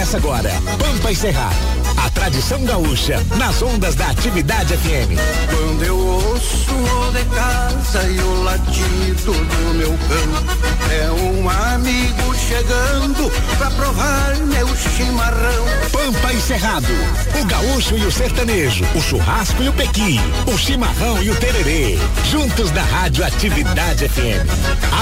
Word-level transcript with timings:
Começa 0.00 0.16
agora, 0.16 0.50
Pampa 0.78 1.12
e 1.12 1.14
Cerrado. 1.14 1.54
A 2.02 2.08
tradição 2.08 2.64
gaúcha 2.64 3.22
nas 3.36 3.60
ondas 3.60 3.94
da 3.94 4.06
atividade 4.06 4.74
FM. 4.74 5.12
Quando 5.50 5.82
eu 5.82 5.98
ouço 5.98 6.72
o 6.72 7.12
de 7.12 7.22
casa 7.26 8.08
e 8.08 8.18
o 8.18 8.42
latido 8.42 9.32
do 9.34 9.74
meu 9.74 9.90
cão, 9.90 10.90
é 10.90 11.10
um 11.10 11.50
amigo 11.50 12.34
chegando 12.34 13.30
pra 13.58 13.70
provar 13.72 14.36
meu 14.38 14.74
chimarrão. 14.74 15.66
Pampa 15.92 16.32
e 16.32 16.40
Cerrado. 16.40 16.94
O 17.38 17.44
gaúcho 17.44 17.94
e 17.98 18.06
o 18.06 18.10
sertanejo, 18.10 18.86
o 18.94 19.02
churrasco 19.02 19.62
e 19.62 19.68
o 19.68 19.72
pequi, 19.74 20.18
o 20.46 20.56
chimarrão 20.56 21.22
e 21.22 21.28
o 21.28 21.36
tererê. 21.36 21.98
Juntos 22.30 22.72
na 22.72 22.84
Rádio 22.84 23.22
Atividade 23.22 24.08
FM. 24.08 24.48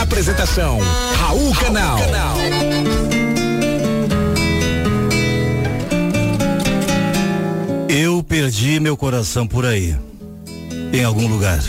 Apresentação: 0.03 0.81
Raul 1.21 1.55
Canal. 1.55 1.99
Raul 1.99 2.11
Canal. 2.11 3.18
Eu 8.01 8.23
perdi 8.23 8.79
meu 8.79 8.97
coração 8.97 9.45
por 9.45 9.67
aí, 9.67 9.97
em 10.93 11.03
algum 11.03 11.27
lugar. 11.27 11.61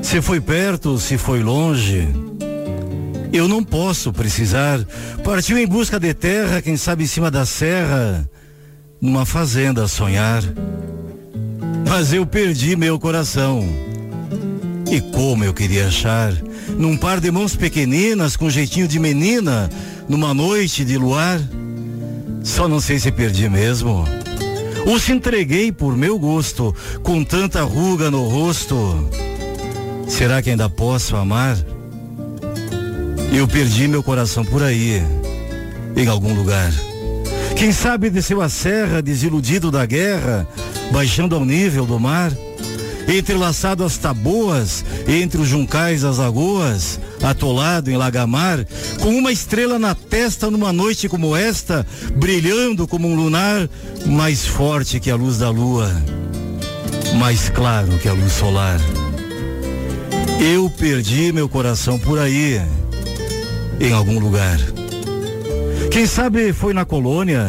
Se 0.00 0.22
foi 0.22 0.40
perto, 0.40 0.98
se 0.98 1.18
foi 1.18 1.42
longe, 1.42 2.08
eu 3.30 3.46
não 3.46 3.62
posso 3.62 4.10
precisar. 4.10 4.82
Partiu 5.22 5.58
em 5.58 5.66
busca 5.66 6.00
de 6.00 6.14
terra, 6.14 6.62
quem 6.62 6.78
sabe 6.78 7.04
em 7.04 7.06
cima 7.06 7.30
da 7.30 7.44
serra, 7.44 8.26
numa 9.02 9.26
fazenda 9.26 9.84
a 9.84 9.88
sonhar. 9.88 10.42
Mas 11.86 12.14
eu 12.14 12.24
perdi 12.24 12.74
meu 12.74 12.98
coração. 12.98 13.68
E 14.90 14.98
como 14.98 15.44
eu 15.44 15.52
queria 15.52 15.88
achar, 15.88 16.32
num 16.78 16.96
par 16.96 17.20
de 17.20 17.30
mãos 17.30 17.54
pequeninas, 17.54 18.34
com 18.34 18.48
jeitinho 18.48 18.88
de 18.88 18.98
menina, 18.98 19.68
numa 20.08 20.32
noite 20.32 20.86
de 20.86 20.96
luar. 20.96 21.38
Só 22.42 22.66
não 22.66 22.80
sei 22.80 22.98
se 22.98 23.12
perdi 23.12 23.46
mesmo 23.50 24.21
ou 24.86 24.98
se 24.98 25.12
entreguei 25.12 25.70
por 25.70 25.96
meu 25.96 26.18
gosto, 26.18 26.74
com 27.02 27.22
tanta 27.22 27.62
ruga 27.62 28.10
no 28.10 28.28
rosto. 28.28 29.08
Será 30.08 30.42
que 30.42 30.50
ainda 30.50 30.68
posso 30.68 31.16
amar? 31.16 31.56
Eu 33.32 33.48
perdi 33.48 33.88
meu 33.88 34.02
coração 34.02 34.44
por 34.44 34.62
aí, 34.62 35.02
em 35.96 36.06
algum 36.06 36.34
lugar. 36.34 36.72
Quem 37.56 37.72
sabe 37.72 38.10
desceu 38.10 38.40
a 38.40 38.48
serra, 38.48 39.00
desiludido 39.00 39.70
da 39.70 39.86
guerra, 39.86 40.46
baixando 40.90 41.34
ao 41.34 41.44
nível 41.44 41.86
do 41.86 41.98
mar 41.98 42.32
entrelaçado 43.08 43.84
às 43.84 43.96
taboas, 43.96 44.84
entre 45.06 45.40
os 45.40 45.48
juncais 45.48 46.02
das 46.02 46.18
lagoas, 46.18 47.00
atolado 47.22 47.90
em 47.90 47.96
lagamar, 47.96 48.64
com 49.00 49.16
uma 49.16 49.32
estrela 49.32 49.78
na 49.78 49.94
testa 49.94 50.50
numa 50.50 50.72
noite 50.72 51.08
como 51.08 51.36
esta, 51.36 51.86
brilhando 52.16 52.86
como 52.86 53.08
um 53.08 53.14
lunar, 53.14 53.68
mais 54.06 54.46
forte 54.46 55.00
que 55.00 55.10
a 55.10 55.16
luz 55.16 55.38
da 55.38 55.50
lua, 55.50 55.90
mais 57.18 57.48
claro 57.48 57.98
que 57.98 58.08
a 58.08 58.12
luz 58.12 58.32
solar. 58.32 58.80
Eu 60.40 60.68
perdi 60.70 61.32
meu 61.32 61.48
coração 61.48 61.98
por 61.98 62.18
aí, 62.18 62.60
em 63.80 63.92
algum 63.92 64.18
lugar. 64.18 64.58
Quem 65.90 66.06
sabe 66.06 66.52
foi 66.52 66.72
na 66.72 66.84
colônia, 66.84 67.46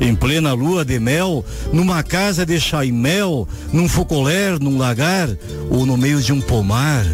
em 0.00 0.14
plena 0.14 0.52
lua 0.52 0.84
de 0.84 0.98
mel, 0.98 1.44
numa 1.72 2.02
casa 2.02 2.44
de 2.44 2.60
chaimel, 2.60 3.48
num 3.72 3.88
focoler, 3.88 4.58
num 4.60 4.78
lagar 4.78 5.28
ou 5.70 5.86
no 5.86 5.96
meio 5.96 6.20
de 6.20 6.32
um 6.32 6.40
pomar. 6.40 7.04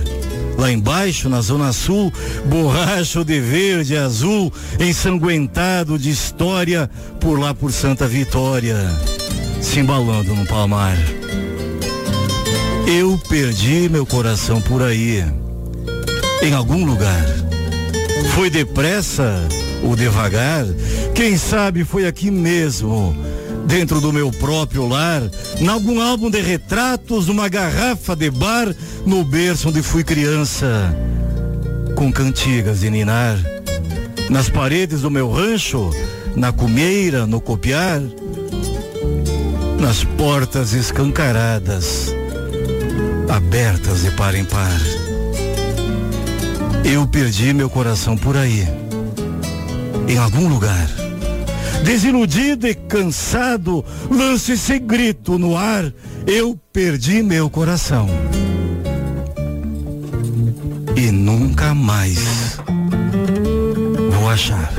Lá 0.59 0.71
embaixo, 0.71 1.29
na 1.29 1.41
zona 1.41 1.73
sul, 1.73 2.13
borracho 2.47 3.25
de 3.25 3.41
verde 3.41 3.97
azul, 3.97 4.53
ensanguentado 4.79 5.99
de 5.99 6.11
história, 6.11 6.91
por 7.21 7.39
lá 7.39 7.55
por 7.55 7.73
Santa 7.73 8.07
Vitória, 8.07 8.77
se 9.61 9.81
embalando 9.81 10.35
no 10.35 10.47
palmar. 10.47 10.97
Eu 12.87 13.19
perdi 13.29 13.89
meu 13.89 14.05
coração 14.05 14.61
por 14.61 14.83
aí, 14.83 15.25
em 16.43 16.53
algum 16.53 16.85
lugar. 16.85 17.25
Foi 18.35 18.51
depressa 18.51 19.49
ou 19.83 19.97
devagar, 19.97 20.67
quem 21.15 21.37
sabe 21.37 21.85
foi 21.85 22.07
aqui 22.07 22.31
mesmo, 22.31 23.15
dentro 23.67 24.01
do 24.01 24.13
meu 24.13 24.31
próprio 24.31 24.89
lar, 24.89 25.23
em 25.61 25.69
algum 25.69 26.01
álbum 26.01 26.31
de 26.31 26.41
retratos, 26.41 27.27
numa 27.27 27.49
garrafa 27.49 28.17
de 28.17 28.31
bar, 28.31 28.75
no 29.05 29.23
berço 29.25 29.69
onde 29.69 29.83
fui 29.83 30.03
criança, 30.03 30.95
com 31.95 32.13
cantigas 32.13 32.81
de 32.81 32.91
ninar, 32.91 33.39
nas 34.31 34.49
paredes 34.49 35.03
do 35.03 35.11
meu 35.11 35.31
rancho, 35.31 35.91
na 36.35 36.53
cumeira, 36.53 37.27
no 37.27 37.41
copiar, 37.41 38.01
nas 39.79 40.05
portas 40.05 40.73
escancaradas, 40.73 42.15
abertas 43.29 44.03
de 44.03 44.11
par 44.13 44.35
em 44.35 44.45
par. 44.45 44.81
Eu 46.85 47.07
perdi 47.07 47.53
meu 47.53 47.71
coração 47.71 48.17
por 48.17 48.37
aí 48.37 48.67
em 50.09 50.19
algum 50.19 50.49
lugar. 50.49 51.02
Desiludido 51.85 52.67
e 52.67 52.75
cansado, 52.75 53.85
lance 54.11 54.53
esse 54.53 54.79
grito 54.79 55.39
no 55.39 55.57
ar: 55.57 55.93
eu 56.27 56.59
perdi 56.73 57.23
meu 57.23 57.51
coração. 57.51 58.09
E 60.97 61.11
nunca 61.11 61.75
mais 61.75 62.19
vou 64.11 64.31
achar. 64.31 64.73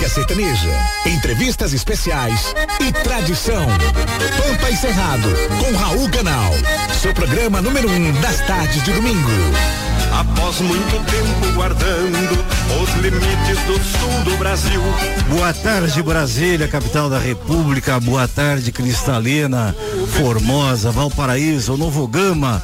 Música 0.00 0.08
sertaneja, 0.08 0.70
entrevistas 1.04 1.74
especiais 1.74 2.54
e 2.80 2.90
tradição. 2.90 3.66
Pampa 3.66 4.70
e 4.70 4.76
Cerrado, 4.76 5.28
com 5.58 5.76
Raul 5.76 6.08
Canal. 6.10 6.52
Seu 6.98 7.12
programa 7.12 7.60
número 7.60 7.90
um 7.90 8.12
das 8.20 8.40
tardes 8.46 8.82
de 8.82 8.92
domingo. 8.92 9.28
Após 10.12 10.60
muito 10.60 11.04
tempo 11.06 11.54
guardando 11.54 12.44
os 12.82 12.94
limites 13.02 13.58
do 13.66 13.78
sul 13.82 14.24
do 14.24 14.36
Brasil. 14.36 14.80
Boa 15.28 15.52
tarde, 15.52 16.02
Brasília, 16.02 16.68
capital 16.68 17.08
da 17.08 17.18
República. 17.18 17.98
Boa 18.00 18.26
tarde, 18.26 18.72
Cristalina, 18.72 19.74
Formosa, 20.18 20.90
Valparaíso, 20.90 21.76
Novo 21.76 22.06
Gama, 22.06 22.62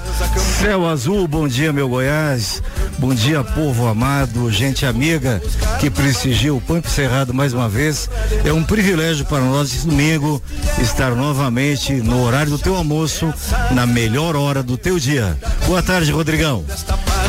Céu 0.61 0.87
Azul. 0.87 1.27
Bom 1.29 1.47
dia, 1.47 1.73
meu 1.73 1.89
Goiás. 1.89 2.63
Bom 2.99 3.15
dia, 3.15 3.45
povo 3.45 3.87
amado, 3.87 4.51
gente 4.51 4.87
amiga 4.87 5.43
que 5.79 5.91
prestigia 5.91 6.55
o 6.55 6.61
Pampo 6.61 6.89
Cerrado 6.89 7.35
mais 7.35 7.53
uma 7.53 7.69
vez. 7.69 8.09
É 8.45 8.53
um 8.53 8.65
privilégio 8.65 9.27
para 9.27 9.41
nós 9.41 9.73
esse 9.73 9.87
domingo 9.87 10.43
estar 10.81 11.15
novamente 11.15 11.93
no 11.93 12.23
horário 12.25 12.53
do 12.53 12.59
teu 12.59 12.75
almoço, 12.75 13.33
na 13.71 13.87
melhor 13.87 14.35
hora 14.35 14.63
do 14.63 14.79
teu 14.79 14.99
dia. 14.99 15.37
Boa 15.67 15.83
tarde, 15.83 16.11
Rodrigão. 16.11 16.65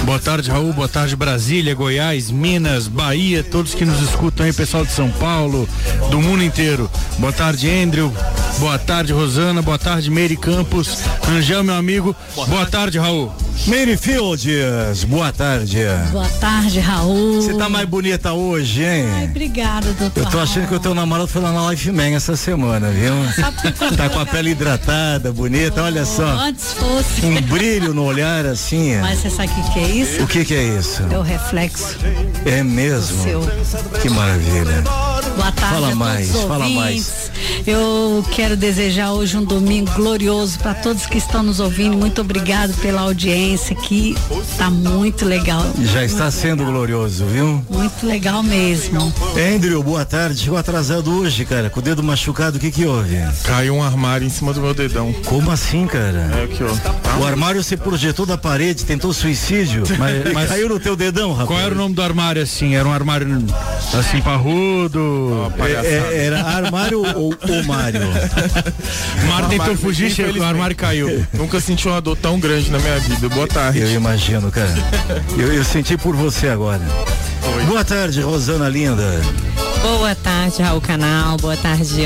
Boa 0.08 0.20
tarde, 0.20 0.50
Raul. 0.50 0.72
Boa 0.72 0.88
tarde, 0.88 1.18
Brasília, 1.18 1.76
Goiás, 1.76 2.32
Minas, 2.32 2.88
Bahia, 2.88 3.44
todos 3.44 3.76
que 3.76 3.84
nos 3.84 4.02
escutam 4.02 4.46
aí, 4.46 4.54
pessoal 4.54 4.86
de 4.86 4.92
São 4.94 5.12
Paulo, 5.12 5.68
do 6.10 6.22
mundo 6.22 6.42
inteiro. 6.42 6.90
Boa 7.20 7.34
tarde, 7.34 7.70
Andrew. 7.70 8.10
Boa 8.58 8.80
tarde, 8.80 9.12
Rosana. 9.12 9.62
Boa 9.62 9.78
tarde, 9.78 10.10
Meire 10.10 10.38
Campos. 10.38 11.00
Angel, 11.28 11.62
meu 11.62 11.76
amigo. 11.76 12.16
Boa, 12.34 12.48
Boa 12.48 12.66
tarde, 12.66 12.98
Raul. 12.98 13.34
Meire 13.66 13.98
Fields, 13.98 15.04
boa 15.06 15.34
tarde. 15.34 15.80
Boa 16.12 16.28
tarde, 16.40 16.80
Raul. 16.80 17.42
Você 17.42 17.54
tá 17.54 17.68
mais 17.68 17.88
bonita 17.88 18.32
hoje, 18.32 18.84
hein? 18.84 19.06
Ai, 19.14 19.26
obrigada, 19.26 19.92
doutor. 19.94 20.24
Eu 20.24 20.30
tô 20.30 20.40
achando 20.40 20.60
Raul. 20.64 20.68
que 20.70 20.76
o 20.76 20.80
teu 20.80 20.94
namorado 20.94 21.28
foi 21.28 21.42
lá 21.42 21.52
na 21.52 21.70
Life 21.72 21.92
Man 21.92 22.16
essa 22.16 22.38
semana, 22.38 22.90
viu? 22.92 23.14
tá 23.98 24.10
com 24.10 24.20
a 24.20 24.26
pele 24.26 24.52
hidratada, 24.52 25.34
bonita, 25.34 25.84
olha 25.84 26.06
só. 26.06 26.26
Antes 26.26 26.74
fosse. 26.74 27.26
Um 27.26 27.42
brilho 27.42 27.94
no 27.94 28.06
olhar 28.06 28.46
assim. 28.46 28.96
Mas 29.02 29.20
você 29.20 29.30
sabe 29.30 29.52
o 29.52 29.56
que, 29.56 29.74
que 29.74 29.80
é 29.80 29.88
isso? 29.90 30.24
O 30.24 30.28
que 30.28 30.46
que 30.46 30.54
é 30.54 30.64
isso? 30.64 31.04
É 31.12 31.18
o 31.18 31.22
reflexo. 31.22 31.98
É 32.46 32.64
mesmo? 32.64 33.24
Seu. 33.24 33.42
Que 34.02 34.10
maravilha. 34.10 34.84
Boa 35.36 35.52
tarde 35.52 35.74
Fala 35.74 35.96
mais, 35.96 36.32
fala 36.32 36.70
mais. 36.70 37.32
Eu 37.66 38.24
quero 38.32 38.56
desejar 38.56 39.12
hoje 39.14 39.36
um 39.36 39.44
domingo 39.44 39.92
glorioso 39.94 40.60
para 40.60 40.76
todos 40.76 41.06
que 41.06 41.18
estão 41.18 41.42
nos 41.42 41.60
ouvindo. 41.60 41.98
Muito 41.98 42.22
obrigado 42.22 42.74
pela 42.82 43.02
audiência 43.02 43.76
que 43.76 44.16
tá 44.58 44.70
muito 44.70 45.26
legal. 45.26 45.66
Já 45.82 46.04
está 46.04 46.30
sendo 46.30 46.64
glorioso, 46.66 47.26
viu? 47.26 47.64
Muito 47.70 48.06
legal 48.06 48.44
mesmo. 48.44 49.12
Andrew, 49.56 49.82
boa 49.82 50.06
tarde. 50.06 50.42
Chegou 50.44 50.58
atrasado 50.58 51.12
hoje, 51.12 51.46
cara, 51.46 51.70
com 51.70 51.80
o 51.80 51.84
dedo 51.84 52.04
machucado, 52.04 52.58
o 52.58 52.60
que 52.60 52.72
que 52.72 52.86
houve? 52.86 53.18
Caiu 53.44 53.76
um 53.76 53.84
armário 53.84 54.26
em 54.26 54.30
cima 54.30 54.54
do 54.54 54.62
meu 54.62 54.74
dedão. 54.74 55.14
Como 55.26 55.50
assim, 55.50 55.88
cara? 55.88 56.30
É 56.40 56.44
aqui, 56.44 56.64
ó. 56.64 57.07
O 57.20 57.26
armário 57.26 57.64
se 57.64 57.76
projetou 57.76 58.26
da 58.26 58.38
parede, 58.38 58.86
tentou 58.86 59.12
suicídio, 59.12 59.84
mas, 59.98 60.34
mas 60.34 60.50
caiu 60.50 60.70
no 60.70 60.80
teu 60.80 60.96
dedão, 60.96 61.32
rapaz. 61.32 61.48
Qual 61.48 61.60
era 61.60 61.74
o 61.74 61.78
nome 61.78 61.96
do 61.96 62.02
armário 62.02 62.42
assim? 62.42 62.76
Era 62.76 62.88
um 62.88 62.92
armário 62.92 63.44
assim 63.98 64.22
parrudo? 64.22 65.52
É, 65.60 65.88
é, 65.88 66.26
era 66.26 66.44
armário 66.44 67.02
ou 67.16 67.34
o 67.34 67.64
Mário? 67.66 68.02
Mário 69.28 69.50
tentou 69.50 69.76
fugir, 69.76 70.12
chegou, 70.12 70.42
o 70.42 70.46
armário 70.46 70.76
caiu. 70.76 71.26
Nunca 71.34 71.60
senti 71.60 71.88
uma 71.88 72.02
dor 72.02 72.16
tão 72.18 72.40
grande 72.40 72.70
na 72.70 72.80
minha 72.80 73.00
vida. 73.00 73.30
Boa 73.30 73.48
tarde. 73.48 73.80
Eu 73.80 73.92
imagino, 73.92 74.52
cara. 74.52 74.74
Eu, 75.38 75.54
eu 75.54 75.64
senti 75.64 75.98
por 75.98 76.16
você 76.16 76.50
agora. 76.50 76.82
Oi. 77.56 77.64
Boa 77.66 77.84
tarde, 77.84 78.22
Rosana 78.22 78.70
Linda. 78.70 79.22
Boa 79.82 80.16
tarde, 80.16 80.62
Raul 80.62 80.82
Canal. 80.82 81.38
Boa 81.38 81.58
tarde, 81.58 82.06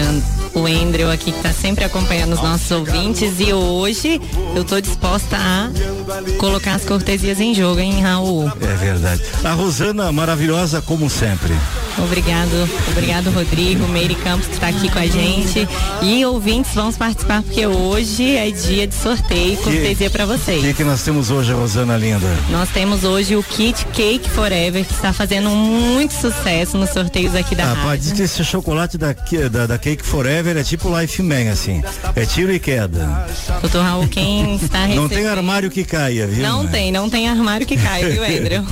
o 0.53 0.65
Andrew 0.65 1.09
aqui 1.09 1.31
que 1.31 1.38
está 1.38 1.53
sempre 1.53 1.83
acompanhando 1.83 2.33
os 2.33 2.42
nossos 2.42 2.69
ouvintes 2.71 3.39
e 3.39 3.53
hoje 3.53 4.19
eu 4.56 4.63
estou 4.63 4.81
disposta 4.81 5.38
a 5.38 5.69
colocar 6.38 6.75
as 6.75 6.83
cortesias 6.83 7.39
em 7.39 7.53
jogo, 7.53 7.80
hein, 7.80 8.01
Raul? 8.01 8.51
É 8.62 8.75
verdade. 8.75 9.21
A 9.44 9.51
Rosana, 9.51 10.12
maravilhosa 10.12 10.81
como 10.81 11.09
sempre. 11.09 11.53
Obrigado, 11.98 12.69
obrigado 12.89 13.30
Rodrigo, 13.31 13.88
Meire 13.88 14.15
Campos 14.15 14.48
que 14.48 14.53
está 14.53 14.68
aqui 14.68 14.89
com 14.89 15.00
a 15.00 15.06
gente 15.06 15.68
e 16.01 16.25
ouvintes 16.25 16.74
vamos 16.74 16.98
participar 16.98 17.44
porque 17.44 17.68
hoje 17.68 18.36
é 18.36 18.50
dia 18.50 18.88
de 18.88 18.95
sorteio 18.95 19.53
e 19.53 19.57
cortesia 19.57 20.09
para 20.09 20.25
vocês. 20.25 20.59
O 20.59 20.62
que, 20.68 20.74
que 20.74 20.83
nós 20.83 21.03
temos 21.03 21.30
hoje, 21.30 21.51
Rosana 21.53 21.98
linda? 21.98 22.27
Nós 22.50 22.69
temos 22.69 23.03
hoje 23.03 23.36
o 23.36 23.44
kit 23.44 23.86
Cake 23.88 24.30
Forever 24.30 24.86
que 24.86 24.94
está 24.94 25.12
fazendo 25.13 25.50
muito 25.50 26.13
sucesso 26.13 26.77
nos 26.77 26.89
sorteios 26.92 27.36
aqui 27.36 27.56
da 27.56 27.65
ah, 27.65 27.74
rádio. 27.74 28.15
Que 28.15 28.24
esse 28.24 28.44
chocolate 28.44 28.98
da, 28.98 29.13
da, 29.51 29.68
da 29.68 29.77
Cake 29.77 30.06
Forever 30.06 30.40
Forever 30.41 30.57
é 30.57 30.63
tipo 30.63 30.99
Life 30.99 31.21
Man, 31.21 31.51
assim. 31.51 31.83
É 32.15 32.25
tiro 32.25 32.51
e 32.51 32.59
queda. 32.59 33.27
Doutor 33.61 33.83
Raul, 33.83 34.07
quem 34.07 34.55
está 34.63 34.79
recebendo... 34.79 35.01
Não 35.01 35.07
tem 35.07 35.27
armário 35.27 35.69
que 35.69 35.83
caia, 35.83 36.25
viu? 36.25 36.41
Não 36.41 36.67
tem, 36.67 36.91
não 36.91 37.07
tem 37.07 37.29
armário 37.29 37.67
que 37.67 37.77
caia, 37.77 38.09
viu, 38.09 38.23
Andrew? 38.23 38.65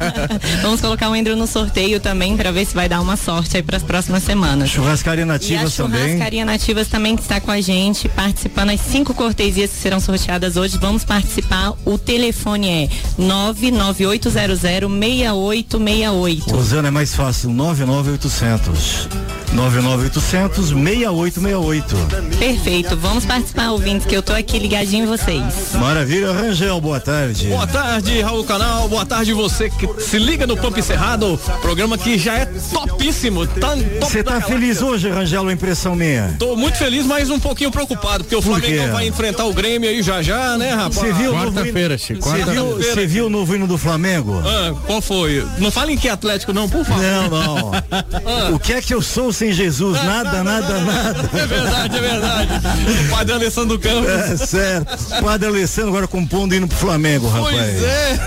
Vamos 0.60 0.82
colocar 0.82 1.08
o 1.08 1.14
Andrew 1.14 1.34
no 1.34 1.46
sorteio 1.46 2.00
também 2.00 2.36
para 2.36 2.52
ver 2.52 2.66
se 2.66 2.74
vai 2.74 2.86
dar 2.86 3.00
uma 3.00 3.16
sorte 3.16 3.56
aí 3.56 3.62
para 3.62 3.78
as 3.78 3.82
próximas 3.82 4.24
semanas. 4.24 4.68
Churrascaria 4.68 5.24
Nativas 5.24 5.74
também. 5.74 6.02
Churrascaria 6.02 6.44
Nativas 6.44 6.88
também 6.88 7.14
está 7.14 7.40
com 7.40 7.50
a 7.50 7.62
gente, 7.62 8.10
participando 8.10 8.70
as 8.70 8.80
cinco 8.82 9.14
cortesias 9.14 9.70
que 9.70 9.76
serão 9.76 9.98
sorteadas 9.98 10.58
hoje. 10.58 10.76
Vamos 10.76 11.02
participar. 11.02 11.72
O 11.86 11.96
telefone 11.96 12.68
é 12.68 12.88
99800 13.16 14.60
6868. 14.60 16.50
Rosana, 16.50 16.88
é 16.88 16.90
mais 16.90 17.14
fácil, 17.14 17.48
99800. 17.48 19.08
99800 19.52 20.72
6868. 21.10 22.38
Perfeito. 22.38 22.96
Vamos 22.96 23.24
participar, 23.24 23.70
ouvintes, 23.70 24.06
que 24.06 24.16
eu 24.16 24.22
tô 24.22 24.32
aqui 24.32 24.58
ligadinho 24.58 25.04
em 25.04 25.06
vocês. 25.06 25.72
Maravilha, 25.74 26.32
Rangel, 26.32 26.80
boa 26.80 27.00
tarde. 27.00 27.48
Boa 27.48 27.66
tarde, 27.66 28.20
Raul 28.20 28.44
Canal. 28.44 28.88
Boa 28.88 29.06
tarde, 29.06 29.32
você 29.32 29.70
que 29.70 29.88
se 30.00 30.18
liga 30.18 30.46
no 30.46 30.56
Pampa 30.56 30.82
Cerrado. 30.82 31.38
Programa 31.62 31.96
que 31.96 32.18
já 32.18 32.34
é 32.34 32.46
topíssimo. 32.46 33.46
Tá 33.46 33.74
você 34.00 34.22
tá 34.22 34.40
feliz 34.40 34.82
hoje, 34.82 35.08
Rangel, 35.08 35.48
a 35.48 35.52
impressão 35.52 35.94
minha? 35.94 36.36
Tô 36.38 36.56
muito 36.56 36.76
feliz, 36.76 37.06
mas 37.06 37.30
um 37.30 37.38
pouquinho 37.38 37.70
preocupado, 37.70 38.24
porque 38.24 38.36
o 38.36 38.42
Por 38.42 38.60
Flamengo 38.60 38.92
vai 38.92 39.06
enfrentar 39.06 39.44
o 39.44 39.52
Grêmio 39.52 39.88
aí 39.88 40.02
já 40.02 40.22
já, 40.22 40.56
né, 40.56 40.70
rapaz? 40.70 40.94
Você 40.94 41.12
viu 41.12 41.32
quarta-feira, 41.32 41.98
Chico. 41.98 42.22
Você 42.22 42.42
quarta 42.42 43.06
viu, 43.06 43.26
o 43.26 43.30
novo 43.30 43.54
hino 43.54 43.66
do 43.66 43.78
Flamengo? 43.78 44.42
Ah, 44.44 44.74
qual 44.86 45.00
foi? 45.00 45.46
Não 45.58 45.70
fala 45.70 45.92
em 45.92 45.96
que 45.96 46.08
Atlético 46.08 46.52
não, 46.52 46.68
por 46.68 46.84
favor. 46.84 47.02
Não, 47.02 47.28
não. 47.28 47.72
ah. 48.26 48.50
O 48.52 48.58
que 48.58 48.72
é 48.72 48.80
que 48.80 48.92
eu 48.92 49.02
sou 49.02 49.32
sem 49.32 49.52
Jesus? 49.52 50.02
Nada, 50.04 50.42
nada, 50.42 50.80
nada. 50.80 50.95
É 51.32 51.46
verdade, 51.46 51.96
é 51.96 52.00
verdade. 52.00 52.48
O 53.06 53.10
padre 53.10 53.34
Alessandro 53.34 53.78
Campos. 53.78 54.08
É 54.10 54.36
certo. 54.36 54.96
O 55.18 55.24
padre 55.24 55.48
Alessandro 55.48 55.90
agora 55.90 56.08
compondo 56.08 56.54
indo 56.54 56.66
pro 56.66 56.76
Flamengo, 56.76 57.28
rapaz. 57.28 57.54
Pois 57.54 57.82
é. 57.82 58.18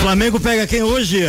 Flamengo 0.00 0.38
pega 0.38 0.66
quem 0.66 0.82
hoje? 0.82 1.24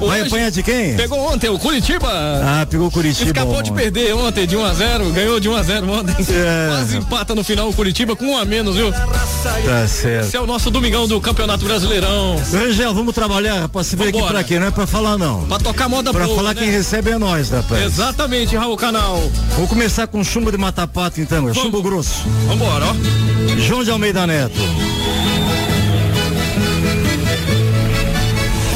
Vai 0.00 0.20
hoje 0.20 0.28
apanhar 0.28 0.50
de 0.50 0.62
quem? 0.62 0.96
Pegou 0.96 1.18
ontem 1.32 1.48
o 1.48 1.58
Curitiba. 1.58 2.08
Ah, 2.08 2.66
pegou 2.68 2.88
o 2.88 2.90
Curitiba. 2.90 3.30
Escapou 3.30 3.54
ontem. 3.54 3.64
de 3.64 3.72
perder 3.72 4.14
ontem 4.14 4.46
de 4.46 4.56
1 4.56 4.64
a 4.64 4.74
0 4.74 5.10
ganhou 5.10 5.40
de 5.40 5.48
1 5.48 5.56
a 5.56 5.62
0 5.62 5.90
ontem. 5.90 6.16
É. 6.30 6.68
Quase 6.68 6.96
empata 6.96 7.34
no 7.34 7.44
final 7.44 7.68
o 7.68 7.72
Curitiba 7.72 8.14
com 8.16 8.26
um 8.26 8.36
a 8.36 8.44
menos, 8.44 8.76
viu? 8.76 8.92
Tá 8.92 9.86
certo. 9.88 10.26
Esse 10.26 10.36
é 10.36 10.40
o 10.40 10.46
nosso 10.46 10.70
domingão 10.70 11.06
do 11.06 11.20
Campeonato 11.20 11.64
Brasileirão. 11.64 12.36
Rangel, 12.52 12.94
vamos 12.94 13.14
trabalhar, 13.14 13.60
rapaz. 13.60 13.86
Você 13.88 13.96
veio 13.96 14.10
aqui 14.10 14.22
pra 14.22 14.44
quê? 14.44 14.58
Não 14.58 14.66
é 14.68 14.70
pra 14.70 14.86
falar, 14.86 15.18
não. 15.18 15.42
Pra 15.44 15.58
tocar 15.58 15.88
moda 15.88 16.12
pra 16.12 16.24
boa, 16.24 16.36
falar 16.36 16.54
né? 16.54 16.60
quem 16.62 16.70
recebe 16.70 17.10
é 17.10 17.18
nós, 17.18 17.50
rapaz. 17.50 17.82
Exatamente, 17.84 18.56
Raul 18.56 18.76
Canal. 18.76 19.22
Vou 19.56 19.66
começar 19.72 20.06
com 20.06 20.22
chumbo 20.22 20.52
de 20.52 20.58
mata-pato, 20.58 21.18
então. 21.18 21.48
É 21.48 21.54
chumbo 21.54 21.82
grosso. 21.82 22.28
Vambora, 22.46 22.84
ó. 22.88 23.56
João 23.58 23.82
de 23.82 23.90
Almeida 23.90 24.26
Neto. 24.26 24.60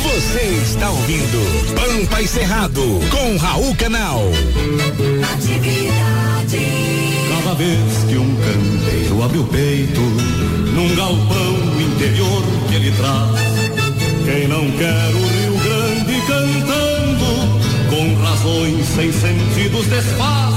Você 0.02 0.40
está 0.64 0.90
ouvindo 0.90 1.74
Pampa 1.74 2.22
e 2.22 2.26
Cerrado 2.26 2.82
com 3.10 3.36
Raul 3.36 3.74
Canal. 3.76 4.22
Atividade. 5.34 6.66
Cada 7.28 7.54
vez 7.56 8.04
que 8.08 8.16
um 8.16 8.34
canteiro 8.34 9.22
abre 9.22 9.38
o 9.38 9.44
peito, 9.44 10.00
num 10.00 10.96
galpão 10.96 11.56
interior 11.78 12.42
que 12.68 12.74
ele 12.74 12.90
traz, 12.92 13.38
quem 14.24 14.48
não 14.48 14.70
quer 14.78 15.10
o 15.14 15.26
Rio 15.28 15.58
Grande 15.62 16.22
cantando, 16.26 17.60
com 17.90 18.14
razões 18.22 18.86
sem 18.86 19.12
sentidos 19.12 19.86
desfaz, 19.88 20.54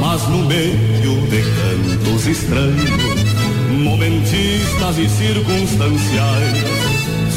mas 0.00 0.26
no 0.28 0.38
meio 0.46 1.20
de 1.28 1.42
cantos 1.42 2.26
estranhos, 2.26 2.90
momentistas 3.70 4.98
e 4.98 5.08
circunstanciais 5.08 6.90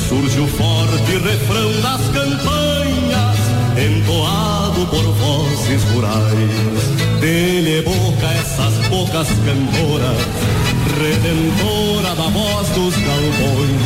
surge 0.08 0.40
o 0.40 0.48
forte 0.48 1.18
refrão 1.18 1.72
das 1.82 2.02
campanhas, 2.10 3.38
entoado 3.78 4.86
por 4.88 5.04
vozes 5.04 5.84
rurais. 5.92 7.20
Dele 7.20 7.82
boca 7.84 8.28
essas 8.28 8.88
bocas 8.88 9.28
cantoras, 9.46 10.18
redentora 11.00 12.16
da 12.16 12.30
voz 12.30 12.70
dos 12.70 12.96
galpões. 12.96 13.82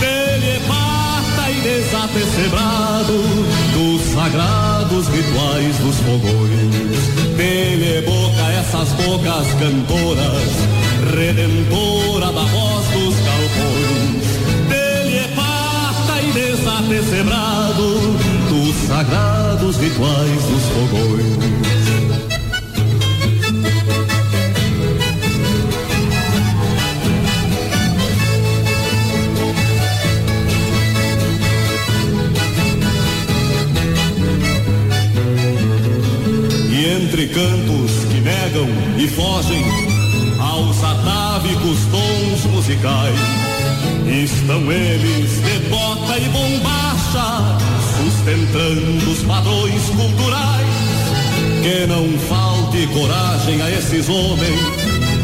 Dele 0.00 0.60
pata 0.66 1.50
e 1.50 1.60
desata 1.60 2.18
dos 3.72 4.02
sagrados 4.12 5.08
rituais 5.08 5.78
dos 5.78 5.96
fogões. 6.00 7.23
Dele 7.36 8.02
boca 8.02 8.52
essas 8.52 8.88
bocas 8.92 9.46
cantoras, 9.58 11.14
redentora 11.14 12.26
da 12.26 12.42
voz 12.42 12.88
dos 12.88 13.14
galpões 13.16 14.14
descebrado 16.94 18.16
dos 18.48 18.76
sagrados 18.86 19.76
rituais 19.78 20.42
dos 20.44 20.62
fogões. 20.68 21.73
Entre 37.14 37.28
cantos 37.28 37.92
que 38.10 38.20
negam 38.20 38.66
e 38.98 39.06
fogem 39.06 39.64
aos 40.40 40.82
atávicos 40.82 41.78
tons 41.88 42.44
musicais 42.52 43.14
Estão 44.04 44.60
eles 44.70 45.30
de 45.40 45.68
bota 45.70 46.18
e 46.18 46.28
bombacha, 46.28 47.56
sustentando 47.96 49.10
os 49.12 49.22
padrões 49.22 49.82
culturais. 49.90 50.66
Que 51.62 51.86
não 51.86 52.18
falte 52.28 52.86
coragem 52.88 53.62
a 53.62 53.70
esses 53.70 54.08
homens, 54.08 54.60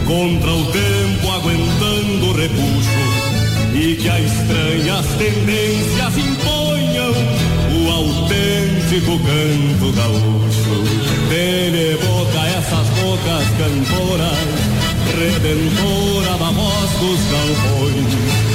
contra 0.07 0.51
o 0.53 0.65
tempo 0.67 1.31
aguentando 1.31 2.27
o 2.27 2.33
repuxo. 2.33 3.01
E 3.75 3.97
que 3.97 4.09
as 4.09 4.23
estranhas 4.33 5.07
tendências 5.19 6.17
imponham 6.17 7.13
o 7.75 7.91
autêntico 7.91 9.19
canto 9.19 9.93
gaúcho. 9.93 10.60
Dê 11.31 11.97
boca 11.97 12.47
essas 12.59 12.89
bocas 12.99 13.47
cantoras, 13.57 14.49
redentora 15.17 16.39
da 16.39 16.51
voz 16.51 16.91
dos 16.99 17.21
galpões 17.31 18.51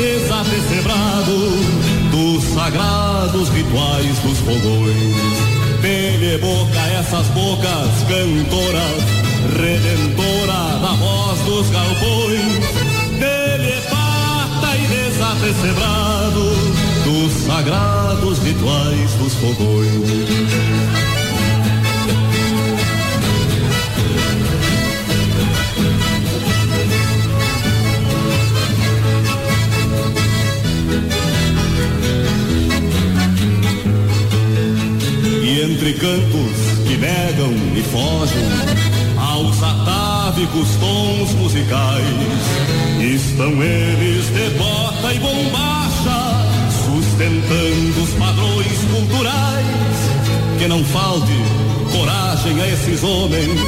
desafecebrado 0.00 1.36
dos 2.10 2.42
sagrados 2.54 3.50
rituais 3.50 4.18
dos 4.20 4.38
fogões. 4.38 5.80
Dele 5.82 6.38
boca 6.38 6.80
essas 6.98 7.26
bocas 7.28 8.02
cantoras, 8.08 9.04
redentora 9.58 10.78
da 10.80 10.92
voz 10.94 11.38
dos 11.40 11.68
galpões. 11.68 12.64
Dele 13.18 13.82
pata 13.90 14.76
e 14.76 14.86
desafecebrado 14.86 16.79
nos 17.20 17.32
sagrados 17.32 18.38
rituais 18.38 19.12
dos 19.14 19.34
fogões. 19.34 19.90
entre 35.62 35.92
cantos 35.92 36.56
que 36.86 36.96
negam 36.96 37.52
e 37.76 37.82
fogem 37.82 38.38
aos 39.18 39.62
atávicos 39.62 40.68
tons 40.80 41.34
musicais, 41.34 42.04
estão 42.98 43.62
eles 43.62 44.26
de 44.30 44.50
bota 44.56 45.12
e 45.12 45.18
bombar 45.18 45.89
sustentando 47.20 48.02
os 48.02 48.10
padrões 48.14 48.78
culturais. 48.90 49.66
Que 50.58 50.68
não 50.68 50.82
falte 50.84 51.32
coragem 51.92 52.60
a 52.60 52.68
esses 52.68 53.02
homens, 53.02 53.60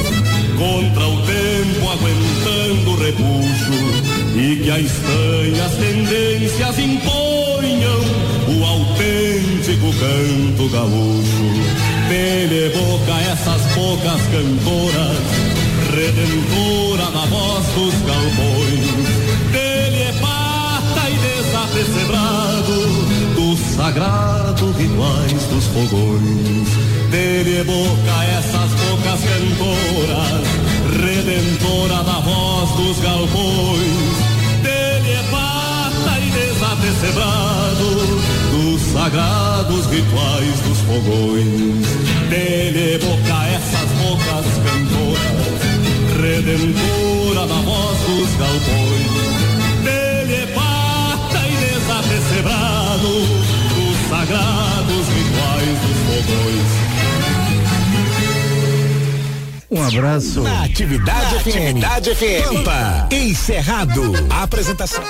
contra 0.56 1.06
o 1.06 1.16
tempo 1.23 1.90
aguentando 1.90 2.90
o 2.90 2.97
repuxo, 2.97 4.37
e 4.37 4.56
que 4.62 4.71
a 4.71 4.78
estranhas 4.78 5.73
tendências 5.73 6.78
imponham 6.78 8.00
o 8.49 8.64
autêntico 8.64 9.92
canto 9.99 10.68
gaúcho. 10.71 11.42
Dele 12.09 12.73
boca 12.75 13.21
essas 13.32 13.62
bocas 13.75 14.21
cantoras, 14.32 15.18
redentora 15.94 17.11
da 17.11 17.26
voz 17.26 17.66
dos 17.75 17.94
galpões. 18.02 19.50
Dele 19.50 20.02
é 20.02 20.12
pata 20.21 21.11
e 21.11 21.42
desapecebrado 21.42 22.51
dos 23.83 23.89
sagrados 23.89 24.77
rituais 24.77 25.43
dos 25.51 25.65
fogões. 25.67 26.69
Dele 27.11 27.65
boca 27.65 28.25
essas 28.39 28.71
bocas 28.81 29.21
cantoras, 29.21 30.47
redentora 31.01 32.05
da 32.05 32.21
voz 32.21 32.71
dos 32.77 33.01
galpões. 33.01 34.17
Dele 34.62 35.19
pata 35.31 36.19
e 36.21 36.31
desapecebrado 36.31 38.21
dos 38.53 38.81
sagrados 38.93 39.87
rituais 39.87 40.61
dos 40.61 40.79
fogões. 40.79 41.87
Dele 42.31 42.99
boca 42.99 43.47
essas 43.49 43.91
bocas 43.99 44.47
cantoras, 44.65 45.61
redentora 46.21 47.47
da 47.49 47.61
voz 47.62 47.99
dos 47.99 48.31
galpões. 48.39 49.83
Dele 49.83 50.47
pata 50.55 51.41
e 51.49 51.57
desapecebrado 51.57 52.83
dos 53.03 53.51
sagrados 54.23 55.09
rituais 55.09 55.79
dos 55.81 55.99
fogões. 56.07 56.67
Um 59.71 59.83
abraço. 59.83 60.43
Na 60.43 60.64
Atividade 60.64 61.38
FM. 61.41 61.47
Atividade 61.47 62.14
FM. 62.14 62.45
Pampa. 62.45 63.09
Encerrado. 63.11 64.12
Apresentação. 64.31 65.02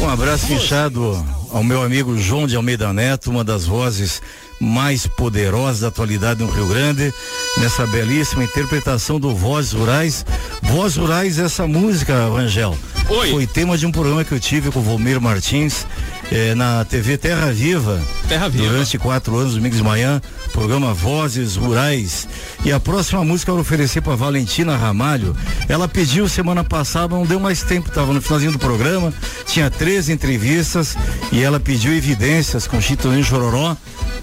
Um 0.00 0.08
abraço 0.08 0.46
fechado 0.46 1.22
ao 1.52 1.62
meu 1.62 1.82
amigo 1.82 2.16
João 2.16 2.46
de 2.46 2.56
Almeida 2.56 2.92
Neto, 2.92 3.30
uma 3.30 3.44
das 3.44 3.66
vozes 3.66 4.22
mais 4.58 5.06
poderosas 5.06 5.80
da 5.80 5.88
atualidade 5.88 6.42
no 6.42 6.50
Rio 6.50 6.66
Grande, 6.66 7.12
nessa 7.58 7.86
belíssima 7.86 8.44
interpretação 8.44 9.20
do 9.20 9.34
Vozes 9.34 9.72
Rurais. 9.72 10.24
Vozes 10.62 10.96
Rurais, 10.96 11.38
essa 11.38 11.66
música, 11.66 12.28
Rangel, 12.28 12.76
Oi. 13.08 13.30
foi 13.30 13.46
tema 13.46 13.76
de 13.76 13.84
um 13.84 13.92
programa 13.92 14.24
que 14.24 14.32
eu 14.32 14.40
tive 14.40 14.70
com 14.70 14.78
o 14.78 14.82
Volmir 14.82 15.20
Martins 15.20 15.84
eh, 16.30 16.54
na 16.54 16.84
TV 16.84 17.16
Terra 17.16 17.52
Viva. 17.52 18.00
Terra 18.28 18.48
Viva. 18.48 18.68
Durante 18.68 18.98
quatro 18.98 19.36
anos, 19.36 19.54
domingos 19.54 19.78
de 19.78 19.84
manhã, 19.84 20.20
programa 20.52 20.92
Vozes 20.92 21.56
Rurais. 21.56 22.26
E 22.64 22.72
a 22.72 22.80
próxima 22.80 23.24
música 23.24 23.50
eu 23.50 23.54
vou 23.54 23.62
oferecer 23.62 24.00
para 24.00 24.16
Valentina 24.16 24.76
Ramalho. 24.76 25.36
Ela 25.68 25.86
pediu 25.86 26.28
semana 26.28 26.64
passada, 26.64 27.14
não 27.14 27.24
deu 27.24 27.38
mais 27.38 27.62
tempo, 27.62 27.88
estava 27.88 28.12
no 28.12 28.20
finalzinho 28.20 28.52
do 28.52 28.58
programa, 28.58 29.12
tinha 29.46 29.70
três 29.70 30.08
entrevistas 30.08 30.96
e 31.30 31.42
ela 31.42 31.60
pediu 31.60 31.94
evidências 31.94 32.66
com 32.66 32.80
Chitãozinho 32.80 33.24
Chororó. 33.24 33.76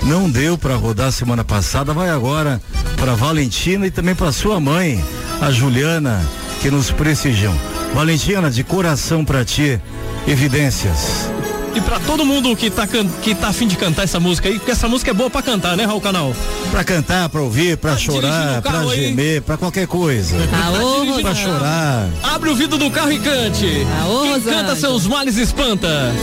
Não 0.04 0.30
deu 0.30 0.58
para 0.58 0.76
rodar 0.76 1.12
semana 1.12 1.44
passada, 1.44 1.94
vai 1.94 2.10
agora 2.10 2.62
para 2.98 3.16
Valentina 3.16 3.88
e 3.88 3.92
também 3.92 4.16
para 4.16 4.32
sua 4.32 4.60
mãe, 4.60 5.04
a 5.42 5.52
Juliana, 5.52 6.22
que 6.62 6.70
nos 6.70 6.92
prestigiam. 6.92 7.54
Valentina, 7.94 8.50
de 8.50 8.64
coração 8.64 9.24
para 9.24 9.46
ti, 9.46 9.80
evidências. 10.28 11.30
E 11.76 11.82
pra 11.82 12.00
todo 12.00 12.24
mundo 12.24 12.56
que 12.56 12.70
tá, 12.70 12.88
que 12.88 13.34
tá 13.34 13.48
afim 13.48 13.68
de 13.68 13.76
cantar 13.76 14.04
essa 14.04 14.20
música 14.20 14.48
aí, 14.48 14.60
porque 14.60 14.72
essa 14.72 14.88
música 14.88 15.10
é 15.12 15.14
boa 15.14 15.30
pra 15.30 15.42
cantar, 15.42 15.76
né, 15.76 15.86
Raul 15.86 16.00
Canal? 16.00 16.36
Pra 16.70 16.84
cantar, 16.84 17.28
pra 17.30 17.42
ouvir, 17.42 17.80
chorar, 17.98 18.60
o 18.60 18.62
pra 18.62 18.72
carro 18.72 18.90
aí. 18.92 19.08
gemer, 19.08 19.42
pra 19.42 19.58
qualquer 19.58 19.88
coisa. 19.88 20.36
Aô, 20.66 21.22
Pra 21.22 21.34
chorar. 21.34 22.10
Abre 22.24 22.50
o 22.50 22.56
vidro 22.56 22.78
do 22.78 22.92
carro 22.92 23.12
e 23.12 23.20
cante. 23.20 23.88
Aô, 24.02 24.22
Quem 24.24 24.42
canta 24.42 24.76
seus 24.76 25.08
males 25.08 25.38
espanta. 25.38 26.14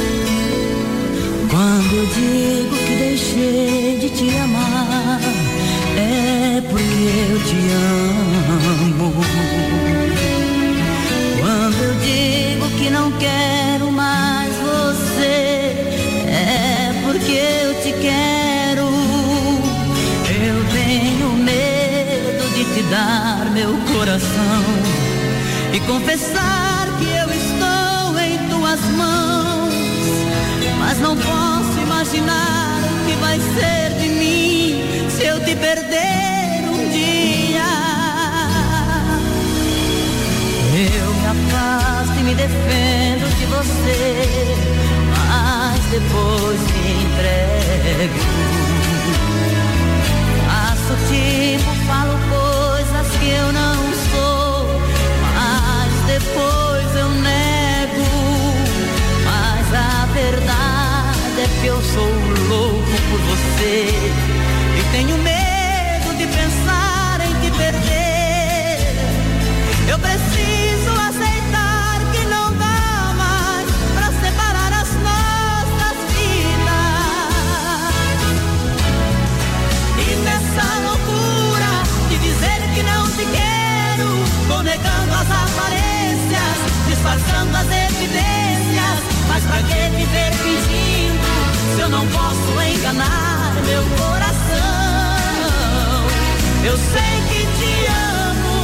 Quando 1.50 1.94
eu 1.96 2.06
digo 2.06 2.76
que 2.76 2.96
deixei 2.96 3.98
de 3.98 4.10
te 4.10 4.36
amar, 4.36 5.20
é 5.96 6.60
porque 6.60 7.32
eu 7.32 7.40
te 7.40 7.56
amo. 7.72 8.49
E 25.80 25.86
confessar 25.86 26.86
que 26.98 27.04
eu 27.04 27.28
estou 27.30 28.18
em 28.18 28.38
tuas 28.48 28.80
mãos. 28.96 29.74
Mas 30.78 30.98
não 31.00 31.16
posso 31.16 31.80
imaginar 31.80 32.80
o 32.84 33.06
que 33.06 33.16
vai 33.16 33.38
ser 33.38 33.94
de 34.00 34.08
mim 34.08 35.08
se 35.10 35.24
eu 35.24 35.40
te 35.40 35.54
perder 35.56 36.68
um 36.68 36.90
dia. 36.90 37.62
Eu 40.94 41.14
me 41.14 41.26
afasto 41.26 42.18
e 42.18 42.22
me 42.22 42.34
defendo 42.34 43.28
de 43.38 43.46
você, 43.46 44.56
mas 45.16 45.80
depois 45.90 46.60
me 46.60 47.04
entrego. 47.04 48.39
Tenho 65.00 65.16
medo 65.16 66.14
de 66.18 66.26
pensar 66.26 67.20
em 67.22 67.32
te 67.40 67.50
perder. 67.56 68.76
Eu 69.88 69.98
preciso 69.98 70.90
aceitar 71.08 72.00
que 72.12 72.26
não 72.26 72.52
dá 72.52 73.14
mais 73.16 73.66
pra 73.94 74.12
separar 74.20 74.70
as 74.74 74.92
nossas 75.08 75.96
vidas. 76.12 76.84
E 79.96 80.16
nessa 80.26 80.66
loucura 80.84 81.72
de 82.10 82.18
dizer 82.18 82.60
que 82.74 82.82
não 82.82 83.08
te 83.08 83.24
quero, 83.24 84.08
vou 84.48 84.62
negando 84.62 85.14
as 85.14 85.30
aparências, 85.30 86.58
disfarçando 86.88 87.56
as 87.56 87.68
evidências. 87.88 88.98
Mas 89.28 89.44
pra 89.44 89.62
que 89.62 89.96
viver 89.96 90.32
fingindo 90.34 91.26
se 91.74 91.80
eu 91.80 91.88
não 91.88 92.06
posso 92.08 92.60
enganar 92.60 93.54
meu 93.64 93.82
coração? 93.96 94.09
Eu 96.62 96.76
sei 96.76 97.14
que 97.30 97.40
te 97.56 97.86
amo, 97.86 98.58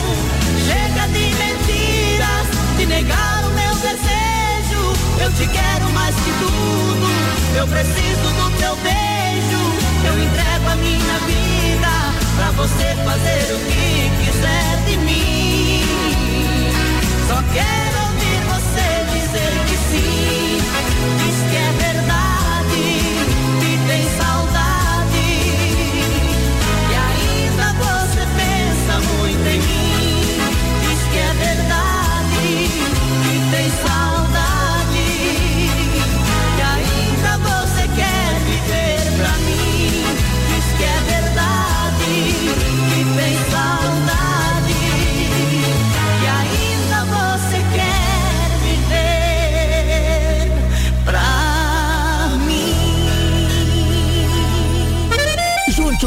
chega 0.67 1.07
de 1.09 1.35
mentiras, 1.35 2.47
de 2.77 2.87
negar 2.87 3.45
o 3.47 3.51
meu 3.51 3.75
desejo. 3.77 4.93
Eu 5.19 5.33
te 5.33 5.47
quero 5.47 5.91
mais 5.93 6.15
que 6.15 6.31
tudo, 6.39 7.09
eu 7.57 7.67
preciso 7.67 8.29
do 8.39 8.51
teu 8.59 8.77
beijo. 8.77 9.63
Eu 10.05 10.23
entrego 10.23 10.69
a 10.69 10.77
minha 10.77 11.19
vida 11.21 11.89
pra 12.37 12.51
você 12.51 12.95
fazer 13.03 13.55
o 13.55 13.59
que 13.61 14.11
quiser 14.25 14.85
de 14.87 14.97
mim. 14.99 15.83
Só 17.27 17.43
quero 17.55 17.97
ouvir 18.09 18.41
você 18.53 18.87
dizer 19.19 19.53
que 19.69 19.77
sim, 19.91 20.46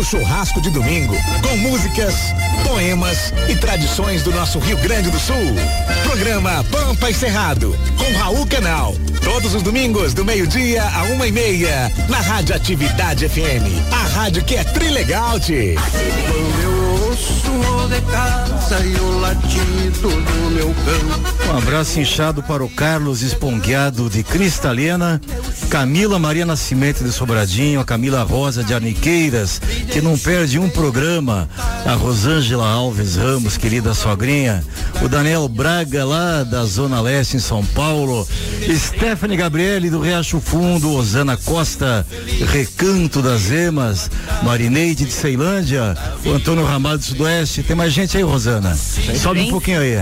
churrasco 0.10 0.60
de 0.60 0.72
domingo 0.72 1.16
com 1.44 1.56
músicas, 1.58 2.16
poemas 2.68 3.32
e 3.48 3.56
tradições 3.56 4.24
do 4.24 4.32
nosso 4.32 4.58
Rio 4.58 4.78
Grande 4.78 5.12
do 5.12 5.20
Sul. 5.20 5.36
Programa 6.04 6.64
Pampa 6.72 7.12
e 7.12 7.14
Cerrado 7.14 7.78
com 7.96 8.18
Raul 8.18 8.48
Canal. 8.48 8.96
Todos 9.24 9.54
os 9.54 9.62
domingos 9.62 10.16
do 10.16 10.26
meio-dia 10.26 10.84
a 10.84 11.04
uma 11.14 11.28
e 11.28 11.32
meia 11.32 11.92
na 12.10 12.20
Rádio 12.20 12.56
Atividade 12.56 13.30
FM. 13.30 13.70
A 13.92 14.08
rádio 14.08 14.44
que 14.44 14.56
é 14.56 14.64
trilegal, 14.64 15.40
-te. 15.40 15.76
Quando 15.76 16.64
eu 16.64 17.08
ouço 17.08 17.39
de 17.90 18.02
casa 18.12 18.86
e 18.86 18.96
o 18.96 19.20
latido 19.20 20.10
do 20.10 20.52
meu 20.52 20.68
cão. 20.68 21.54
Um 21.54 21.58
abraço 21.58 22.00
inchado 22.00 22.44
para 22.44 22.64
o 22.64 22.70
Carlos 22.70 23.24
Espongueado 23.24 24.10
de 24.10 24.24
Cristalina, 24.24 25.20
Camila 25.70 26.20
Maria 26.20 26.46
Nascimento 26.46 27.04
de 27.04 27.12
Sobradinho, 27.12 27.80
a 27.80 27.86
Camila 27.86 28.22
Rosa 28.22 28.64
de 28.64 28.74
Arniqueiras, 28.74 29.60
que 29.92 30.02
não 30.02 30.18
perde 30.18 30.60
um 30.60 30.70
programa, 30.70 31.50
a 31.86 31.94
Rosângela 31.94 32.68
Alves 32.68 33.16
Ramos, 33.16 33.58
querida 33.58 33.94
sogrinha, 33.96 34.64
o 35.02 35.08
Daniel 35.08 35.48
Braga 35.48 36.06
lá 36.06 36.44
da 36.44 36.64
Zona 36.66 37.02
Leste 37.02 37.38
em 37.38 37.40
São 37.40 37.66
Paulo, 37.66 38.28
Stephanie 38.70 39.38
Gabriele 39.38 39.90
do 39.90 40.00
Riacho 40.00 40.40
Fundo, 40.40 40.94
Osana 40.94 41.36
Costa, 41.38 42.06
Recanto 42.52 43.22
das 43.22 43.50
Emas, 43.50 44.12
Marineide 44.44 45.06
de 45.06 45.12
Ceilândia, 45.12 45.98
o 46.24 46.32
Antônio 46.32 46.66
Ramalho 46.66 47.00
do 47.00 47.06
Sudoeste, 47.06 47.39
tem 47.66 47.76
mais 47.76 47.94
gente 47.94 48.18
aí, 48.18 48.24
Rosana? 48.24 48.76
Sobe 48.76 49.42
um 49.42 49.50
pouquinho 49.50 49.80
aí. 49.80 49.96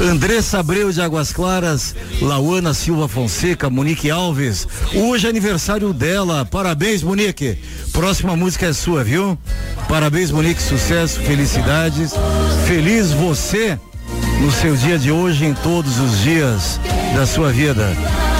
Andressa 0.00 0.58
Abreu 0.60 0.90
de 0.92 1.00
Águas 1.00 1.32
Claras, 1.32 1.94
Lauana 2.20 2.74
Silva 2.74 3.08
Fonseca, 3.08 3.70
Monique 3.70 4.10
Alves. 4.10 4.66
Hoje 4.94 5.26
é 5.26 5.30
aniversário 5.30 5.92
dela. 5.92 6.44
Parabéns, 6.44 7.02
Monique. 7.02 7.58
Próxima 7.92 8.36
música 8.36 8.66
é 8.66 8.72
sua, 8.72 9.02
viu? 9.02 9.38
Parabéns, 9.88 10.30
Monique. 10.30 10.62
Sucesso, 10.62 11.20
felicidades. 11.20 12.12
Feliz 12.66 13.10
você 13.12 13.78
no 14.46 14.52
seu 14.52 14.76
dia 14.76 14.96
de 14.96 15.10
hoje 15.10 15.44
em 15.44 15.52
todos 15.54 15.98
os 15.98 16.20
dias 16.20 16.78
da 17.16 17.26
sua 17.26 17.50
vida. 17.50 17.84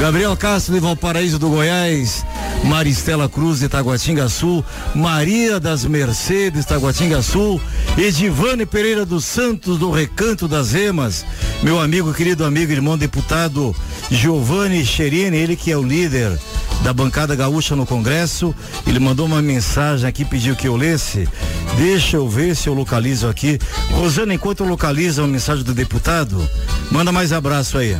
Gabriel 0.00 0.36
Castro 0.36 0.72
de 0.72 0.78
Valparaíso 0.78 1.36
do 1.36 1.48
Goiás, 1.48 2.24
Maristela 2.62 3.28
Cruz 3.28 3.58
de 3.58 3.68
Taguatinga 3.68 4.28
Sul, 4.28 4.64
Maria 4.94 5.58
das 5.58 5.84
Mercedes 5.84 6.64
Taguatinga 6.64 7.20
Sul, 7.22 7.60
Edivane 7.98 8.64
Pereira 8.64 9.04
dos 9.04 9.24
Santos 9.24 9.78
do 9.78 9.90
Recanto 9.90 10.46
das 10.46 10.74
Emas, 10.74 11.26
meu 11.60 11.80
amigo, 11.80 12.14
querido 12.14 12.44
amigo, 12.44 12.70
irmão 12.70 12.96
deputado 12.96 13.74
Giovanni 14.08 14.86
Cherini, 14.86 15.36
ele 15.36 15.56
que 15.56 15.72
é 15.72 15.76
o 15.76 15.82
líder 15.82 16.38
da 16.82 16.92
bancada 16.92 17.34
gaúcha 17.34 17.74
no 17.76 17.86
Congresso. 17.86 18.54
Ele 18.86 18.98
mandou 18.98 19.26
uma 19.26 19.42
mensagem 19.42 20.08
aqui, 20.08 20.24
pediu 20.24 20.56
que 20.56 20.68
eu 20.68 20.76
lesse. 20.76 21.28
Deixa 21.76 22.16
eu 22.16 22.28
ver 22.28 22.54
se 22.54 22.68
eu 22.68 22.74
localizo 22.74 23.28
aqui. 23.28 23.58
Rosana, 23.90 24.34
enquanto 24.34 24.60
eu 24.60 24.68
localizo 24.68 25.22
a 25.22 25.26
mensagem 25.26 25.64
do 25.64 25.74
deputado, 25.74 26.48
manda 26.90 27.12
mais 27.12 27.32
abraço 27.32 27.78
aí. 27.78 27.96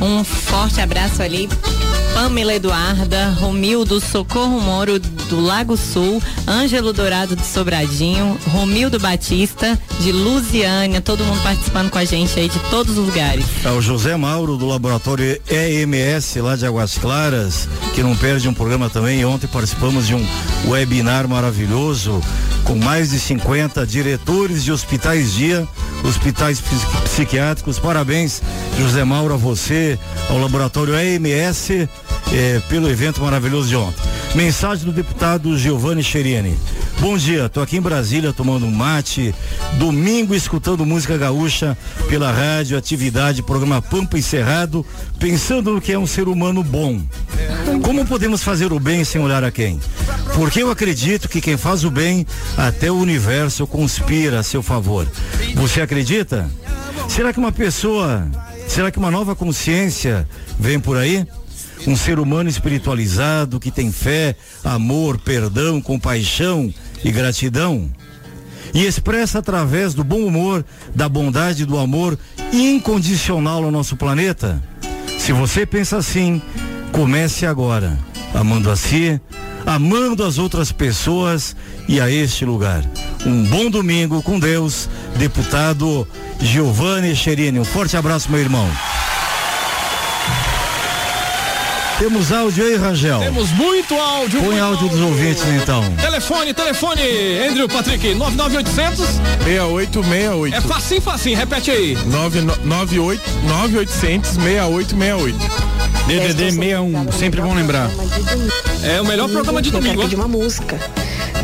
Um 0.00 0.24
forte 0.24 0.80
abraço 0.80 1.22
ali. 1.22 1.48
Pamela 2.20 2.52
Eduarda, 2.52 3.30
Romildo 3.30 3.98
Socorro 3.98 4.60
Moro 4.60 4.98
do 4.98 5.40
Lago 5.40 5.74
Sul, 5.74 6.22
Ângelo 6.46 6.92
Dourado 6.92 7.34
de 7.34 7.46
Sobradinho, 7.46 8.38
Romildo 8.48 9.00
Batista 9.00 9.80
de 10.00 10.12
Lusiânia, 10.12 11.00
todo 11.00 11.24
mundo 11.24 11.42
participando 11.42 11.88
com 11.88 11.96
a 11.96 12.04
gente 12.04 12.38
aí 12.38 12.46
de 12.46 12.58
todos 12.68 12.98
os 12.98 13.06
lugares. 13.06 13.46
É 13.64 13.70
o 13.70 13.80
José 13.80 14.14
Mauro 14.16 14.58
do 14.58 14.66
laboratório 14.66 15.40
EMS 15.50 16.36
lá 16.42 16.56
de 16.56 16.66
Águas 16.66 16.98
Claras, 16.98 17.66
que 17.94 18.02
não 18.02 18.14
perde 18.14 18.46
um 18.46 18.54
programa 18.54 18.90
também. 18.90 19.24
Ontem 19.24 19.46
participamos 19.46 20.06
de 20.06 20.14
um 20.14 20.26
webinar 20.68 21.26
maravilhoso 21.26 22.20
com 22.64 22.76
mais 22.76 23.10
de 23.10 23.18
50 23.18 23.86
diretores 23.86 24.62
de 24.62 24.70
hospitais 24.70 25.32
dia, 25.32 25.66
hospitais 26.04 26.62
psiquiátricos. 27.02 27.78
Parabéns, 27.78 28.42
José 28.78 29.04
Mauro, 29.04 29.32
a 29.32 29.36
você, 29.38 29.98
ao 30.28 30.38
laboratório 30.38 30.94
EMS, 30.94 31.88
eh, 32.32 32.60
pelo 32.68 32.88
evento 32.88 33.20
maravilhoso 33.20 33.68
de 33.68 33.76
ontem. 33.76 34.02
Mensagem 34.34 34.84
do 34.84 34.92
deputado 34.92 35.58
Giovanni 35.58 36.02
Cherini. 36.02 36.56
Bom 37.00 37.16
dia, 37.16 37.48
tô 37.48 37.62
aqui 37.62 37.78
em 37.78 37.80
Brasília 37.80 38.32
tomando 38.32 38.66
um 38.66 38.70
mate, 38.70 39.34
domingo 39.78 40.34
escutando 40.34 40.84
música 40.84 41.16
gaúcha 41.16 41.76
pela 42.10 42.30
rádio, 42.30 42.76
atividade, 42.76 43.42
programa 43.42 43.80
Pampa 43.80 44.18
Encerrado, 44.18 44.84
pensando 45.18 45.72
no 45.72 45.80
que 45.80 45.92
é 45.92 45.98
um 45.98 46.06
ser 46.06 46.28
humano 46.28 46.62
bom. 46.62 47.00
Como 47.82 48.04
podemos 48.04 48.42
fazer 48.42 48.70
o 48.70 48.78
bem 48.78 49.02
sem 49.02 49.20
olhar 49.20 49.42
a 49.42 49.50
quem? 49.50 49.80
Porque 50.34 50.62
eu 50.62 50.70
acredito 50.70 51.28
que 51.28 51.40
quem 51.40 51.56
faz 51.56 51.84
o 51.84 51.90
bem, 51.90 52.26
até 52.56 52.90
o 52.90 52.98
universo 52.98 53.66
conspira 53.66 54.38
a 54.40 54.42
seu 54.42 54.62
favor. 54.62 55.08
Você 55.54 55.80
acredita? 55.80 56.50
Será 57.08 57.32
que 57.32 57.38
uma 57.38 57.50
pessoa, 57.50 58.28
será 58.68 58.90
que 58.90 58.98
uma 58.98 59.10
nova 59.10 59.34
consciência 59.34 60.28
vem 60.58 60.78
por 60.78 60.98
aí? 60.98 61.26
Um 61.86 61.96
ser 61.96 62.18
humano 62.18 62.48
espiritualizado 62.48 63.58
que 63.58 63.70
tem 63.70 63.90
fé, 63.90 64.36
amor, 64.62 65.18
perdão, 65.18 65.80
compaixão 65.80 66.72
e 67.04 67.10
gratidão? 67.10 67.90
E 68.74 68.84
expressa 68.84 69.38
através 69.38 69.94
do 69.94 70.04
bom 70.04 70.24
humor, 70.24 70.64
da 70.94 71.08
bondade, 71.08 71.64
do 71.64 71.78
amor 71.78 72.18
incondicional 72.52 73.64
ao 73.64 73.70
nosso 73.70 73.96
planeta? 73.96 74.62
Se 75.18 75.32
você 75.32 75.66
pensa 75.66 75.96
assim, 75.96 76.40
comece 76.92 77.46
agora, 77.46 77.98
amando 78.34 78.70
a 78.70 78.76
si, 78.76 79.20
amando 79.66 80.24
as 80.24 80.38
outras 80.38 80.72
pessoas 80.72 81.56
e 81.88 82.00
a 82.00 82.10
este 82.10 82.44
lugar. 82.44 82.84
Um 83.26 83.44
bom 83.44 83.70
domingo 83.70 84.22
com 84.22 84.38
Deus, 84.38 84.88
deputado 85.16 86.06
Giovanni 86.40 87.14
Cherini. 87.14 87.58
Um 87.58 87.64
forte 87.64 87.96
abraço, 87.96 88.30
meu 88.30 88.40
irmão. 88.40 88.68
Temos 92.00 92.32
áudio 92.32 92.64
aí, 92.64 92.76
Rangel? 92.76 93.18
Temos 93.20 93.50
muito 93.52 93.94
áudio. 93.94 94.40
Põe 94.40 94.52
muito 94.52 94.64
áudio 94.64 94.88
dos 94.88 95.00
ouvintes 95.00 95.44
então. 95.62 95.84
Telefone, 95.96 96.54
telefone, 96.54 97.02
Andrew 97.46 97.68
Patrick, 97.68 98.14
99800 98.14 99.06
6868. 99.44 100.56
É 100.56 100.60
facinho, 100.62 101.02
facinho, 101.02 101.36
repete 101.36 101.70
aí. 101.70 101.94
998 102.06 103.22
9800 103.44 104.30
6868. 104.30 105.38
DDD 106.06 106.52
61, 106.52 107.12
sempre 107.12 107.42
bom 107.42 107.52
lembrar. 107.54 107.90
É 108.82 108.98
o 108.98 109.04
melhor 109.04 109.28
programa 109.28 109.60
de 109.60 109.68
Eu 109.68 109.72
domingo. 109.72 109.96
quero 109.96 110.08
pedir 110.08 110.16
uma 110.16 110.26
música. 110.26 110.78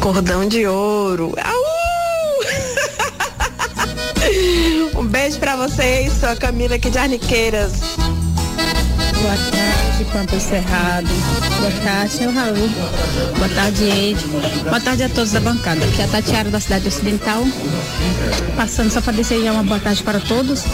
Cordão 0.01 0.49
de 0.49 0.67
ouro. 0.67 1.35
Au! 1.45 1.67
um 5.03 5.07
beijo 5.07 5.39
pra 5.39 5.55
vocês. 5.55 6.15
Sou 6.19 6.31
a 6.31 6.37
Camila 6.37 6.77
aqui 6.77 6.89
de 6.89 6.97
Arniqueiras. 6.97 7.73
Boa 9.21 9.37
tarde, 9.51 9.76
Pampa 10.05 10.39
Cerrado. 10.39 11.09
Boa 11.59 11.73
tarde, 11.83 12.13
seu 12.13 12.33
Raul. 12.33 12.69
Boa 13.37 13.49
tarde, 13.55 13.85
Ed. 13.85 14.27
Boa 14.65 14.81
tarde 14.81 15.03
a 15.05 15.09
todos 15.09 15.33
da 15.33 15.41
bancada. 15.41 15.85
Aqui 15.85 16.03
é 16.03 16.05
a 16.05 16.09
Tatiara 16.09 16.51
da 16.51 16.61
cidade 16.61 16.89
ocidental. 16.89 17.45
Passando 18.57 18.91
só 18.91 19.01
para 19.01 19.15
desejar 19.15 19.53
uma 19.53 19.63
boa 19.63 19.81
tarde 19.81 20.03
para 20.03 20.21
todos 20.21 20.65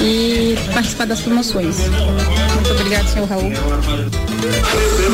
e 0.00 0.56
participar 0.72 1.06
das 1.06 1.20
promoções. 1.20 1.76
Muito 1.78 2.72
obrigado, 2.72 3.06
seu 3.08 3.26
Raul. 3.26 3.52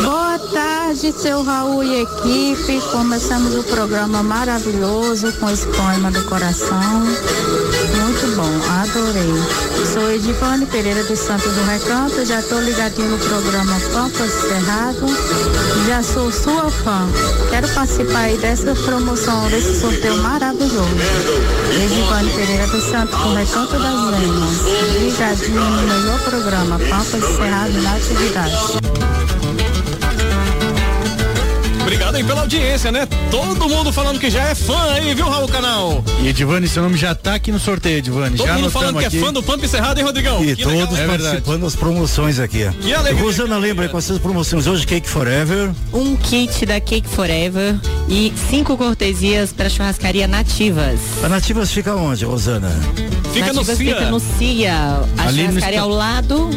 Boa 0.02 0.38
tarde, 0.52 1.12
seu 1.12 1.42
Raul 1.42 1.82
e 1.82 2.02
equipe. 2.02 2.80
Começamos 2.92 3.54
o 3.54 3.62
programa 3.64 4.22
maravilhoso 4.22 5.32
com 5.34 5.50
esse 5.50 5.66
poema 5.66 6.10
do 6.10 6.24
coração. 6.24 7.04
Muito 7.04 8.36
bom, 8.36 8.50
adorei. 8.80 9.84
Sou 9.92 10.10
Edivane 10.10 10.66
Pereira 10.66 11.04
dos 11.04 11.18
Santos 11.18 11.52
do 11.52 11.64
Recanto, 11.64 12.24
já 12.24 12.40
estou 12.40 12.60
ligadinho 12.60 13.10
no 13.10 13.18
programa 13.28 13.80
Pampas 13.92 14.30
Cerrado. 14.30 15.06
Já 15.86 16.02
sou 16.02 16.30
sua 16.30 16.70
fã. 16.70 17.08
Quero 17.50 17.68
participar 17.68 18.20
aí 18.20 18.36
dessa 18.38 18.74
promoção, 18.74 19.48
desse 19.48 19.80
sorteio 19.80 20.16
maravilhoso. 20.18 20.96
Edivane 21.82 22.30
Pereira 22.30 22.66
dos 22.66 22.84
Santos 22.84 23.18
do 23.18 23.34
Recanto 23.34 23.72
das 23.72 24.10
Lemas. 24.10 24.60
Ligadinho 25.00 25.60
no 25.60 25.82
melhor 25.82 26.20
programa 26.20 26.78
Pampas 26.78 27.36
Cerrado 27.36 27.82
na 27.82 27.94
atividade. 27.96 28.56
Obrigado 31.80 32.14
aí 32.16 32.24
pela 32.24 32.40
audiência, 32.42 32.90
né? 32.90 33.06
Todo 33.34 33.68
mundo 33.68 33.92
falando 33.92 34.20
que 34.20 34.30
já 34.30 34.42
é 34.44 34.54
fã 34.54 34.92
aí, 34.92 35.12
viu, 35.12 35.28
Raul 35.28 35.48
Canal? 35.48 36.04
E 36.22 36.28
Edivane, 36.28 36.68
seu 36.68 36.82
nome 36.84 36.96
já 36.96 37.14
tá 37.16 37.34
aqui 37.34 37.50
no 37.50 37.58
sorteio, 37.58 37.98
Edivane. 37.98 38.36
Todo 38.36 38.46
já 38.46 38.54
mundo 38.54 38.70
falando 38.70 38.98
que 39.00 39.06
aqui. 39.06 39.16
é 39.16 39.20
fã 39.20 39.32
do 39.32 39.42
Pampa 39.42 39.64
Encerrado, 39.66 39.98
hein, 39.98 40.04
Rodrigão? 40.06 40.44
E 40.44 40.54
Que 40.54 40.64
legal. 40.64 40.86
todos 40.86 40.98
É 41.00 41.06
verdade. 41.06 41.22
participando 41.22 41.62
das 41.62 41.74
promoções 41.74 42.38
aqui. 42.38 42.64
Que 42.80 42.94
alegria. 42.94 43.22
Rosana, 43.24 43.56
lembra 43.58 43.86
aí 43.86 43.88
com 43.90 43.98
essas 43.98 44.18
promoções 44.18 44.68
hoje, 44.68 44.86
Cake 44.86 45.08
Forever. 45.08 45.72
Um 45.92 46.14
kit 46.14 46.64
da 46.64 46.78
Cake 46.80 47.08
Forever 47.08 47.74
e 48.08 48.32
cinco 48.48 48.76
cortesias 48.76 49.52
para 49.52 49.68
churrascaria 49.68 50.28
nativas. 50.28 51.00
A 51.24 51.28
Nativas 51.28 51.72
fica 51.72 51.92
onde, 51.96 52.24
Rosana? 52.24 52.70
Fica 53.32 53.48
no 53.48 53.54
nativas 53.54 53.76
CIA. 53.78 53.94
fica 53.96 54.10
no 54.10 54.20
CIA. 54.20 54.74
A 55.18 55.22
Ali 55.26 55.42
no 55.42 55.48
churrascaria 55.48 55.78
esta- 55.78 55.80
ao 55.82 55.88
lado 55.88 56.50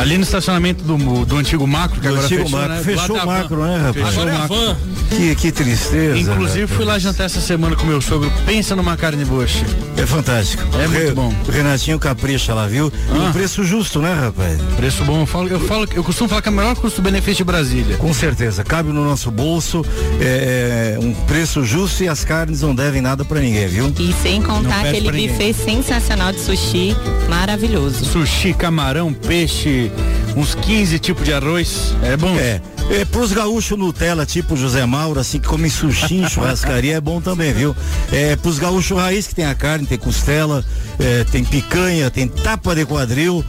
Ali 0.00 0.16
no 0.16 0.22
estacionamento 0.22 0.84
do, 0.84 1.24
do 1.24 1.36
antigo 1.36 1.66
macro, 1.66 1.96
que 2.00 2.06
Do 2.06 2.08
agora 2.08 2.24
antigo 2.24 2.42
fechou, 2.44 2.58
macro. 2.58 2.74
né? 2.76 2.82
Fechou 2.82 3.16
o 3.16 3.18
da 3.18 3.26
macro, 3.26 3.64
né, 3.64 3.76
rapaz? 3.76 3.94
Fechou 3.94 4.08
Agora 4.22 4.30
o 4.30 4.34
é 4.34 4.38
macro. 4.38 4.76
Que, 5.08 5.34
que 5.34 5.52
tristeza. 5.52 6.18
Inclusive 6.18 6.60
rapaz. 6.62 6.76
fui 6.76 6.84
lá 6.84 6.98
jantar 6.98 7.24
essa 7.24 7.40
semana 7.40 7.74
com 7.76 7.86
meu 7.86 8.00
sogro. 8.00 8.30
Pensa 8.44 8.76
numa 8.76 8.96
carne 8.96 9.24
bush. 9.24 9.64
É 9.96 10.06
fantástico. 10.06 10.62
É 10.74 10.86
O 10.86 10.90
muito 10.90 11.06
Re- 11.06 11.12
bom. 11.12 11.34
O 11.46 11.50
Renatinho 11.50 11.98
capricha 11.98 12.52
lá, 12.54 12.66
viu? 12.66 12.92
E 13.14 13.18
um 13.18 13.32
preço 13.32 13.64
justo, 13.64 14.00
né, 14.00 14.12
rapaz? 14.14 14.58
Preço 14.76 15.02
bom. 15.04 15.20
Eu 15.20 15.26
falo, 15.26 15.48
eu 15.48 15.60
falo, 15.60 15.88
eu 15.94 16.04
costumo 16.04 16.28
falar 16.28 16.42
que 16.42 16.48
é 16.48 16.52
o 16.52 16.54
melhor 16.54 16.76
custo-benefício 16.76 17.36
de 17.38 17.44
Brasília. 17.44 17.96
Com 17.96 18.12
certeza, 18.12 18.62
cabe 18.62 18.90
no 18.92 19.04
nosso 19.04 19.30
bolso, 19.30 19.84
é, 20.20 20.96
é, 20.96 20.98
um 21.04 21.12
preço 21.26 21.64
justo 21.64 22.04
e 22.04 22.08
as 22.08 22.22
carnes 22.24 22.60
não 22.60 22.74
devem 22.74 23.00
nada 23.00 23.24
pra 23.24 23.40
ninguém, 23.40 23.66
viu? 23.66 23.92
E 23.98 24.12
sem 24.22 24.42
contar 24.42 24.80
aquele 24.86 25.10
ninguém. 25.10 25.28
buffet 25.28 25.52
sensacional 25.54 26.32
de 26.32 26.40
sushi, 26.40 26.94
maravilhoso. 27.28 28.04
Sushi, 28.04 28.52
camarão, 28.54 29.12
peixe, 29.12 29.87
uns 30.36 30.54
15 30.54 30.98
tipos 30.98 31.24
de 31.24 31.32
arroz. 31.32 31.94
É 32.02 32.16
bom. 32.16 32.34
É. 32.36 32.60
É, 32.90 33.04
pros 33.04 33.32
gaúchos 33.32 33.76
Nutella, 33.78 34.24
tipo 34.24 34.56
José 34.56 34.84
Mauro, 34.86 35.20
assim, 35.20 35.38
que 35.38 35.46
comem 35.46 35.70
sushi 35.70 36.16
em 36.16 36.28
churrascaria, 36.30 36.96
é 36.96 37.00
bom 37.00 37.20
também, 37.20 37.52
viu? 37.52 37.76
É, 38.10 38.34
pros 38.34 38.58
gaúchos 38.58 38.96
raiz, 38.96 39.26
que 39.26 39.34
tem 39.34 39.44
a 39.44 39.54
carne, 39.54 39.86
tem 39.86 39.98
costela, 39.98 40.64
é, 40.98 41.22
tem 41.24 41.44
picanha, 41.44 42.10
tem 42.10 42.26
tapa 42.26 42.74
de 42.74 42.86
quadril, 42.86 43.44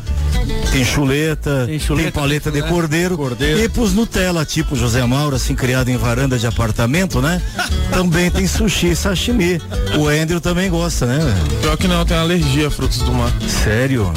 tem 0.73 0.83
chuleta, 0.83 1.65
tem, 1.67 1.79
chuleta, 1.79 2.11
paleta 2.11 2.51
de 2.51 2.61
né? 2.61 2.67
cordeiro, 2.67 3.17
Cordeiro. 3.17 3.59
E 3.61 3.69
pros 3.69 3.93
Nutella, 3.93 4.43
tipo 4.43 4.75
José 4.75 5.05
Mauro, 5.05 5.37
assim, 5.37 5.55
criado 5.55 5.89
em 5.89 5.95
varanda 5.95 6.37
de 6.37 6.45
apartamento, 6.45 7.21
né? 7.21 7.41
também 7.91 8.29
tem 8.29 8.45
sushi, 8.45 8.93
sashimi. 8.93 9.61
O 9.97 10.07
Andrew 10.09 10.41
também 10.41 10.69
gosta, 10.69 11.05
né? 11.05 11.19
Pior 11.61 11.77
que 11.77 11.87
não, 11.87 12.05
tem 12.05 12.17
alergia 12.17 12.67
a 12.67 12.71
frutos 12.71 12.99
do 12.99 13.13
mar. 13.13 13.31
Sério? 13.63 14.11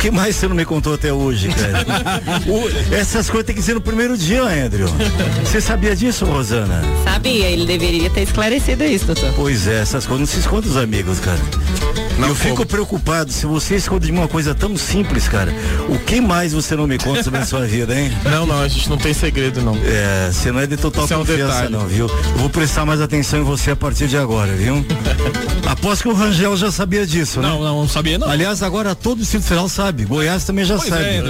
O 0.00 0.02
que 0.02 0.10
mais 0.10 0.34
você 0.34 0.48
não 0.48 0.56
me 0.56 0.64
contou 0.64 0.94
até 0.94 1.12
hoje, 1.12 1.48
cara? 1.48 1.84
O- 2.48 2.94
essas 2.94 3.28
coisas 3.28 3.46
tem 3.46 3.54
que 3.54 3.60
ser 3.60 3.74
no 3.74 3.82
primeiro 3.82 4.16
dia, 4.16 4.42
Andrew. 4.44 4.88
Você 5.44 5.60
sabia 5.60 5.94
disso, 5.94 6.24
Rosana? 6.24 6.82
Sabia, 7.04 7.46
ele 7.50 7.66
deveria 7.66 8.08
ter 8.08 8.22
esclarecido 8.22 8.82
isso, 8.82 9.04
doutor. 9.04 9.30
Pois 9.36 9.66
é, 9.66 9.82
essas 9.82 10.06
coisas 10.06 10.20
não 10.20 10.34
se 10.34 10.40
escondem 10.40 10.70
dos 10.70 10.78
amigos, 10.78 11.20
cara. 11.20 11.38
eu 12.18 12.34
fico 12.34 12.64
preocupado 12.64 13.30
se 13.30 13.44
você 13.44 13.76
esconde 13.76 14.06
de 14.06 14.12
uma 14.12 14.26
coisa 14.26 14.54
tão 14.54 14.74
simples, 14.74 15.28
cara. 15.28 15.52
O 15.86 15.98
que 15.98 16.18
mais 16.18 16.54
você 16.54 16.74
não 16.74 16.86
me 16.86 16.96
conta 16.96 17.22
sobre 17.22 17.40
a 17.40 17.44
sua 17.44 17.66
vida, 17.66 17.94
hein? 17.94 18.10
Não, 18.24 18.46
não, 18.46 18.62
a 18.62 18.68
gente 18.68 18.88
não 18.88 18.96
tem 18.96 19.12
segredo, 19.12 19.60
não. 19.60 19.76
É, 19.84 20.30
você 20.32 20.50
não 20.50 20.60
é 20.60 20.66
de 20.66 20.78
total 20.78 21.04
Isso 21.04 21.12
é 21.12 21.16
um 21.18 21.26
confiança, 21.26 21.68
não, 21.68 21.86
viu? 21.86 22.06
Eu 22.08 22.38
vou 22.38 22.48
prestar 22.48 22.86
mais 22.86 23.02
atenção 23.02 23.40
em 23.40 23.44
você 23.44 23.72
a 23.72 23.76
partir 23.76 24.08
de 24.08 24.16
agora, 24.16 24.50
viu? 24.54 24.82
Aposto 25.70 26.02
que 26.02 26.08
o 26.08 26.14
Rangel 26.14 26.56
já 26.56 26.72
sabia 26.72 27.06
disso, 27.06 27.40
né? 27.40 27.48
Não, 27.48 27.60
não, 27.62 27.80
não 27.82 27.88
sabia 27.88 28.18
não. 28.18 28.28
Aliás, 28.28 28.60
agora 28.62 28.92
todo 28.94 29.18
o 29.18 29.20
Distrito 29.20 29.44
Federal 29.44 29.68
sabe. 29.68 29.89
Goiás 29.92 30.44
também 30.44 30.64
já 30.64 30.76
Pois 30.76 30.88
sabe. 30.88 31.02
é. 31.04 31.22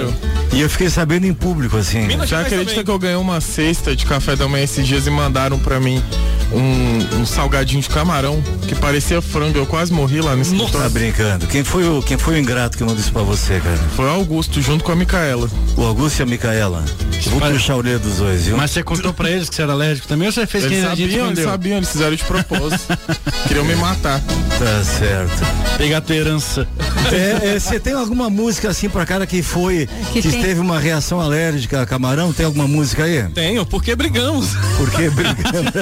E 0.53 0.61
eu 0.61 0.69
fiquei 0.69 0.89
sabendo 0.89 1.25
em 1.25 1.33
público, 1.33 1.77
assim. 1.77 2.07
Já 2.25 2.41
acredita 2.41 2.83
que 2.83 2.89
eu 2.91 2.99
ganhei 2.99 3.15
uma 3.15 3.39
cesta 3.39 3.95
de 3.95 4.05
café 4.05 4.35
da 4.35 4.47
manhã 4.47 4.63
esses 4.63 4.85
dias 4.85 5.07
e 5.07 5.09
mandaram 5.09 5.57
pra 5.57 5.79
mim 5.79 6.03
um, 6.51 7.21
um 7.21 7.25
salgadinho 7.25 7.81
de 7.81 7.89
camarão 7.89 8.41
que 8.67 8.75
parecia 8.75 9.21
frango. 9.21 9.57
Eu 9.57 9.65
quase 9.65 9.93
morri 9.93 10.19
lá 10.21 10.35
nesse 10.35 10.55
Tá 10.71 10.89
brincando. 10.89 11.47
Quem 11.47 11.63
foi, 11.63 11.87
o, 11.87 12.01
quem 12.01 12.17
foi 12.17 12.35
o 12.35 12.37
ingrato 12.37 12.77
que 12.77 12.83
não 12.83 12.95
disse 12.95 13.11
pra 13.11 13.21
você, 13.21 13.59
cara? 13.59 13.77
Foi 13.95 14.05
o 14.05 14.09
Augusto, 14.09 14.61
junto 14.61 14.83
com 14.83 14.91
a 14.91 14.95
Micaela. 14.95 15.49
O 15.77 15.83
Augusto 15.85 16.19
e 16.19 16.23
a 16.23 16.25
Micaela. 16.25 16.83
Eu 17.25 17.31
Vou 17.31 17.39
puxar 17.41 17.73
a 17.73 17.77
orelha 17.77 17.99
dos 17.99 18.17
dois, 18.17 18.45
viu? 18.45 18.57
Mas 18.57 18.71
você 18.71 18.83
contou 18.83 19.13
pra 19.13 19.29
eles 19.29 19.47
que 19.47 19.55
você 19.55 19.61
era 19.61 19.71
alérgico 19.73 20.07
também 20.07 20.27
ou 20.27 20.31
você 20.33 20.45
fez 20.47 20.63
Eles 20.65 20.79
que 20.79 20.85
a 20.85 20.89
gente 20.95 21.11
sabiam, 21.11 21.27
eles 21.27 21.43
sabiam, 21.43 21.77
eles 21.77 21.89
fizeram 21.89 22.15
de 22.15 22.23
propósito. 22.23 22.97
Queriam 23.47 23.63
me 23.65 23.75
matar. 23.75 24.19
Tá 24.19 24.83
certo. 24.83 25.77
Pegar 25.77 25.97
a 25.97 26.01
tua 26.01 26.15
herança. 26.15 26.67
É, 27.11 27.55
é, 27.55 27.59
Você 27.59 27.79
tem 27.79 27.93
alguma 27.93 28.29
música 28.29 28.50
assim 28.67 28.89
pra 28.89 29.05
cara 29.05 29.25
que 29.25 29.41
foi, 29.41 29.87
que, 30.13 30.21
Que 30.21 30.31
teve 30.31 30.59
uma 30.59 30.79
reação 30.79 31.19
alérgica 31.19 31.81
a 31.81 31.85
camarão? 31.85 32.31
Tem 32.33 32.45
alguma 32.45 32.67
música 32.67 33.03
aí? 33.05 33.23
Tenho, 33.33 33.65
porque 33.65 33.95
brigamos. 33.95 34.49
Porque 34.77 35.09
brigamos. 35.09 35.71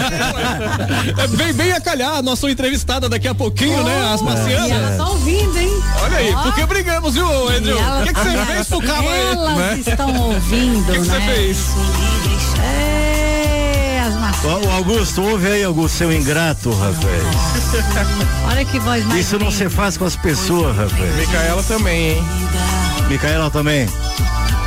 É 1.17 1.27
bem, 1.27 1.53
bem 1.53 1.71
a 1.71 1.81
calhar 1.81 2.15
a 2.17 2.21
nossa 2.21 2.49
entrevistada 2.49 3.07
daqui 3.09 3.27
a 3.27 3.35
pouquinho, 3.35 3.83
né? 3.83 4.11
As 4.13 4.21
E 4.21 4.23
ela 4.23 4.35
marcianas. 4.35 4.97
tá 4.97 5.09
ouvindo, 5.09 5.57
hein? 5.57 5.69
Olha 6.01 6.17
aí, 6.17 6.33
Ó. 6.33 6.41
porque 6.43 6.65
brigamos, 6.65 7.13
viu, 7.13 7.49
Andrew? 7.49 7.75
E 7.77 7.79
ela- 7.79 8.01
O 8.01 8.03
que, 8.07 8.13
que 8.13 8.19
você 8.19 8.45
fez 8.45 8.67
pro 8.67 8.81
cabo 8.81 9.09
aí? 9.09 9.19
Elas 9.31 9.57
né? 9.57 9.83
estão 9.87 10.15
ouvindo, 10.21 10.81
O 10.81 10.85
que, 10.85 10.91
que 10.93 11.05
você 11.05 11.11
né? 11.11 11.33
fez? 11.35 11.57
O 14.43 14.71
Augusto, 14.71 15.21
ouve 15.21 15.47
aí, 15.47 15.63
Augusto, 15.63 15.97
seu 15.97 16.13
ingrato, 16.13 16.71
rapaz. 16.71 17.23
Olha 18.49 18.63
que 18.63 18.79
voz 18.79 19.03
mais 19.05 19.19
Isso 19.19 19.37
não 19.37 19.51
se 19.51 19.69
faz 19.69 19.97
com 19.97 20.05
as 20.05 20.15
pessoas, 20.15 20.75
rapaz. 20.77 21.15
Micaela 21.17 21.61
também, 21.63 22.11
hein? 22.11 22.23
Micaela 23.09 23.51
também. 23.51 23.87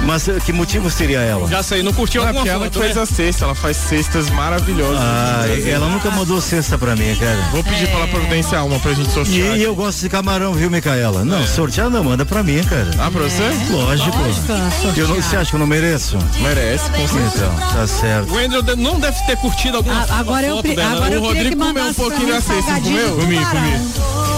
Mas 0.05 0.27
eh, 0.29 0.39
que 0.45 0.53
motivo 0.53 0.91
seria 0.91 1.21
ela? 1.21 1.49
Já 1.49 1.63
sei, 1.63 1.83
não 1.83 1.93
curtiu 1.93 2.23
é 2.23 2.27
alguma 2.29 2.47
ela 2.47 2.65
foto, 2.65 2.73
que 2.73 2.79
fez 2.85 2.97
né? 2.97 3.03
a 3.03 3.07
cesta, 3.07 3.45
ela 3.45 3.55
faz 3.55 3.77
cestas 3.77 4.29
maravilhosas. 4.31 4.99
Ah, 5.01 5.45
ela 5.67 5.89
nunca 5.89 6.11
mandou 6.11 6.41
cesta 6.41 6.77
pra 6.77 6.97
mim, 6.97 7.15
cara. 7.17 7.39
Vou 7.53 7.63
pedir 7.63 7.87
pra 7.89 7.99
ela 8.01 8.09
providenciar 8.09 8.67
uma 8.67 8.79
pra 8.81 8.93
gente 8.95 9.09
E, 9.09 9.13
sortear. 9.13 9.57
e 9.57 9.63
eu 9.63 9.75
gosto 9.75 10.01
de 10.01 10.09
camarão, 10.09 10.53
viu, 10.55 10.69
Micaela? 10.71 11.25
Não, 11.25 11.47
sortear 11.47 11.89
não, 11.89 12.03
manda 12.05 12.25
pra 12.25 12.43
mim, 12.43 12.63
cara. 12.65 12.91
Ah, 12.99 13.11
pra 13.11 13.23
você? 13.23 13.43
Lógico. 13.71 14.17
Lógico, 14.19 14.53
Eu 15.01 15.09
não, 15.09 15.15
você 15.17 15.37
acha 15.37 15.51
que 15.51 15.57
eu 15.57 15.61
não 15.61 15.67
mereço? 15.67 16.19
Merece, 16.41 16.91
com 16.91 17.09
certeza. 17.09 17.33
Então, 17.57 17.69
tá 17.73 17.87
certo. 17.87 18.33
O 18.33 18.39
Andrew 18.39 18.63
não 18.77 18.99
deve 18.99 19.19
ter 19.27 19.37
curtido 19.37 19.77
alguma 19.79 20.03
A- 20.03 20.19
agora 20.19 20.47
eu 20.47 20.57
foto 20.57 20.63
pre- 20.67 20.77
dela. 20.77 20.97
agora 20.97 21.15
eu 21.15 21.23
O 21.23 21.27
Rodrigo 21.27 21.57
comeu 21.65 21.85
um 21.85 21.95
pouquinho 21.95 22.29
da 22.29 22.41
cesta, 22.41 22.81
comeu? 22.81 23.17
Comi. 23.17 23.39
De 23.39 24.32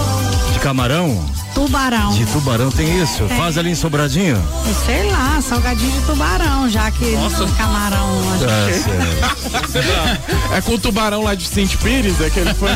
camarão? 0.65 1.23
Tubarão. 1.53 2.11
De 2.13 2.25
tubarão 2.25 2.71
tem 2.71 2.99
isso? 2.99 3.23
Tem. 3.25 3.37
Faz 3.37 3.55
ali 3.55 3.69
em 3.69 3.75
Sobradinho? 3.75 4.35
Sei 4.83 5.11
lá, 5.11 5.39
salgadinho 5.39 5.91
de 5.91 6.01
tubarão, 6.07 6.67
já 6.67 6.89
que 6.89 7.05
Nossa. 7.11 7.45
camarão. 7.55 8.09
Tá 8.39 9.61
acho 9.61 9.69
certo. 9.71 10.53
É 10.55 10.61
com 10.61 10.71
o 10.73 10.79
tubarão 10.79 11.21
lá 11.21 11.35
de 11.35 11.47
Saint 11.47 11.75
Pires, 11.77 12.19
é 12.19 12.31
que 12.31 12.39
ele 12.39 12.51
foi. 12.55 12.71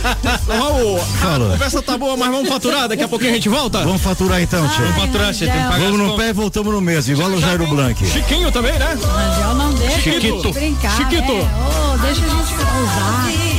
Raul, 0.56 0.98
a 0.98 1.04
Fala. 1.04 1.50
conversa 1.50 1.82
tá 1.82 1.98
boa, 1.98 2.16
mas 2.16 2.30
vamos 2.30 2.48
faturar, 2.48 2.88
daqui 2.88 3.02
a 3.02 3.08
pouquinho 3.08 3.32
a 3.32 3.34
gente 3.34 3.50
volta? 3.50 3.84
Vamos 3.84 4.00
faturar 4.00 4.40
então, 4.40 4.66
Tchê. 4.68 4.80
Vamos 4.80 4.96
faturar, 4.96 5.34
Tchê, 5.34 5.44
tem 5.44 5.52
que 5.54 5.68
pagar 5.68 5.78
Vamos 5.80 5.98
no 5.98 6.16
pé 6.16 6.30
e 6.30 6.32
voltamos 6.32 6.72
no 6.72 6.80
mesmo, 6.80 7.12
igual 7.12 7.28
o 7.28 7.38
Jairo 7.38 7.66
Blanc. 7.66 8.06
Chiquinho 8.06 8.50
também, 8.50 8.72
né? 8.72 8.96
que 8.98 9.06
Rangel 9.06 9.54
não 9.54 9.74
deixa 9.74 10.00
Chiquito. 10.00 10.48
a 10.48 10.52
brincar. 10.52 10.96
Chiquito. 10.96 11.32
Né? 11.34 11.50
Ô, 11.92 11.98
deixa 11.98 12.24
a 12.24 12.28
gente 12.30 12.54
usar. 12.54 13.53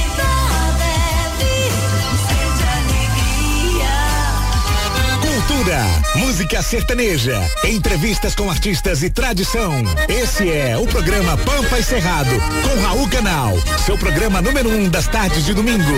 Cultura, 5.65 5.84
música 6.17 6.62
sertaneja, 6.62 7.41
entrevistas 7.63 8.36
com 8.36 8.51
artistas 8.51 9.01
e 9.01 9.10
tradição. 9.10 9.73
Esse 10.08 10.51
é 10.51 10.78
o 10.78 10.86
programa 10.86 11.36
Pampa 11.38 11.80
e 11.80 11.84
Cerrado, 11.84 12.36
com 12.62 12.82
Raul 12.82 13.10
Canal. 13.10 13.56
Seu 13.84 13.97
programa 13.97 14.43
número 14.43 14.69
um 14.69 14.88
das 14.88 15.08
tardes 15.08 15.43
de 15.43 15.56
domingo. 15.56 15.91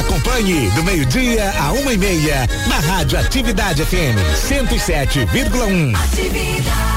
Acompanhe 0.00 0.68
do 0.70 0.82
meio-dia 0.82 1.54
a 1.56 1.70
uma 1.70 1.92
e 1.92 1.98
meia 1.98 2.48
na 2.66 2.80
Rádio 2.80 3.16
Atividade 3.16 3.84
FM 3.84 4.18
107,1. 4.34 6.91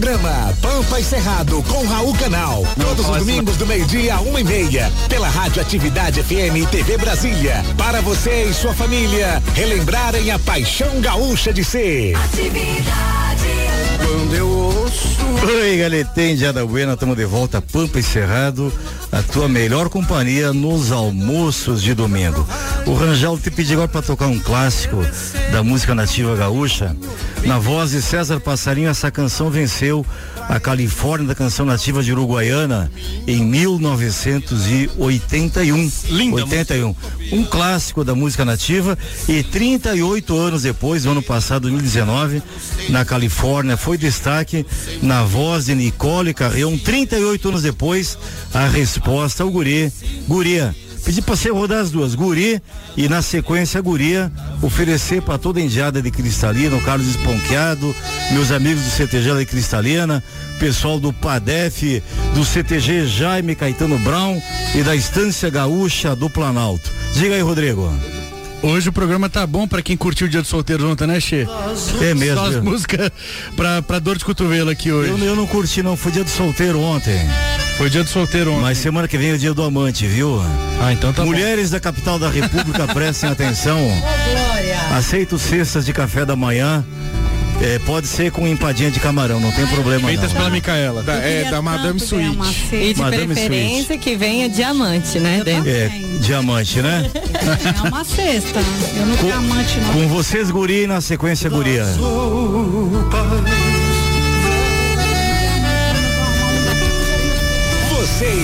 Programa 0.00 0.54
Pampa 0.62 0.98
e 0.98 1.04
Cerrado 1.04 1.62
com 1.64 1.84
Raul 1.84 2.14
Canal. 2.14 2.66
Todos 2.80 3.06
os 3.06 3.18
domingos 3.18 3.58
do 3.58 3.66
meio-dia 3.66 4.14
a 4.14 4.20
uma 4.22 4.40
e 4.40 4.44
meia. 4.44 4.90
Pela 5.10 5.28
Rádio 5.28 5.60
Atividade 5.60 6.22
FM 6.22 6.56
e 6.56 6.66
TV 6.66 6.96
Brasília. 6.96 7.62
Para 7.76 8.00
você 8.00 8.44
e 8.44 8.54
sua 8.54 8.72
família 8.72 9.42
relembrarem 9.54 10.30
a 10.30 10.38
paixão 10.38 11.02
gaúcha 11.02 11.52
de 11.52 11.62
ser. 11.62 12.14
Quando 13.98 14.34
eu 14.34 14.59
Oi, 15.42 15.76
Galetem 15.76 16.34
de 16.34 16.46
Adabuena, 16.46 16.94
estamos 16.94 17.16
de 17.16 17.24
volta, 17.24 17.62
Pampa 17.62 17.98
e 17.98 18.02
Cerrado, 18.02 18.72
a 19.12 19.22
tua 19.22 19.48
melhor 19.48 19.88
companhia 19.88 20.52
nos 20.52 20.90
almoços 20.90 21.82
de 21.82 21.94
domingo. 21.94 22.46
O 22.86 22.94
Rangel 22.94 23.38
te 23.38 23.50
pediu 23.50 23.74
agora 23.74 23.88
para 23.88 24.02
tocar 24.02 24.26
um 24.26 24.38
clássico 24.38 24.96
da 25.52 25.62
música 25.62 25.94
nativa 25.94 26.34
gaúcha. 26.34 26.96
Na 27.44 27.58
voz 27.58 27.92
de 27.92 28.02
César 28.02 28.40
Passarinho, 28.40 28.90
essa 28.90 29.10
canção 29.10 29.48
venceu 29.48 30.04
a 30.50 30.58
Califórnia 30.58 31.28
da 31.28 31.34
canção 31.34 31.64
nativa 31.64 32.02
de 32.02 32.10
Uruguaiana 32.10 32.90
em 33.24 33.44
1981. 33.44 35.92
Linda 36.08 36.42
81. 36.42 36.96
Um 37.30 37.44
clássico 37.44 38.02
da 38.02 38.16
música 38.16 38.44
nativa 38.44 38.98
e 39.28 39.44
38 39.44 40.36
anos 40.36 40.62
depois, 40.62 41.04
no 41.04 41.12
ano 41.12 41.22
passado, 41.22 41.62
2019, 41.62 42.42
na 42.88 43.04
Califórnia, 43.04 43.76
foi 43.76 43.96
destaque 43.96 44.66
na 45.00 45.22
voz 45.22 45.66
de 45.66 45.76
Nicole 45.76 46.34
Carreon. 46.34 46.76
38 46.76 47.48
anos 47.48 47.62
depois, 47.62 48.18
a 48.52 48.66
resposta 48.66 49.44
ao 49.44 49.50
guri, 49.50 49.92
guria. 50.26 50.74
Pedi 51.04 51.22
pra 51.22 51.34
você 51.34 51.50
rodar 51.50 51.80
as 51.80 51.90
duas, 51.90 52.14
guri 52.14 52.60
e 52.96 53.08
na 53.08 53.22
sequência 53.22 53.80
guria, 53.80 54.30
oferecer 54.62 55.22
para 55.22 55.38
toda 55.38 55.58
a 55.58 55.62
indiada 55.62 56.00
de 56.00 56.10
Cristalina, 56.10 56.76
o 56.76 56.82
Carlos 56.82 57.08
Esponqueado, 57.08 57.94
meus 58.32 58.50
amigos 58.50 58.82
do 58.84 58.90
CTG 58.90 59.38
de 59.38 59.46
Cristalina, 59.46 60.22
pessoal 60.58 61.00
do 61.00 61.12
PADEF, 61.12 62.02
do 62.34 62.44
CTG 62.44 63.06
Jaime 63.06 63.54
Caetano 63.54 63.98
Brown 63.98 64.40
e 64.74 64.82
da 64.82 64.94
Estância 64.94 65.48
Gaúcha 65.50 66.14
do 66.14 66.28
Planalto. 66.28 66.90
Diga 67.14 67.34
aí, 67.34 67.40
Rodrigo. 67.40 67.92
Hoje 68.62 68.90
o 68.90 68.92
programa 68.92 69.30
tá 69.30 69.46
bom 69.46 69.66
pra 69.66 69.80
quem 69.80 69.96
curtiu 69.96 70.26
o 70.26 70.30
dia 70.30 70.42
do 70.42 70.46
solteiro 70.46 70.90
ontem, 70.90 71.06
né, 71.06 71.18
Che? 71.18 71.46
É 72.02 72.14
mesmo. 72.14 72.36
Só 72.36 72.46
as 72.46 72.62
músicas 72.62 73.10
pra, 73.56 73.80
pra 73.80 73.98
dor 73.98 74.18
de 74.18 74.24
cotovelo 74.24 74.68
aqui 74.68 74.92
hoje. 74.92 75.10
Eu, 75.10 75.18
eu 75.18 75.36
não 75.36 75.46
curti 75.46 75.82
não, 75.82 75.96
foi 75.96 76.12
dia 76.12 76.22
do 76.22 76.30
solteiro 76.30 76.78
ontem. 76.78 77.18
Foi 77.80 77.88
dia 77.88 78.04
do 78.04 78.10
solteiro 78.10 78.50
ontem. 78.52 78.60
Mas 78.60 78.76
semana 78.76 79.08
que 79.08 79.16
vem 79.16 79.30
é 79.30 79.32
o 79.32 79.38
dia 79.38 79.54
do 79.54 79.62
amante, 79.62 80.06
viu? 80.06 80.38
Ah, 80.82 80.92
então 80.92 81.14
tá 81.14 81.24
Mulheres 81.24 81.70
da 81.70 81.80
capital 81.80 82.18
da 82.18 82.28
república, 82.28 82.86
prestem 82.92 83.30
atenção. 83.30 83.78
Aceito 84.94 85.38
cestas 85.38 85.86
de 85.86 85.92
café 85.94 86.26
da 86.26 86.36
manhã. 86.36 86.84
É, 87.58 87.78
pode 87.78 88.06
ser 88.06 88.32
com 88.32 88.46
empadinha 88.46 88.90
de 88.90 89.00
camarão, 89.00 89.40
não 89.40 89.50
tem 89.52 89.66
problema 89.66 90.08
Feitas 90.08 90.30
não. 90.30 90.40
pela 90.40 90.50
Micaela. 90.50 91.02
Da, 91.02 91.14
é, 91.14 91.50
da 91.50 91.62
Madame 91.62 91.98
Suíte. 91.98 92.36
E 92.70 92.92
de 92.92 93.00
Madame 93.00 93.34
preferência 93.34 93.96
que 93.96 94.14
venha 94.14 94.46
diamante, 94.46 95.18
né? 95.18 95.42
É, 95.46 95.90
diamante, 96.20 96.82
né? 96.82 97.10
É 97.82 97.88
uma 97.88 98.04
cesta. 98.04 98.60
Eu 98.94 99.06
não 99.06 99.16
tenho 99.16 99.34
amante, 99.36 99.78
não. 99.80 99.94
Com 99.94 100.06
vocês, 100.08 100.50
guri, 100.50 100.86
na 100.86 101.00
sequência, 101.00 101.48
guria. 101.48 101.86
Você 101.86 101.98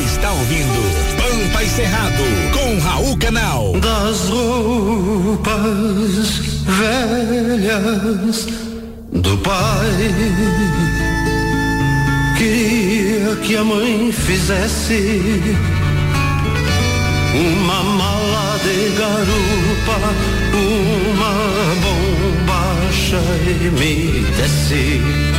está 0.04 0.32
ouvindo 0.32 1.16
Pampa 1.16 1.62
e 1.62 1.68
Cerrado 1.68 2.24
com 2.52 2.78
Raul 2.78 3.16
Canal. 3.18 3.72
das 3.80 4.28
roupas 4.28 5.56
velhas 6.66 8.46
do 9.12 9.38
pai. 9.38 10.14
Queria 12.36 13.36
que 13.36 13.56
a 13.56 13.64
mãe 13.64 14.12
fizesse 14.12 15.40
uma 17.34 17.82
mala 17.82 18.58
de 18.64 18.90
garupa, 18.98 19.98
uma 20.54 21.32
bombacha 21.82 23.22
e 23.46 23.70
me 23.70 24.22
desse. 24.36 25.35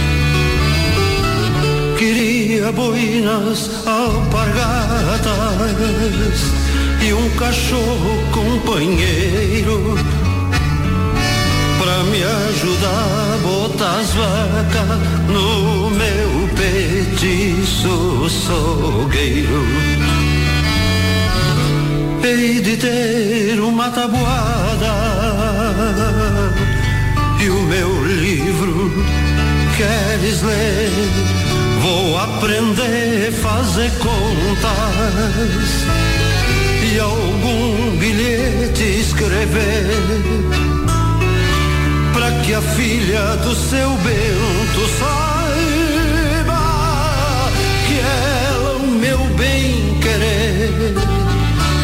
Boinas 2.72 3.88
alpargatas 3.88 5.28
e 7.02 7.14
um 7.14 7.30
cachorro 7.32 8.24
companheiro 8.32 9.96
pra 11.80 12.04
me 12.04 12.24
ajudar 12.24 13.34
a 13.34 13.38
botar 13.42 14.00
as 14.00 14.14
vacas 14.14 15.00
no 15.30 15.90
meu 15.92 16.50
petiço 16.56 18.30
sogueiro. 18.30 19.66
Hei 22.22 22.60
de 22.62 22.76
ter 22.78 23.60
uma 23.62 23.90
tabuada 23.90 24.94
e 27.42 27.50
o 27.50 27.62
meu 27.62 28.06
livro 28.06 28.92
queres 29.78 30.42
ler? 30.42 31.47
Vou 31.90 32.18
aprender 32.18 33.30
a 33.30 33.32
fazer 33.32 33.90
contas 34.00 34.68
e 36.84 37.00
algum 37.00 37.96
bilhete 37.98 38.84
escrever 38.84 39.88
para 42.14 42.32
que 42.42 42.54
a 42.54 42.62
filha 42.62 43.38
do 43.38 43.56
seu 43.56 43.90
Bento 43.92 44.86
saiba 45.00 46.60
que 47.88 48.00
ela 48.00 48.70
é 48.70 48.76
o 48.76 48.88
meu 48.88 49.20
bem 49.38 49.98
querer 50.02 50.94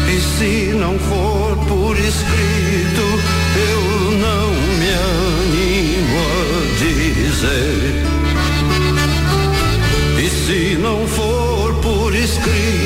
e 0.06 0.20
se 0.20 0.74
não 0.74 0.98
for 0.98 1.56
por 1.66 1.96
escrito 1.96 3.06
eu 3.56 3.80
não 4.18 4.52
me 4.78 4.90
animo 4.90 6.20
a 6.28 6.62
dizer 6.78 8.03
se 10.44 10.76
não 10.76 11.06
for 11.08 11.74
por 11.76 12.14
escrito, 12.14 12.83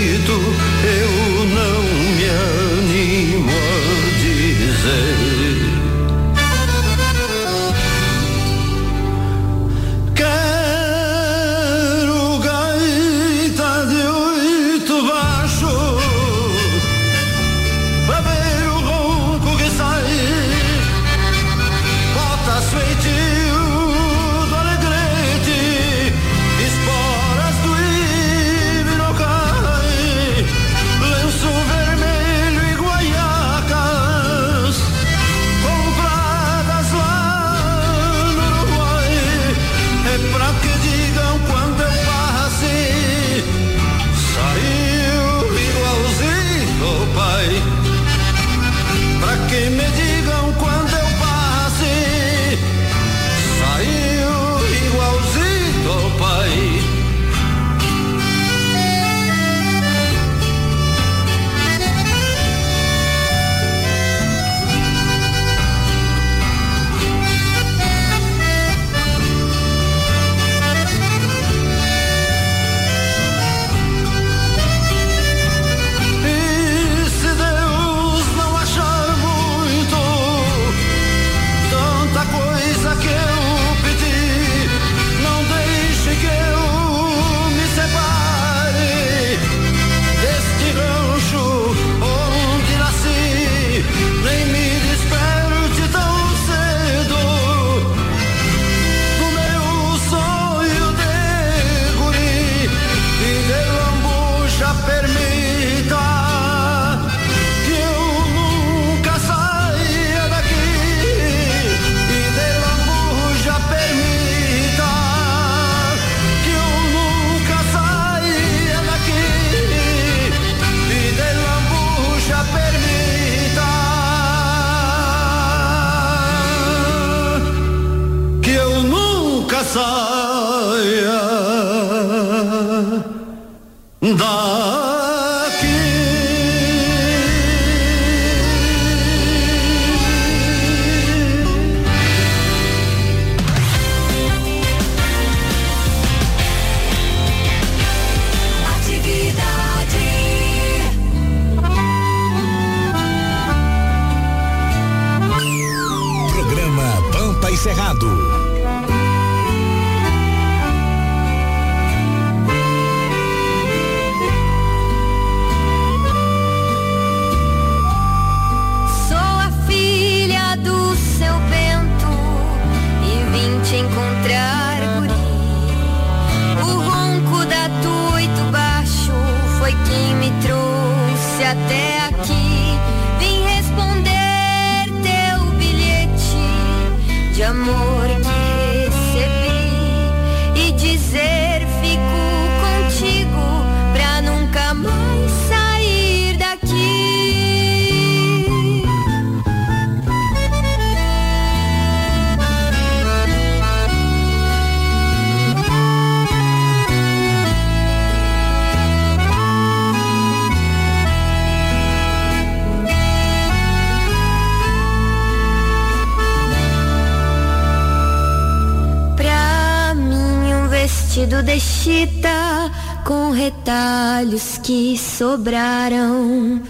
que 224.59 224.98
sobraram, 224.98 226.61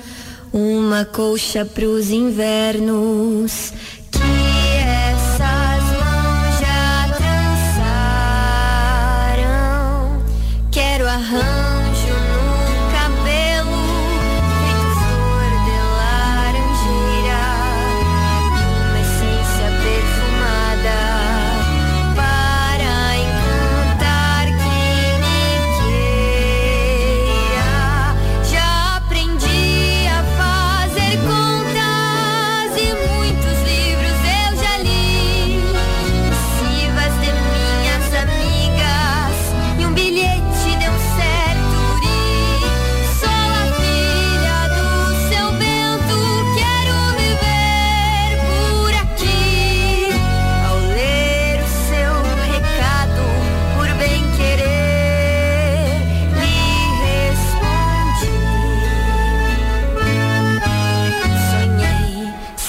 uma 0.53 1.05
colcha 1.05 1.65
pros 1.65 2.11
invernos 2.11 3.73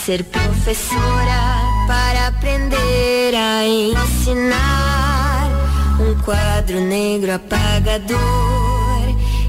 ser 0.09 0.23
professora 0.23 1.61
para 1.85 2.29
aprender 2.29 3.35
a 3.35 3.63
ensinar 3.63 5.47
um 6.01 6.19
quadro 6.23 6.81
negro 6.81 7.35
apagador 7.35 8.17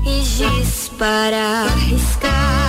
e 0.04 0.20
giz 0.20 0.90
para 0.98 1.64
riscar. 1.88 2.59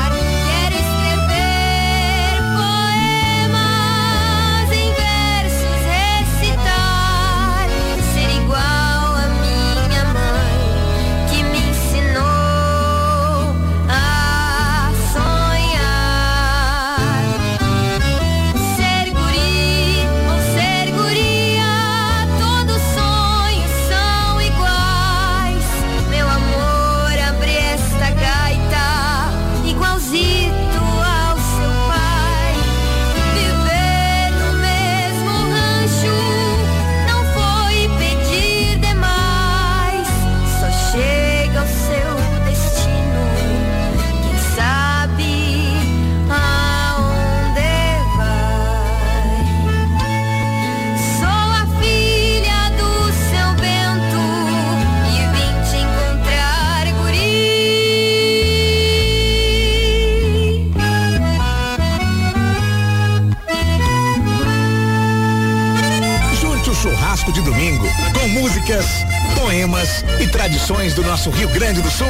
Músicas, 68.61 68.85
poemas 69.39 70.05
e 70.19 70.27
tradições 70.27 70.93
do 70.93 71.03
nosso 71.03 71.29
Rio 71.31 71.49
Grande 71.49 71.81
do 71.81 71.89
Sul. 71.89 72.07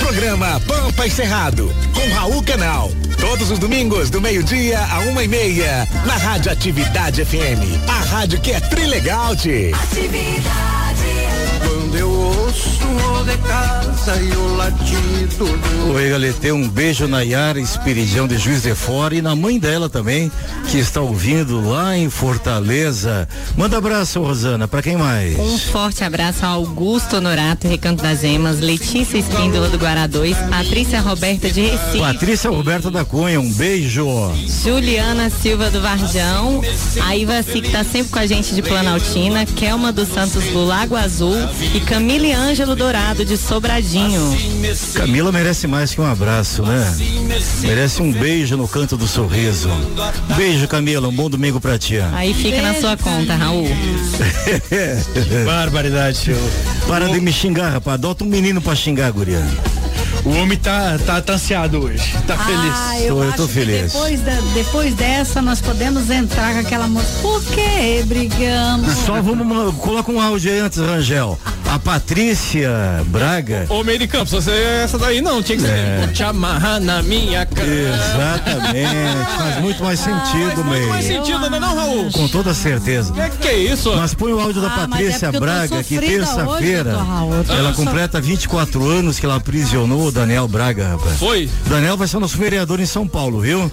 Programa 0.00 0.60
Pampa 0.66 1.06
e 1.06 1.10
Cerrado 1.10 1.72
com 1.94 2.14
Raul 2.14 2.42
Canal. 2.42 2.90
Todos 3.20 3.50
os 3.50 3.58
domingos 3.58 4.10
do 4.10 4.20
meio-dia 4.20 4.80
a 4.80 4.98
uma 5.00 5.22
e 5.22 5.28
meia 5.28 5.86
na 6.04 6.16
Rádio 6.16 6.50
Atividade 6.50 7.24
FM. 7.24 7.88
A 7.88 8.04
rádio 8.04 8.40
que 8.40 8.52
é 8.52 8.60
trilegal, 8.60 9.36
tchê. 9.36 9.72
Quando 11.60 11.96
eu 11.96 12.10
ouço 12.10 12.75
Oi, 15.94 16.10
Galete, 16.10 16.52
um 16.52 16.68
beijo 16.68 17.08
na 17.08 17.22
Yara 17.22 17.58
Espiridião 17.58 18.28
de 18.28 18.38
Juiz 18.38 18.62
de 18.62 18.74
Fora 18.74 19.14
e 19.14 19.22
na 19.22 19.34
mãe 19.34 19.58
dela 19.58 19.88
também, 19.88 20.30
que 20.70 20.78
está 20.78 21.00
ouvindo 21.00 21.66
lá 21.68 21.96
em 21.96 22.08
Fortaleza. 22.08 23.26
Manda 23.56 23.78
abraço, 23.78 24.20
Rosana, 24.20 24.68
pra 24.68 24.82
quem 24.82 24.96
mais? 24.96 25.38
Um 25.38 25.58
forte 25.58 26.04
abraço 26.04 26.44
a 26.44 26.48
Augusto 26.48 27.16
Honorato, 27.16 27.66
Recanto 27.66 28.02
das 28.02 28.22
Emas, 28.22 28.60
Letícia 28.60 29.18
Espíndola 29.18 29.68
do 29.68 29.78
Guará 29.78 30.06
2, 30.06 30.36
Patrícia 30.50 31.00
Roberta 31.00 31.50
de 31.50 31.62
Recife. 31.62 31.98
Patrícia 31.98 32.50
Roberta 32.50 32.90
da 32.90 33.04
Cunha, 33.04 33.40
um 33.40 33.52
beijo. 33.52 34.06
Juliana 34.62 35.30
Silva 35.30 35.70
do 35.70 35.80
Varjão, 35.80 36.62
a 37.02 37.16
Ivaci 37.16 37.60
que 37.60 37.70
tá 37.70 37.82
sempre 37.82 38.12
com 38.12 38.18
a 38.18 38.26
gente 38.26 38.54
de 38.54 38.62
Planaltina, 38.62 39.44
Kelma 39.46 39.90
dos 39.90 40.08
Santos 40.08 40.44
do 40.44 40.64
Lago 40.64 40.94
Azul 40.94 41.36
e 41.74 41.80
Camille 41.80 42.32
Ângelo 42.32 42.75
Dourado 42.76 43.24
de 43.24 43.36
Sobradinho. 43.36 44.36
Camila 44.94 45.32
merece 45.32 45.66
mais 45.66 45.94
que 45.94 46.00
um 46.00 46.06
abraço, 46.06 46.62
né? 46.62 46.96
Merece 47.62 48.02
um 48.02 48.12
beijo 48.12 48.56
no 48.56 48.68
canto 48.68 48.96
do 48.96 49.06
sorriso. 49.08 49.70
Beijo, 50.36 50.68
Camila, 50.68 51.08
um 51.08 51.12
bom 51.14 51.30
domingo 51.30 51.60
pra 51.60 51.78
ti. 51.78 51.96
Aí 52.12 52.34
fica 52.34 52.60
na 52.60 52.74
sua 52.74 52.96
conta, 52.96 53.34
Raul. 53.34 53.66
Barbaridade, 55.46 56.18
senhor. 56.18 56.40
Para 56.86 57.08
de 57.08 57.20
me 57.20 57.32
xingar, 57.32 57.70
rapaz. 57.72 57.94
Adota 57.94 58.24
um 58.24 58.28
menino 58.28 58.60
pra 58.60 58.74
xingar, 58.74 59.10
guria. 59.10 59.42
O 60.24 60.30
homem 60.30 60.58
tá, 60.58 60.98
tá, 61.06 61.20
tá 61.22 61.34
ansiado 61.34 61.78
hoje. 61.84 62.12
Tá 62.26 62.36
feliz. 62.36 62.72
Ah, 62.74 63.00
eu, 63.00 63.22
acho 63.22 63.46
que 63.48 63.64
depois, 63.64 64.20
da- 64.22 64.40
depois 64.54 64.94
dessa 64.94 65.40
nós 65.40 65.60
podemos 65.60 66.10
entrar 66.10 66.52
com 66.52 66.60
aquela 66.60 66.88
música. 66.88 67.12
Por 67.22 67.42
que 67.44 68.02
brigamos? 68.04 68.92
Só 69.06 69.22
vamos, 69.22 69.74
coloca 69.76 70.10
um 70.10 70.20
áudio 70.20 70.50
aí 70.52 70.58
antes, 70.58 70.78
Rangel. 70.78 71.38
A 71.68 71.78
Patrícia 71.78 72.70
Braga. 73.06 73.66
Ô, 73.68 73.82
meio 73.82 73.98
de 73.98 74.06
campo, 74.06 74.26
se 74.26 74.34
você 74.36 74.50
é 74.50 74.82
essa 74.84 74.98
daí 74.98 75.20
não, 75.20 75.42
tinha 75.42 75.58
que 75.58 75.64
ser. 75.64 75.70
É. 75.70 75.98
Vou 76.04 76.12
te 76.12 76.22
amarrar 76.22 76.80
na 76.80 77.02
minha 77.02 77.44
cama. 77.44 77.68
Exatamente. 77.68 79.36
Faz 79.36 79.60
muito 79.60 79.82
mais 79.82 79.98
sentido, 80.00 80.64
meio. 80.64 80.88
mais 80.88 81.04
sentido, 81.04 81.50
né, 81.50 81.58
não, 81.58 81.74
Raul? 81.74 82.10
Com 82.12 82.28
toda 82.28 82.54
certeza. 82.54 83.12
Que 83.12 83.36
que 83.38 83.48
é 83.48 83.58
isso? 83.58 83.94
Mas 83.96 84.14
põe 84.14 84.32
o 84.32 84.40
áudio 84.40 84.62
da 84.62 84.68
Ah, 84.68 84.70
mas 84.70 84.82
é 84.82 84.88
Patrícia 84.88 85.32
tô 85.32 85.40
Braga, 85.40 85.82
que 85.82 85.98
terça-feira 85.98 86.96
ela 87.48 87.72
completa 87.72 88.20
24 88.20 88.88
anos 88.88 89.18
que 89.18 89.26
ela 89.26 89.36
aprisionou 89.36 90.06
o 90.06 90.12
Daniel 90.12 90.46
Braga, 90.46 90.88
rapaz. 90.90 91.18
Foi? 91.18 91.48
Daniel 91.66 91.96
vai 91.96 92.06
ser 92.06 92.18
nosso 92.18 92.38
vereador 92.38 92.80
em 92.80 92.86
São 92.86 93.08
Paulo, 93.08 93.40
viu? 93.40 93.70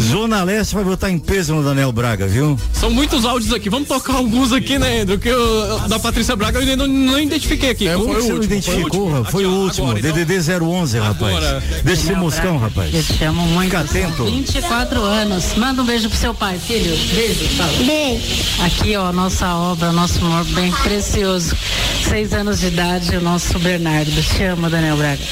Zona 0.00 0.42
Leste 0.44 0.74
vai 0.74 0.84
botar 0.84 1.10
em 1.10 1.18
peso 1.18 1.54
no 1.54 1.62
Daniel 1.62 1.92
Braga, 1.92 2.26
viu? 2.26 2.58
São 2.72 2.90
muitos 2.90 3.24
áudios 3.24 3.52
aqui. 3.52 3.68
Vamos 3.68 3.88
tocar 3.88 4.14
alguns 4.14 4.52
aqui, 4.52 4.78
né, 4.78 5.02
Andrew? 5.02 5.18
Que 5.18 5.28
eu, 5.28 5.80
da 5.88 5.98
Patrícia 5.98 6.34
Braga 6.34 6.58
eu 6.58 6.62
ainda 6.62 6.76
não, 6.76 6.86
não 6.86 7.33
identifiquei 7.34 7.70
aqui. 7.70 7.88
Como 7.88 8.12
foi 8.12 8.22
você 8.22 8.32
não 8.32 8.42
identificou? 8.42 9.24
Foi 9.24 9.46
o 9.46 9.50
último, 9.50 9.90
Agora, 9.90 9.98
então. 10.00 10.12
DDD 10.12 10.62
011, 10.62 10.98
rapaz. 10.98 11.36
Agora. 11.36 11.62
Deixa 11.82 12.02
de 12.02 12.08
ser 12.08 12.16
moscão, 12.16 12.58
rapaz. 12.58 12.94
Eu 12.94 13.02
te 13.02 13.24
amo 13.24 13.46
muito. 13.46 13.70
Fica 13.70 13.80
atento. 13.80 14.24
24 14.24 15.02
anos. 15.02 15.54
Manda 15.56 15.82
um 15.82 15.84
beijo 15.84 16.08
pro 16.08 16.18
seu 16.18 16.34
pai, 16.34 16.58
filho. 16.58 16.96
Beijo, 17.14 17.48
fala. 17.56 17.72
Beijo. 17.84 18.44
Aqui, 18.64 18.96
ó, 18.96 19.12
nossa 19.12 19.54
obra, 19.54 19.92
nosso 19.92 20.24
amor 20.24 20.44
bem 20.46 20.72
precioso. 20.82 21.56
Seis 22.08 22.32
anos 22.32 22.60
de 22.60 22.66
idade, 22.66 23.16
o 23.16 23.20
nosso 23.20 23.58
Bernardo. 23.58 24.10
Te 24.22 24.42
amo, 24.44 24.70
Daniel 24.70 24.96
Braga. 24.96 25.22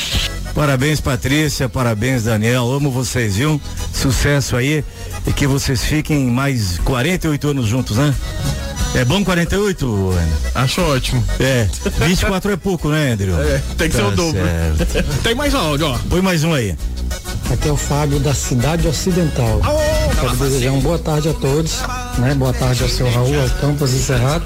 Parabéns, 0.54 1.00
Patrícia, 1.00 1.68
parabéns, 1.68 2.24
Daniel. 2.24 2.70
Amo 2.70 2.90
vocês, 2.90 3.36
viu? 3.36 3.60
Sucesso 3.92 4.54
aí 4.54 4.84
e 5.26 5.32
que 5.32 5.46
vocês 5.46 5.82
fiquem 5.82 6.26
mais 6.26 6.78
48 6.78 7.48
anos 7.48 7.66
juntos, 7.66 7.96
né? 7.96 8.14
É 8.94 9.04
bom 9.04 9.24
48, 9.24 10.10
André? 10.10 10.28
Acho 10.54 10.82
ótimo. 10.82 11.24
É, 11.40 11.66
24 12.06 12.52
é 12.52 12.56
pouco, 12.56 12.88
né, 12.90 13.12
Andrew? 13.12 13.40
É, 13.40 13.60
tem 13.78 13.88
que 13.88 13.96
ser 13.96 14.02
o 14.04 14.10
dobro. 14.10 14.40
certo. 14.42 15.22
Tem 15.22 15.34
mais 15.34 15.54
áudio, 15.54 15.86
ó. 15.86 15.98
Põe 16.10 16.20
mais 16.20 16.44
um 16.44 16.52
aí. 16.52 16.76
Aqui 17.50 17.68
é 17.68 17.72
o 17.72 17.76
Fábio 17.76 18.18
da 18.20 18.34
Cidade 18.34 18.86
Ocidental. 18.86 19.60
Quero 20.20 20.36
desejar 20.36 20.72
uma 20.72 20.82
boa 20.82 20.98
tarde 20.98 21.28
a 21.30 21.34
todos, 21.34 21.80
né? 22.18 22.34
Boa 22.34 22.52
tarde 22.52 22.82
ao 22.82 22.88
seu 22.88 23.10
Raul, 23.10 23.40
ao 23.40 23.48
Campos 23.60 23.92
e 23.92 23.98
Cerrado. 23.98 24.44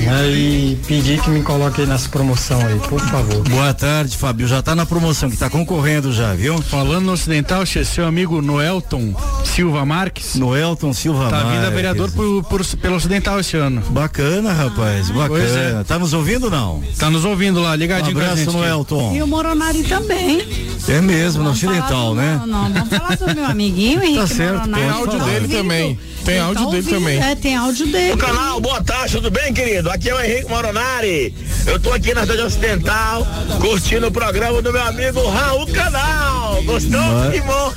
Né? 0.00 0.30
E 0.30 0.78
pedir 0.86 1.20
que 1.20 1.30
me 1.30 1.42
coloque 1.42 1.82
aí 1.82 1.86
nessa 1.86 2.08
promoção 2.08 2.58
aí, 2.66 2.78
por 2.88 3.00
favor. 3.00 3.42
Boa 3.48 3.74
tarde, 3.74 4.16
Fábio. 4.16 4.46
Já 4.48 4.62
tá 4.62 4.74
na 4.74 4.86
promoção, 4.86 5.30
que 5.30 5.36
tá 5.36 5.48
concorrendo 5.50 6.12
já, 6.12 6.32
viu? 6.34 6.60
Falando 6.62 7.04
no 7.06 7.12
Ocidental, 7.12 7.64
seu 7.66 8.06
amigo 8.06 8.40
Noelton 8.40 9.14
Silva 9.44 9.84
Marques. 9.84 10.34
Noelton 10.36 10.92
Silva 10.92 11.28
Tá 11.28 11.38
vindo 11.40 11.48
a 11.50 11.52
Marques. 11.54 11.74
vereador 11.74 12.10
por, 12.12 12.42
por- 12.44 12.64
pelo 12.76 12.96
Ocidental 12.96 13.38
esse 13.40 13.56
ano. 13.56 13.82
Bacana, 13.90 14.52
rapaz, 14.52 15.08
bacana. 15.08 15.28
Pois 15.28 15.56
é. 15.56 15.84
Tá 15.86 15.98
nos 15.98 16.12
ouvindo 16.12 16.44
ou 16.44 16.50
não? 16.50 16.82
Tá 16.98 17.10
nos 17.10 17.24
ouvindo 17.24 17.60
lá, 17.60 17.72
Um 17.72 17.74
ligadinho 17.76 18.18
a 18.18 18.22
abraço. 18.32 18.50
Noelton. 18.52 19.14
E 19.14 19.22
o 19.22 19.26
Moronari 19.26 19.82
também. 19.84 20.46
É 20.88 21.00
mesmo, 21.00 21.42
no 21.42 21.50
Ocidental, 21.50 22.14
né? 22.14 22.40
Não, 22.46 22.68
não, 22.68 22.72
vamos 22.72 22.88
falar 22.96 23.16
do 23.16 23.34
meu 23.34 23.44
amiguinho, 23.44 24.00
Henrique 24.02 24.18
Tá 24.20 24.26
certo, 24.26 24.68
Moronari. 24.68 24.80
Tem 24.82 24.90
áudio 24.90 25.18
Tá 25.18 25.24
dele 25.26 25.48
também. 25.48 25.98
Tem 26.24 26.34
Ele 26.34 26.44
áudio 26.44 26.64
tá 26.64 26.70
dele 26.70 26.90
também. 26.90 27.18
É, 27.22 27.34
tem 27.34 27.56
áudio 27.56 27.86
dele. 27.86 28.12
O 28.12 28.16
canal, 28.18 28.60
boa 28.60 28.82
tarde, 28.82 29.12
tudo 29.16 29.30
bem, 29.30 29.52
querido? 29.54 29.89
Aqui 29.92 30.08
é 30.08 30.14
o 30.14 30.20
Henrique 30.20 30.48
Moronari. 30.48 31.34
Eu 31.66 31.78
tô 31.80 31.92
aqui 31.92 32.14
na 32.14 32.22
cidade 32.22 32.42
ocidental, 32.42 33.26
curtindo 33.60 34.06
o 34.06 34.10
programa 34.12 34.62
do 34.62 34.72
meu 34.72 34.82
amigo 34.82 35.28
Raul 35.28 35.66
Canal. 35.66 36.62
Gostou? 36.62 37.00
Mas- 37.00 37.32
Que 37.34 37.40
bom. 37.40 37.72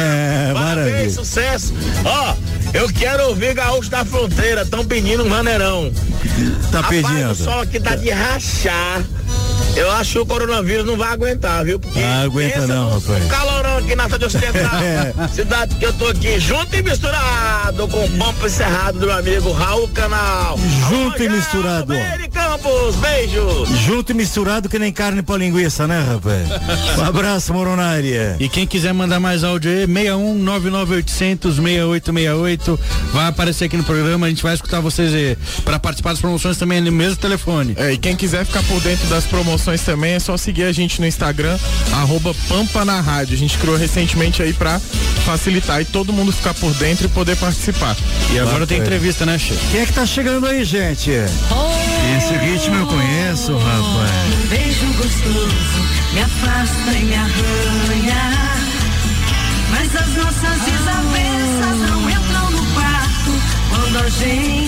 É, 0.00 0.52
Parabéns, 0.54 1.14
sucesso. 1.14 1.72
Ó, 2.04 2.34
eu 2.74 2.88
quero 2.92 3.28
ouvir 3.28 3.54
Gaúcho 3.54 3.90
da 3.90 4.04
Fronteira, 4.04 4.64
tão 4.66 4.84
pedindo 4.84 5.24
um 5.24 5.28
maneirão. 5.28 5.92
Tá 6.72 6.80
Rapaz, 6.80 7.06
pedindo. 7.06 7.30
o 7.30 7.34
sol 7.34 7.60
aqui 7.60 7.78
tá 7.80 7.94
de 7.96 8.10
rachar. 8.10 9.02
Eu 9.76 9.90
acho 9.92 10.12
que 10.12 10.18
o 10.18 10.26
coronavírus 10.26 10.84
não 10.84 10.96
vai 10.96 11.12
aguentar, 11.12 11.64
viu? 11.64 11.78
Porque 11.78 12.00
Ah, 12.00 12.22
aguenta 12.22 12.66
não, 12.66 12.94
rapaz. 12.98 13.24
calorão 13.26 13.78
aqui 13.78 13.94
na 13.94 14.04
cidade 14.04 14.24
ocidental. 14.24 14.78
É. 14.82 15.28
Cidade 15.34 15.74
que 15.76 15.84
eu 15.86 15.92
tô 15.92 16.06
aqui, 16.08 16.38
junto 16.40 16.74
e 16.74 16.82
misturado 16.82 17.86
com 17.88 18.04
o 18.04 18.10
pampo 18.10 18.46
encerrado 18.46 18.98
do 18.98 19.06
meu 19.06 19.16
amigo 19.16 19.52
Raul 19.52 19.88
Canal. 19.88 20.58
Junto 20.88 21.22
e 21.22 21.28
misturado. 21.28 21.92
Meire 21.92 22.28
Campos, 22.28 22.96
beijos. 22.96 23.68
Junto 23.80 24.12
e 24.12 24.14
misturado 24.14 24.68
que 24.68 24.78
nem 24.78 24.92
carne 24.92 25.22
pra 25.22 25.36
linguiça, 25.36 25.86
né, 25.86 26.00
rapaz? 26.08 26.98
Um 26.98 27.04
abraço, 27.04 27.52
Moronária. 27.52 28.36
E 28.40 28.48
quem 28.48 28.66
quiser 28.66 28.92
mandar 28.92 29.20
mais 29.20 29.44
áudio 29.44 29.70
aí, 29.70 29.86
61 29.86 30.34
99800 30.38 31.56
6868. 31.56 32.80
Vai 33.12 33.26
aparecer 33.28 33.64
aqui 33.66 33.76
no 33.76 33.84
programa, 33.84 34.26
a 34.26 34.28
gente 34.28 34.42
vai 34.42 34.54
escutar 34.54 34.80
vocês 34.80 35.12
aí. 35.14 35.36
Pra 35.64 35.78
participar 35.78 36.10
das 36.10 36.20
promoções 36.20 36.56
também 36.56 36.80
no 36.80 36.90
mesmo 36.92 37.16
telefone. 37.16 37.74
É, 37.76 37.92
e 37.92 37.98
quem 37.98 38.16
quiser 38.16 38.44
ficar 38.44 38.62
por 38.64 38.80
dentro 38.80 39.06
das 39.08 39.24
promoções 39.24 39.47
também 39.84 40.14
é 40.14 40.18
só 40.18 40.36
seguir 40.36 40.64
a 40.64 40.72
gente 40.72 41.00
no 41.00 41.06
Instagram, 41.06 41.58
arroba 41.92 42.34
Pampa 42.48 42.84
na 42.84 43.00
Rádio. 43.00 43.34
A 43.34 43.38
gente 43.38 43.56
criou 43.58 43.76
recentemente 43.76 44.42
aí 44.42 44.52
pra 44.52 44.80
facilitar 45.24 45.80
e 45.80 45.84
todo 45.84 46.12
mundo 46.12 46.32
ficar 46.32 46.54
por 46.54 46.72
dentro 46.74 47.06
e 47.06 47.08
poder 47.08 47.36
participar. 47.36 47.96
E 48.32 48.38
agora 48.38 48.66
tem 48.66 48.78
entrevista, 48.78 49.24
né, 49.24 49.38
Che? 49.38 49.54
Quem 49.70 49.80
é 49.80 49.86
que 49.86 49.92
tá 49.92 50.04
chegando 50.04 50.46
aí, 50.46 50.64
gente? 50.64 51.10
Esse 51.10 52.34
ritmo 52.34 52.76
eu 52.76 52.86
conheço, 52.86 53.56
rapaz. 53.56 54.10
Beijo 54.48 54.86
gostoso, 54.94 55.88
me 56.12 56.20
afasta 56.20 56.92
e 56.92 57.04
me 57.04 57.14
arranha. 57.14 58.58
Mas 59.70 59.96
as 59.96 60.08
nossas 60.14 60.60
desavenças 60.64 61.90
não 61.90 62.10
entram 62.10 62.50
no 62.50 62.66
quarto 62.74 63.32
quando 63.70 63.98
a 64.04 64.08
gente. 64.10 64.67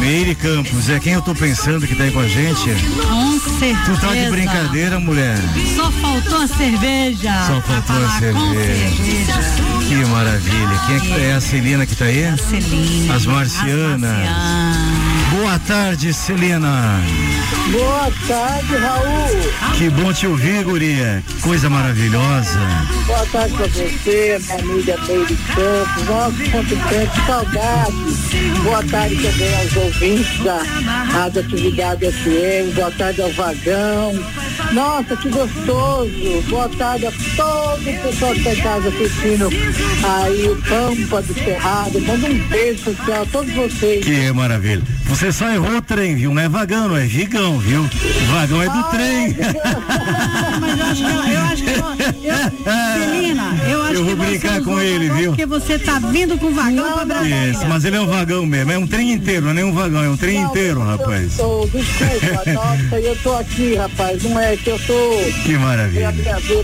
Meire 0.00 0.34
Campos, 0.34 0.88
é 0.88 0.98
quem 1.00 1.12
eu 1.12 1.22
tô 1.22 1.34
pensando 1.34 1.86
que 1.86 1.94
tá 1.94 2.04
aí 2.04 2.10
com 2.10 2.20
a 2.20 2.28
gente? 2.28 2.70
Com 3.06 3.38
certeza. 3.58 3.80
Tu 3.84 4.00
tá 4.00 4.14
de 4.14 4.30
brincadeira, 4.30 5.00
mulher? 5.00 5.36
Só 5.76 5.90
faltou 5.90 6.42
a 6.42 6.46
cerveja. 6.46 7.32
Só 7.46 7.60
faltou 7.60 7.96
a 7.96 8.08
com 8.08 8.18
cerveja. 8.18 9.58
Que 9.88 9.94
maravilha. 10.06 10.80
Quem 10.86 10.96
é 10.96 11.00
que 11.00 11.08
tá 11.08 11.14
aí? 11.16 11.32
A 11.32 11.40
Celina 11.40 11.86
que 11.86 11.96
tá 11.96 12.04
aí? 12.04 12.38
Celina. 12.38 13.14
As 13.14 13.26
marcianas. 13.26 15.07
Boa 15.40 15.56
tarde, 15.60 16.12
Celina. 16.12 17.00
Boa 17.70 18.10
tarde, 18.26 18.76
Raul. 18.76 19.76
Que 19.78 19.88
bom 19.88 20.12
te 20.12 20.26
ouvir, 20.26 20.64
guria. 20.64 21.22
Que 21.24 21.34
coisa 21.40 21.70
maravilhosa. 21.70 22.58
Boa 23.06 23.24
tarde 23.26 23.54
pra 23.54 23.66
você, 23.68 24.40
minha 24.40 24.58
amiga 24.58 24.96
Meire 25.06 25.36
Campos. 25.36 26.04
Nossa, 26.06 26.50
quanto 26.50 26.88
tempo, 26.88 27.26
saudade. 27.26 28.18
Boa 28.64 28.82
tarde 28.82 29.16
também 29.16 29.56
aos 29.60 29.76
ouvintes 29.76 30.38
da 30.42 30.62
Rádio 31.04 31.40
Atividade 31.42 32.12
FM. 32.12 32.74
Boa 32.74 32.90
tarde 32.90 33.22
ao 33.22 33.30
Vagão. 33.30 34.24
Nossa, 34.72 35.16
que 35.16 35.28
gostoso. 35.28 36.42
Boa 36.48 36.68
tarde 36.70 37.06
a 37.06 37.12
todo 37.36 37.80
o 37.80 38.02
pessoal 38.02 38.32
que 38.32 38.38
está 38.40 38.54
em 38.54 38.60
casa 38.60 38.88
assistindo 38.88 39.48
aí 40.02 40.48
o 40.48 40.56
Pampa 40.62 41.22
do 41.22 41.34
Cerrado. 41.34 42.00
Manda 42.00 42.26
um 42.26 42.48
beijo 42.48 42.84
social 42.84 43.22
a 43.22 43.26
todos 43.26 43.54
vocês. 43.54 44.04
Que 44.04 44.32
maravilha. 44.32 44.82
Você 45.08 45.32
só 45.32 45.48
errou 45.50 45.78
o 45.78 45.82
trem, 45.82 46.14
viu? 46.14 46.34
Não 46.34 46.42
é 46.42 46.48
vagão, 46.48 46.88
não 46.88 46.96
é 46.96 47.04
vigão, 47.04 47.58
viu? 47.58 47.88
Vagão 48.30 48.62
é 48.62 48.68
do 48.68 48.82
trem. 48.90 49.36
Mas 50.60 50.78
eu 50.78 50.86
acho 50.86 51.04
que 51.04 51.30
eu 51.32 51.40
acho 51.40 51.64
que 51.64 51.67
eu, 52.22 53.00
Celina, 53.00 53.56
eu 53.68 53.82
acho 53.82 53.94
Eu 53.94 54.04
vou 54.04 54.16
que 54.16 54.22
brincar 54.26 54.60
usou 54.60 54.64
com 54.64 54.80
ele, 54.80 55.10
viu? 55.10 55.30
Porque 55.30 55.46
você 55.46 55.78
tá 55.78 55.98
vindo 55.98 56.38
com 56.38 56.52
vagão 56.52 56.92
pra 56.92 57.04
Brasília. 57.04 57.50
Isso, 57.50 57.66
mas 57.66 57.84
ele 57.84 57.96
é 57.96 58.00
um 58.00 58.06
vagão 58.06 58.46
mesmo. 58.46 58.72
É 58.72 58.78
um 58.78 58.86
trem 58.86 59.12
inteiro, 59.12 59.42
não 59.42 59.50
é 59.50 59.54
nem 59.54 59.64
um 59.64 59.72
vagão, 59.72 60.04
é 60.04 60.08
um 60.08 60.16
trem 60.16 60.40
inteiro, 60.40 60.80
rapaz. 60.80 61.38
Ô, 61.38 61.66
desculpa, 61.66 62.50
nossa, 62.52 63.00
eu 63.00 63.16
tô 63.22 63.34
aqui, 63.36 63.74
rapaz. 63.74 64.22
Não 64.22 64.38
é 64.40 64.56
que 64.56 64.70
eu 64.70 64.78
tô. 64.80 65.42
Que 65.44 65.56
maravilha. 65.56 66.14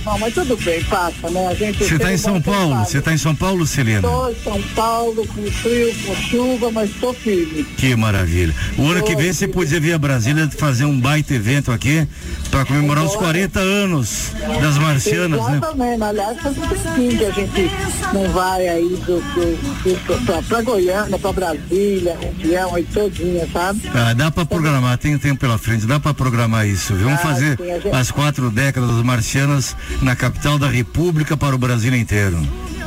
Não, 0.04 0.18
mas 0.18 0.34
tudo 0.34 0.56
bem, 0.56 0.82
passa, 0.84 1.30
né? 1.30 1.48
A 1.48 1.54
gente 1.54 1.84
Você 1.84 1.98
tá 1.98 2.06
tem 2.06 2.14
em 2.14 2.18
São 2.18 2.40
Paulo? 2.40 2.76
Você 2.84 3.00
tá 3.00 3.12
em 3.12 3.18
São 3.18 3.34
Paulo, 3.34 3.66
Celina? 3.66 4.02
Tô 4.02 4.28
em 4.28 4.36
São 4.42 4.62
Paulo, 4.74 5.26
com 5.26 5.50
frio, 5.50 5.94
com 6.06 6.16
chuva, 6.16 6.70
mas 6.70 6.90
tô 7.00 7.12
firme. 7.12 7.64
Que 7.76 7.96
maravilha. 7.96 8.54
O 8.76 8.88
ano 8.88 9.02
que 9.02 9.14
vem 9.16 9.32
você 9.32 9.48
podia 9.48 9.80
vir 9.80 9.92
a 9.92 9.98
Brasília 9.98 10.48
fazer 10.56 10.84
um 10.84 10.98
baita 10.98 11.34
evento 11.34 11.72
aqui 11.72 12.06
para 12.50 12.64
comemorar 12.64 13.04
os 13.04 13.16
40 13.16 13.58
anos 13.60 14.32
das 14.60 14.78
marcianas, 15.10 15.46
né? 15.46 15.56
Exatamente, 15.56 16.02
aliás, 16.02 16.40
faz 16.40 16.58
um 16.58 16.60
tempinho 16.68 17.18
que 17.18 17.24
a 17.24 17.30
gente 17.30 17.70
não 18.12 18.28
vai 18.30 18.68
aí 18.68 18.88
do, 19.06 19.20
do, 19.20 19.82
do, 19.84 20.26
pra, 20.26 20.42
pra 20.42 20.62
Goiânia, 20.62 21.18
pra 21.18 21.32
Brasília, 21.32 22.16
região 22.20 22.74
aí 22.74 22.84
todinha, 22.84 23.48
sabe? 23.52 23.80
Ah, 23.94 24.12
dá 24.14 24.30
para 24.30 24.46
programar, 24.46 24.98
tem 24.98 25.16
tempo 25.18 25.40
pela 25.40 25.58
frente, 25.58 25.86
dá 25.86 25.98
para 26.00 26.14
programar 26.14 26.66
isso? 26.66 26.94
Vamos 26.94 27.14
Ah, 27.20 27.22
fazer 27.22 27.56
sim, 27.56 27.64
gente- 27.66 27.88
as 27.94 28.10
quatro 28.10 28.50
décadas 28.50 28.90
marcianas 29.04 29.76
na 30.02 30.14
capital 30.16 30.58
da 30.58 30.68
República 30.68 31.36
para 31.36 31.54
o 31.54 31.58
Brasil 31.58 31.94
inteiro. 31.94 32.38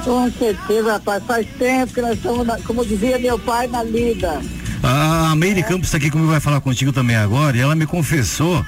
Com 0.03 0.31
certeza, 0.31 0.93
rapaz, 0.93 1.21
faz 1.25 1.45
tempo 1.59 1.93
que 1.93 2.01
nós 2.01 2.13
estamos, 2.17 2.45
na- 2.47 2.57
como 2.61 2.85
dizia 2.85 3.19
meu 3.19 3.37
pai, 3.37 3.67
na 3.67 3.83
lida. 3.83 4.41
A 4.83 5.35
Meire 5.35 5.63
Campos 5.63 5.87
está 5.87 5.97
aqui 5.97 6.09
comigo, 6.09 6.29
vai 6.29 6.39
falar 6.39 6.61
contigo 6.61 6.91
também 6.93 7.15
agora, 7.15 7.57
e 7.57 7.59
ela 7.59 7.75
me 7.75 7.85
confessou 7.85 8.63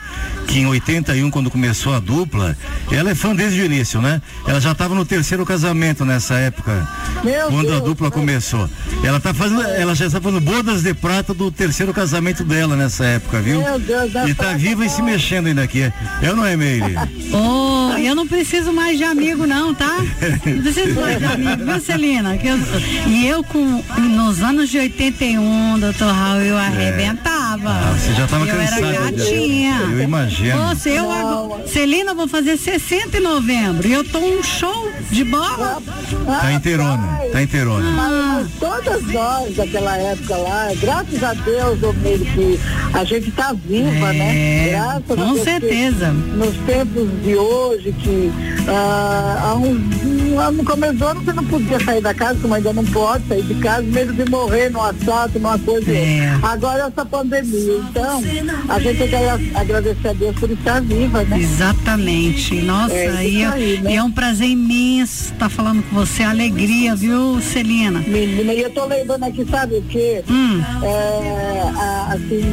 que 0.47 0.59
em 0.59 0.65
81, 0.65 1.29
quando 1.29 1.49
começou 1.51 1.93
a 1.93 1.99
dupla, 1.99 2.57
ela 2.91 3.11
é 3.11 3.15
fã 3.15 3.35
desde 3.35 3.61
o 3.61 3.65
início, 3.65 4.01
né? 4.01 4.21
Ela 4.47 4.59
já 4.59 4.71
estava 4.71 4.95
no 4.95 5.05
terceiro 5.05 5.45
casamento 5.45 6.03
nessa 6.03 6.33
época, 6.35 6.87
Meu 7.23 7.47
quando 7.49 7.67
a 7.67 7.71
Deus, 7.75 7.83
dupla 7.83 8.09
começou. 8.11 8.67
Ela 9.03 9.19
tá 9.19 9.33
fazendo, 9.33 9.61
ela 9.61 9.93
já 9.95 10.07
está 10.07 10.19
fazendo 10.19 10.41
bodas 10.41 10.81
de 10.81 10.93
prata 10.93 11.33
do 11.33 11.51
terceiro 11.51 11.93
casamento 11.93 12.43
dela 12.43 12.75
nessa 12.75 13.05
época, 13.05 13.39
viu? 13.41 13.61
Meu 13.61 13.79
Deus, 13.79 14.11
E 14.27 14.33
tá 14.33 14.53
viva 14.53 14.85
e 14.85 14.89
se 14.89 15.01
mexendo 15.01 15.47
ainda 15.47 15.61
aqui. 15.63 15.91
Eu 16.21 16.35
não 16.35 16.45
é, 16.45 16.55
Meire? 16.57 16.95
Oh, 17.31 17.95
eu 17.99 18.15
não 18.15 18.27
preciso 18.27 18.73
mais 18.73 18.97
de 18.97 19.03
amigo 19.03 19.45
não, 19.45 19.73
tá? 19.75 19.97
Não 20.45 20.61
preciso 20.63 20.99
mais 20.99 21.19
de 21.19 21.25
amigo, 21.25 21.63
viu, 21.63 21.79
Celina? 21.79 22.35
Que 22.37 22.47
eu- 22.47 22.59
e 23.05 23.27
eu 23.27 23.43
com 23.43 23.83
nos 23.99 24.41
anos 24.41 24.67
de 24.69 24.79
81, 24.79 25.77
doutor 25.79 25.98
Raul, 26.05 26.41
eu 26.41 26.57
arrebentava, 26.57 27.69
Ah, 27.69 27.95
você 27.97 28.13
já 28.13 28.27
tava 28.27 28.45
eu 28.45 28.55
cansada. 28.55 28.85
era 28.87 29.11
de- 29.11 29.17
gatinha. 29.17 29.79
Eu 29.91 30.01
imagino. 30.01 30.57
Nossa, 30.57 30.89
eu 30.89 31.11
agora. 31.11 31.67
Celina, 31.67 32.13
vou 32.13 32.27
fazer 32.27 32.57
60 32.57 33.17
em 33.17 33.21
novembro. 33.21 33.87
E 33.87 33.93
eu 33.93 34.03
tô 34.03 34.19
um 34.19 34.41
show 34.43 34.89
de 35.11 35.23
bola. 35.23 35.81
Tá 36.25 36.51
inteirona, 36.53 37.19
tá 37.31 37.41
inteirona. 37.41 37.91
Mas 37.91 38.47
todas 38.59 39.03
nós 39.07 39.55
daquela 39.55 39.97
época 39.97 40.35
lá, 40.37 40.67
graças 40.79 41.23
a 41.23 41.33
Deus, 41.33 41.79
Meire, 42.01 42.25
que 42.25 42.59
a 42.93 43.03
gente 43.03 43.31
tá 43.31 43.53
viva, 43.53 44.13
né? 44.13 44.69
Graças 44.69 44.89
a 44.91 44.95
É, 44.97 45.01
com 45.07 45.15
Deus 45.15 45.37
que 45.39 45.43
certeza. 45.43 46.11
Nos 46.11 46.55
tempos 46.65 47.07
de 47.23 47.35
hoje, 47.35 47.91
que 47.99 48.31
ah, 48.67 49.39
há 49.49 49.55
uns, 49.55 49.79
um 50.03 50.39
ano 50.39 50.57
no 50.57 50.63
começo 50.63 50.93
do 50.93 51.05
ano 51.07 51.21
você 51.21 51.33
não 51.33 51.43
podia 51.45 51.79
sair 51.83 52.01
da 52.01 52.13
casa, 52.13 52.39
como 52.41 52.53
ainda 52.53 52.71
não 52.73 52.85
pode 52.85 53.27
sair 53.27 53.43
de 53.43 53.55
casa, 53.55 53.81
medo 53.83 54.13
de 54.13 54.29
morrer 54.29 54.69
num 54.69 54.81
assalto, 54.81 55.37
numa 55.39 55.57
coisa. 55.59 55.88
É. 55.91 56.39
Agora 56.43 56.87
essa 56.87 57.05
pandemia. 57.05 57.77
Então, 57.89 58.21
a 58.69 58.79
gente 58.79 58.97
tem 58.97 59.07
que 59.07 59.15
agra- 59.15 59.39
agradecer 59.55 60.07
a 60.09 60.13
Deus 60.13 60.35
por 60.39 60.49
estar 60.51 60.81
viva, 60.81 61.23
né? 61.23 61.39
Exatamente. 61.39 62.55
Nossa, 62.61 62.93
É, 62.93 63.27
e, 63.27 63.41
é- 63.41 63.45
aí, 63.47 63.79
né? 63.81 63.91
e 63.91 63.95
é 63.95 64.03
um 64.03 64.11
prazer 64.11 64.47
imenso 64.47 65.33
estar 65.33 65.49
falando 65.49 65.83
com 65.89 65.95
você. 65.95 66.23
Alegria, 66.23 66.95
viu, 66.95 67.39
Celina? 67.41 67.99
Menina, 67.99 68.53
e 68.53 68.61
eu 68.61 68.69
tô 68.69 68.85
lembrando 68.85 69.23
aqui, 69.23 69.45
sabe 69.49 69.75
o 69.75 69.81
quê? 69.83 70.23
Hum. 70.29 70.61
É, 70.83 71.61
a- 71.75 72.13
assim, 72.13 72.43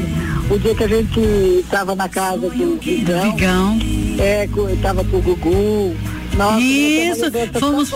o 0.50 0.58
dia 0.58 0.74
que 0.74 0.84
a 0.84 0.88
gente 0.88 1.64
tava 1.70 1.94
na 1.94 2.08
casa 2.08 2.38
do 2.38 2.50
Vigão. 2.50 3.32
Vigão. 3.32 3.78
É, 4.18 4.46
co- 4.48 4.68
eu 4.68 4.76
tava 4.78 5.04
com 5.04 5.16
o 5.18 5.22
Gugu. 5.22 5.94
Nossa, 6.36 6.60
Isso, 6.60 7.24
fomos 7.58 7.92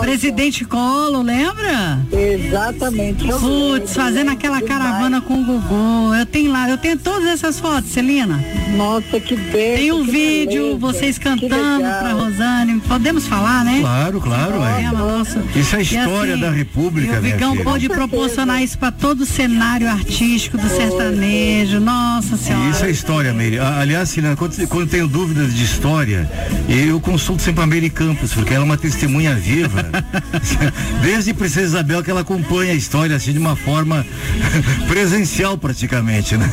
presidente 0.00 0.64
Colo, 0.64 1.22
lembra? 1.22 1.98
Exatamente. 2.12 3.24
Putz, 3.26 3.94
fazendo 3.94 4.26
né? 4.26 4.32
aquela 4.32 4.60
Demais. 4.60 4.78
caravana 4.78 5.20
com 5.22 5.40
o 5.40 5.44
Gugu. 5.44 6.14
Eu 6.14 6.26
tenho 6.26 6.52
lá, 6.52 6.68
eu 6.68 6.76
tenho 6.76 6.98
todas 6.98 7.26
essas 7.28 7.58
fotos, 7.58 7.90
Celina. 7.90 8.44
Nossa, 8.76 9.18
que 9.18 9.34
bem. 9.36 9.76
Tem 9.78 9.92
um 9.92 10.04
vídeo, 10.04 10.62
beleza, 10.62 10.78
vocês 10.78 11.18
cantando 11.18 11.80
pra 11.80 12.12
Rosane. 12.12 12.78
Podemos 12.80 13.26
falar, 13.26 13.64
né? 13.64 13.78
Claro, 13.80 14.20
claro, 14.20 14.54
É. 14.62 15.58
Isso 15.58 15.74
é 15.74 15.78
a 15.78 15.82
história 15.82 16.34
assim, 16.34 16.42
da 16.42 16.50
República, 16.50 17.14
E 17.14 17.18
o 17.18 17.22
minha 17.22 17.34
Vigão 17.36 17.56
pôde 17.56 17.88
proporcionar 17.88 18.62
isso 18.62 18.78
pra 18.78 18.90
todo 18.92 19.22
o 19.22 19.26
cenário 19.26 19.88
artístico 19.88 20.58
do 20.58 20.68
sertanejo. 20.68 21.80
Nossa 21.80 22.36
senhora. 22.36 22.68
Isso 22.70 22.84
é 22.84 22.90
história, 22.90 23.32
Meire. 23.32 23.58
A- 23.58 23.78
Aliás, 23.80 24.10
Celina, 24.10 24.36
quando, 24.36 24.54
quando 24.68 24.82
eu 24.82 24.86
tenho 24.88 25.08
dúvidas 25.08 25.54
de 25.54 25.64
história, 25.64 26.28
eu 26.68 27.00
consulto 27.00 27.40
sempre 27.42 27.62
a 27.62 27.66
Meire 27.66 27.77
Campos, 27.88 28.32
porque 28.32 28.52
ela 28.52 28.64
é 28.64 28.66
uma 28.66 28.76
testemunha 28.76 29.34
viva. 29.34 29.84
Desde 31.02 31.32
Princesa 31.32 31.66
Isabel 31.66 32.02
que 32.02 32.10
ela 32.10 32.20
acompanha 32.20 32.72
a 32.72 32.74
história 32.74 33.14
assim 33.14 33.32
de 33.32 33.38
uma 33.38 33.54
forma 33.56 34.04
presencial 34.88 35.56
praticamente, 35.56 36.36
né? 36.36 36.50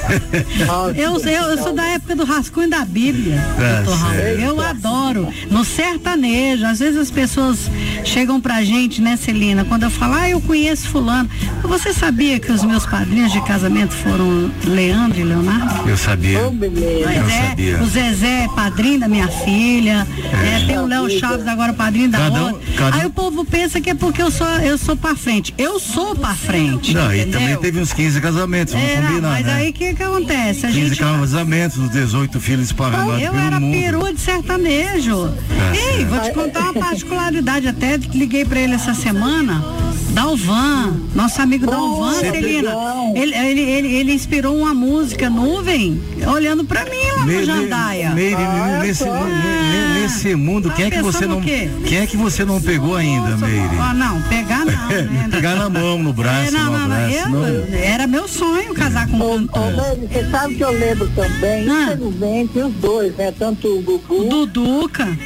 Eu, 0.95 1.19
eu, 1.21 1.47
eu 1.49 1.57
sou 1.63 1.73
da 1.73 1.85
época 1.87 2.15
do 2.15 2.23
rascunho 2.25 2.69
da 2.69 2.85
Bíblia, 2.85 3.37
Tá 3.57 3.81
doutor 3.81 3.99
Raul. 3.99 4.13
certo. 4.15 4.39
Eu 4.41 4.61
adoro. 4.61 5.33
No 5.49 5.63
sertanejo, 5.65 6.65
às 6.65 6.79
vezes 6.79 6.99
as 6.99 7.11
pessoas 7.11 7.69
chegam 8.03 8.39
pra 8.39 8.63
gente, 8.63 9.01
né, 9.01 9.17
Celina, 9.17 9.65
quando 9.65 9.83
eu 9.83 9.89
falo, 9.89 10.13
ah, 10.15 10.29
eu 10.29 10.39
conheço 10.41 10.87
fulano. 10.89 11.29
Você 11.63 11.93
sabia 11.93 12.39
que 12.39 12.51
os 12.51 12.63
meus 12.63 12.85
padrinhos 12.85 13.31
de 13.31 13.41
casamento 13.41 13.93
foram 13.93 14.51
Leandro 14.65 15.19
e 15.19 15.23
Leonardo? 15.23 15.89
Eu 15.89 15.97
sabia. 15.97 16.39
Pois 16.39 16.71
Eu 16.83 17.09
é, 17.29 17.47
sabia. 17.49 17.81
o 17.81 17.85
Zezé 17.87 18.43
é 18.43 18.47
padrinho 18.49 18.99
da 18.99 19.07
minha 19.07 19.27
filha, 19.27 20.05
é, 20.43 20.65
tem 20.65 20.77
o 20.79 20.85
Léo 20.85 21.09
Chaves 21.19 21.47
agora 21.47 21.73
padrinho 21.73 22.09
da 22.09 22.17
Cada 22.17 22.45
um- 22.45 22.59
cada 22.77 22.97
um- 22.97 22.99
Aí 23.01 23.05
o 23.05 23.09
povo 23.09 23.43
pensa 23.45 23.79
que 23.81 23.89
é 23.89 23.93
porque 23.95 24.21
eu 24.21 24.31
sou, 24.31 24.47
eu 24.47 24.77
sou 24.77 24.95
pra 24.95 25.15
frente. 25.15 25.53
Eu 25.57 25.79
sou 25.79 26.15
pra 26.15 26.33
frente. 26.33 26.93
Não, 26.93 27.13
e 27.13 27.21
entendeu? 27.21 27.39
também 27.39 27.57
teve 27.57 27.79
uns 27.79 27.93
15 27.93 28.19
casamentos, 28.21 28.73
vamos 28.73 28.89
É, 28.89 28.95
não, 29.01 29.07
combinar, 29.07 29.29
mas 29.29 29.45
né? 29.45 29.53
aí 29.53 29.69
o 29.69 29.73
que, 29.73 29.93
que 29.93 30.03
acontece? 30.03 30.65
A 30.65 30.69
15 30.69 30.79
gente 30.89 30.99
casamentos, 30.99 31.77
os 31.77 31.89
18 31.89 32.39
filhos 32.39 32.65
esparramados 32.65 33.21
eu 33.21 33.33
era 33.35 33.59
mundo. 33.59 33.71
perua 33.77 34.13
de 34.13 34.19
sertanejo. 34.19 35.27
Tá 35.27 35.75
Ei, 35.75 35.97
certo. 35.97 36.05
vou 36.09 36.19
te 36.19 36.31
contar 36.31 36.59
uma 36.61 36.73
particularidade. 36.73 37.67
Até 37.67 37.97
liguei 38.13 38.45
pra 38.45 38.59
ele 38.59 38.73
essa 38.73 38.93
semana. 38.93 39.63
Dalvan, 40.11 40.93
nosso 41.13 41.41
amigo 41.41 41.65
Dalvan, 41.65 42.13
Sempre 42.13 42.41
Celina. 42.41 42.71
Ele, 43.15 43.35
ele, 43.35 43.61
ele, 43.61 43.87
ele 43.95 44.13
inspirou 44.13 44.55
uma 44.57 44.73
música, 44.73 45.29
Nuvem, 45.29 46.01
olhando 46.33 46.63
pra 46.63 46.85
mim 46.85 46.91
lá 47.17 47.25
no 47.25 47.45
Jandaia. 47.45 48.09
Meire, 48.11 48.37
nesse, 48.81 49.03
ne- 49.03 50.01
nesse 50.01 50.35
mundo, 50.35 50.69
Tá 50.69 50.75
quem 50.75 50.85
é 50.85 50.89
que 50.91 51.01
você 51.11 51.25
não, 51.27 51.37
o 51.39 51.41
quê? 51.41 51.69
quem 51.85 51.97
é 51.99 52.07
que 52.07 52.17
você 52.17 52.43
não 52.45 52.61
pegou 52.61 52.95
ainda, 52.95 53.37
Meire? 53.37 53.69
Ah, 53.79 53.93
não, 53.93 54.21
pegar 54.23 54.65
não. 54.65 54.87
né? 54.89 55.27
Pegar 55.31 55.55
na 55.55 55.69
mão, 55.69 56.01
no 56.01 56.11
braço, 56.13 56.47
É, 56.49 56.51
não, 56.51 56.65
no 56.65 56.71
não, 56.71 56.87
não, 56.87 56.95
abraço. 56.95 57.15
eu- 57.17 57.29
não. 57.29 57.77
era 57.77 58.07
meu 58.07 58.27
sonho 58.27 58.73
casar 58.73 59.07
com 59.07 59.17
um 59.17 59.21
Ô. 59.21 59.37
Meire, 59.37 60.07
você 60.11 60.29
sabe 60.29 60.55
que 60.55 60.63
eu 60.63 60.71
lembro 60.71 61.07
também, 61.15 61.69
Ah. 61.69 61.93
infelizmente, 61.93 62.59
os 62.59 62.73
dois, 62.75 63.15
né? 63.15 63.31
Tanto 63.37 63.67
o 63.67 63.81
Gugu. 63.81 64.21
O 64.21 64.29
Duduca. 64.29 65.17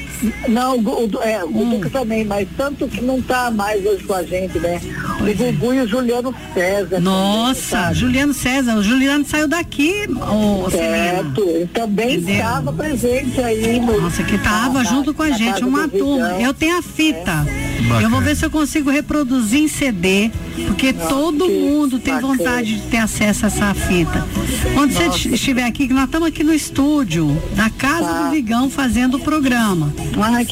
Não, 0.47 0.78
o, 0.78 1.05
o, 1.05 1.22
é, 1.24 1.43
o 1.43 1.47
Hum. 1.47 1.70
Duduca 1.70 1.89
também, 1.89 2.26
mas 2.26 2.47
tanto 2.57 2.88
que 2.88 3.01
não 3.01 3.22
tá 3.22 3.49
mais 3.51 3.86
hoje 3.86 4.03
com 4.03 4.13
a 4.13 4.24
gente, 4.24 4.59
né? 4.59 4.80
o 5.20 5.24
Gugu 5.38 5.74
e 5.74 5.82
o 5.82 5.88
Juliano 5.88 6.34
César. 6.53 6.84
também, 6.89 6.97
é. 6.97 6.99
Nossa, 6.99 7.61
sabe? 7.61 7.95
Juliano 7.95 8.34
César, 8.34 8.76
o 8.76 8.84
Juliano 8.84 9.26
saiu 9.26 9.47
daqui, 9.47 9.93
Celina. 10.01 10.70
Certo, 10.72 11.41
ele 11.41 11.67
também 11.67 12.15
estava 12.15 12.72
presente 12.74 13.39
aí 13.41 13.80
no. 13.80 14.01
Nossa, 14.01 14.24
que 14.24 14.38
tava 14.39 14.84
na- 14.84 14.84
junto 14.84 15.13
com 15.13 15.24
a 15.24 15.30
na 15.30 15.38
gente, 15.38 15.63
uma 15.63 15.88
turma. 15.88 16.34
Eu 16.41 16.53
tenho 16.53 16.78
a 16.78 16.82
fita. 16.82 17.45
Bacana. 17.88 18.01
Eu 18.01 18.09
vou 18.09 18.22
ver 18.22 18.36
se 18.36 18.45
eu 18.45 18.51
consigo 18.51 18.89
reproduzir 18.89 19.61
em 19.61 19.67
CD, 19.67 20.30
porque 20.67 20.91
todo 20.93 21.45
que 21.47 21.59
mundo 21.59 21.97
tem 21.99 22.13
bacana. 22.13 22.34
vontade 22.38 22.76
de 22.76 22.82
ter 22.88 22.97
acesso 22.97 23.45
a 23.45 23.47
essa 23.47 23.74
fita. 23.74 24.26
Quando 24.74 24.91
você 24.91 25.05
Nossa. 25.05 25.28
estiver 25.30 25.63
aqui, 25.63 25.88
que 25.88 25.93
nós 25.93 26.03
estamos 26.05 26.28
aqui 26.28 26.43
no 26.43 26.53
estúdio 26.53 27.36
da 27.55 27.70
Casa 27.70 28.05
Tá. 28.07 28.24
do 28.26 28.32
Vigão 28.32 28.70
fazendo 28.70 29.15
o 29.17 29.20
programa. 29.20 29.93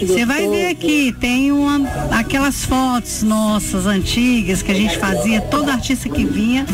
Você 0.05 0.25
vai 0.25 0.47
ver 0.47 0.67
aqui, 0.67 1.15
tem 1.19 1.51
uma, 1.51 1.79
aquelas 2.11 2.65
fotos 2.65 3.23
nossas 3.23 3.85
antigas 3.85 4.61
que 4.61 4.71
a 4.71 4.75
gente 4.75 4.97
fazia, 4.97 5.41
todo 5.41 5.69
artista 5.69 6.09
que 6.09 6.25
vinha 6.25 6.65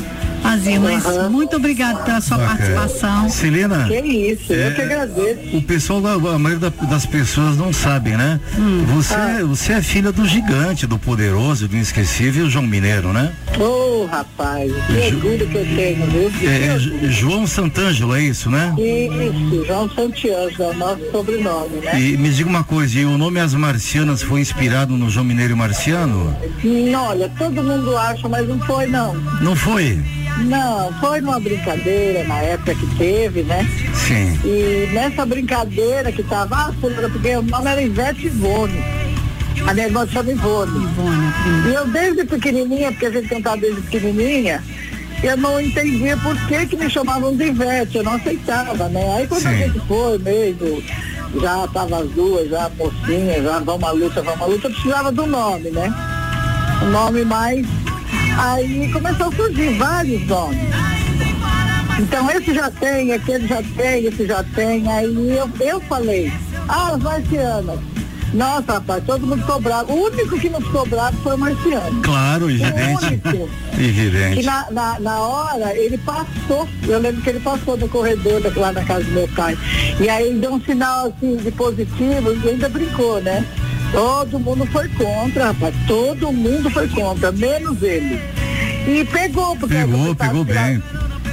fazia. 0.44 0.80
Mas 0.80 1.06
Aham. 1.06 1.30
muito 1.30 1.56
obrigado 1.56 2.04
pela 2.04 2.22
sua 2.22 2.38
Bacana. 2.38 2.58
participação. 2.76 3.30
Celina, 3.30 3.86
Que 3.88 4.00
isso, 4.02 4.54
eu 4.54 4.68
É. 4.68 4.72
que 4.72 4.82
agradeço. 4.82 5.58
o 5.58 5.62
pessoal, 5.62 6.06
a 6.06 6.38
maioria 6.38 6.70
da- 6.70 6.86
das 6.86 7.06
pessoas 7.06 7.58
não 7.58 7.72
sabe, 7.74 8.12
né? 8.12 8.40
Hum. 8.58 8.84
Você, 8.96 9.14
Ah. 9.16 9.40
você 9.44 9.74
é 9.74 9.82
filha 9.82 10.12
do 10.12 10.26
gigante, 10.28 10.86
do 10.86 10.98
poderoso, 11.00 11.68
do 11.68 11.76
inesquecível 11.76 12.50
João 12.50 12.68
Mineiro, 12.68 13.14
né? 13.14 13.32
Ô, 13.60 14.06
rapaz, 14.06 14.72
que 14.88 15.16
orgulho 15.16 15.48
que 15.48 15.56
eu 15.56 15.66
tenho, 15.76 16.06
viu? 16.08 16.50
É, 16.50 17.06
é, 17.06 17.10
João 17.10 17.48
Santângelo, 17.48 18.16
é 18.16 18.22
isso, 18.22 18.50
né? 18.50 18.74
Isso, 18.78 19.66
João 19.66 19.90
Santiago, 19.90 20.52
é 20.60 20.68
o 20.68 20.74
nosso 20.74 21.12
sobrenome, 21.12 21.78
né? 21.84 22.00
E 22.00 22.18
me 22.18 22.30
diga 22.30 22.50
uma 22.50 22.64
coisa, 22.64 23.00
e 23.00 23.06
o 23.06 23.18
nome 23.18 23.40
As 23.40 23.54
Marcianas 23.54 24.22
foi 24.22 24.42
inspirado 24.42 24.96
no 24.98 25.10
João 25.10 25.26
Mineiro 25.26 25.56
Marciano? 25.56 26.36
Hum, 26.64 26.94
Olha, 26.96 27.30
todo 27.38 27.62
mundo 27.64 27.96
acha, 27.98 28.28
mas 28.30 28.48
não 28.48 28.60
foi 28.60 28.88
não. 28.88 29.14
Não 29.42 29.56
foi? 29.56 30.00
Não, 30.40 30.92
foi 31.00 31.22
numa 31.22 31.40
brincadeira 31.40 32.24
na 32.26 32.40
época 32.40 32.76
que 32.76 32.96
teve, 32.98 33.44
né? 33.44 33.68
Sim. 33.94 34.40
E 34.44 34.90
nessa 34.92 35.26
brincadeira 35.26 36.12
que 36.12 36.24
tava, 36.24 36.56
ah, 36.56 36.74
fulana, 36.82 37.10
porque 37.10 37.36
o 37.36 37.42
nome 37.42 37.70
era 37.70 37.82
Ivete 37.82 38.28
Ivone. 38.28 38.84
A 39.68 39.74
minha 39.74 39.86
irmã 39.88 40.08
chama 40.08 40.32
Ivone. 40.32 40.88
E 41.68 41.74
eu 41.74 41.88
desde 41.88 42.26
pequenininha, 42.26 42.92
porque 42.92 43.06
a 43.06 43.12
gente 43.12 43.30
cantava 43.30 43.58
desde 43.58 43.82
pequenininha, 43.82 44.64
eu 45.24 45.38
não 45.38 45.62
entendia 45.62 46.18
por 46.18 46.36
que 46.48 46.66
que 46.66 46.76
me 46.76 46.90
chamavam 46.90 47.36
de 47.36 47.46
Ivete, 47.46 47.98
eu 47.98 48.04
não 48.04 48.14
aceitava, 48.14 48.90
né? 48.90 49.16
Aí 49.16 49.28
quando 49.28 49.48
a 49.48 49.52
Sim. 49.52 49.58
gente 49.58 49.80
foi 49.88 50.18
mesmo, 50.18 50.84
já 51.40 51.68
tava 51.68 52.00
as 52.00 52.10
duas, 52.10 52.50
já 52.50 52.70
mocinhas, 52.78 53.44
já 53.44 53.60
vamos 53.60 53.84
à 53.84 53.92
luta, 53.92 54.22
vamos 54.22 54.42
à 54.42 54.46
luta, 54.46 54.68
eu 54.68 54.72
precisava 54.72 55.12
do 55.12 55.26
nome, 55.26 55.70
né? 55.70 55.94
O 56.82 56.86
nome 56.90 57.24
mais. 57.24 57.66
Aí 58.38 58.92
começou 58.92 59.28
a 59.28 59.32
surgir 59.32 59.78
vários 59.78 60.26
nomes. 60.28 60.58
Então 62.00 62.30
esse 62.32 62.54
já 62.54 62.72
tem, 62.72 63.14
aquele 63.14 63.48
já 63.48 63.62
tem, 63.78 64.06
esse 64.06 64.26
já 64.26 64.44
tem. 64.56 64.90
Aí 64.92 65.06
eu, 65.38 65.50
eu 65.60 65.80
falei, 65.82 66.32
ah, 66.68 66.94
as 66.96 67.02
marcianas. 67.04 67.80
Nossa, 68.34 68.74
rapaz, 68.74 69.04
todo 69.06 69.28
mundo 69.28 69.42
ficou 69.42 69.60
bravo. 69.62 69.94
O 69.94 70.06
único 70.06 70.40
que 70.40 70.50
não 70.50 70.60
ficou 70.60 70.88
bravo 70.88 71.16
foi 71.22 71.36
o 71.36 71.38
marciano. 71.38 72.02
Claro, 72.02 72.50
evidente. 72.50 73.22
Evidente. 73.78 74.38
Que 74.38 74.44
na, 74.44 74.72
na, 74.72 75.00
na 75.00 75.20
hora 75.20 75.78
ele 75.78 76.00
passou, 76.00 76.68
eu 76.88 76.98
lembro 77.00 77.22
que 77.22 77.30
ele 77.30 77.40
passou 77.42 77.78
no 77.78 77.88
corredor 77.88 78.42
da- 78.42 78.50
lá 78.60 78.72
na 78.72 78.84
casa 78.84 79.04
do 79.04 79.12
meu 79.12 79.28
pai. 79.36 79.56
E 80.00 80.10
aí 80.10 80.30
ele 80.30 80.40
deu 80.40 80.52
um 80.54 80.62
sinal 80.62 81.14
assim 81.16 81.36
de 81.38 81.52
positivo 81.52 82.34
e 82.44 82.50
ainda 82.50 82.68
brincou, 82.70 83.22
né? 83.22 83.46
Todo 83.94 84.40
mundo 84.40 84.66
foi 84.68 84.88
contra, 84.90 85.46
rapaz. 85.48 85.74
Todo 85.88 86.32
mundo 86.32 86.70
foi 86.72 86.88
contra, 86.90 87.32
menos 87.32 87.82
ele. 87.82 88.20
E 88.88 89.06
pegou, 89.12 89.56
porque 89.56 89.76
Pegou, 89.76 90.14
pegou 90.16 90.42
a 90.42 90.46
tirar- 90.46 90.64
bem. 90.64 90.84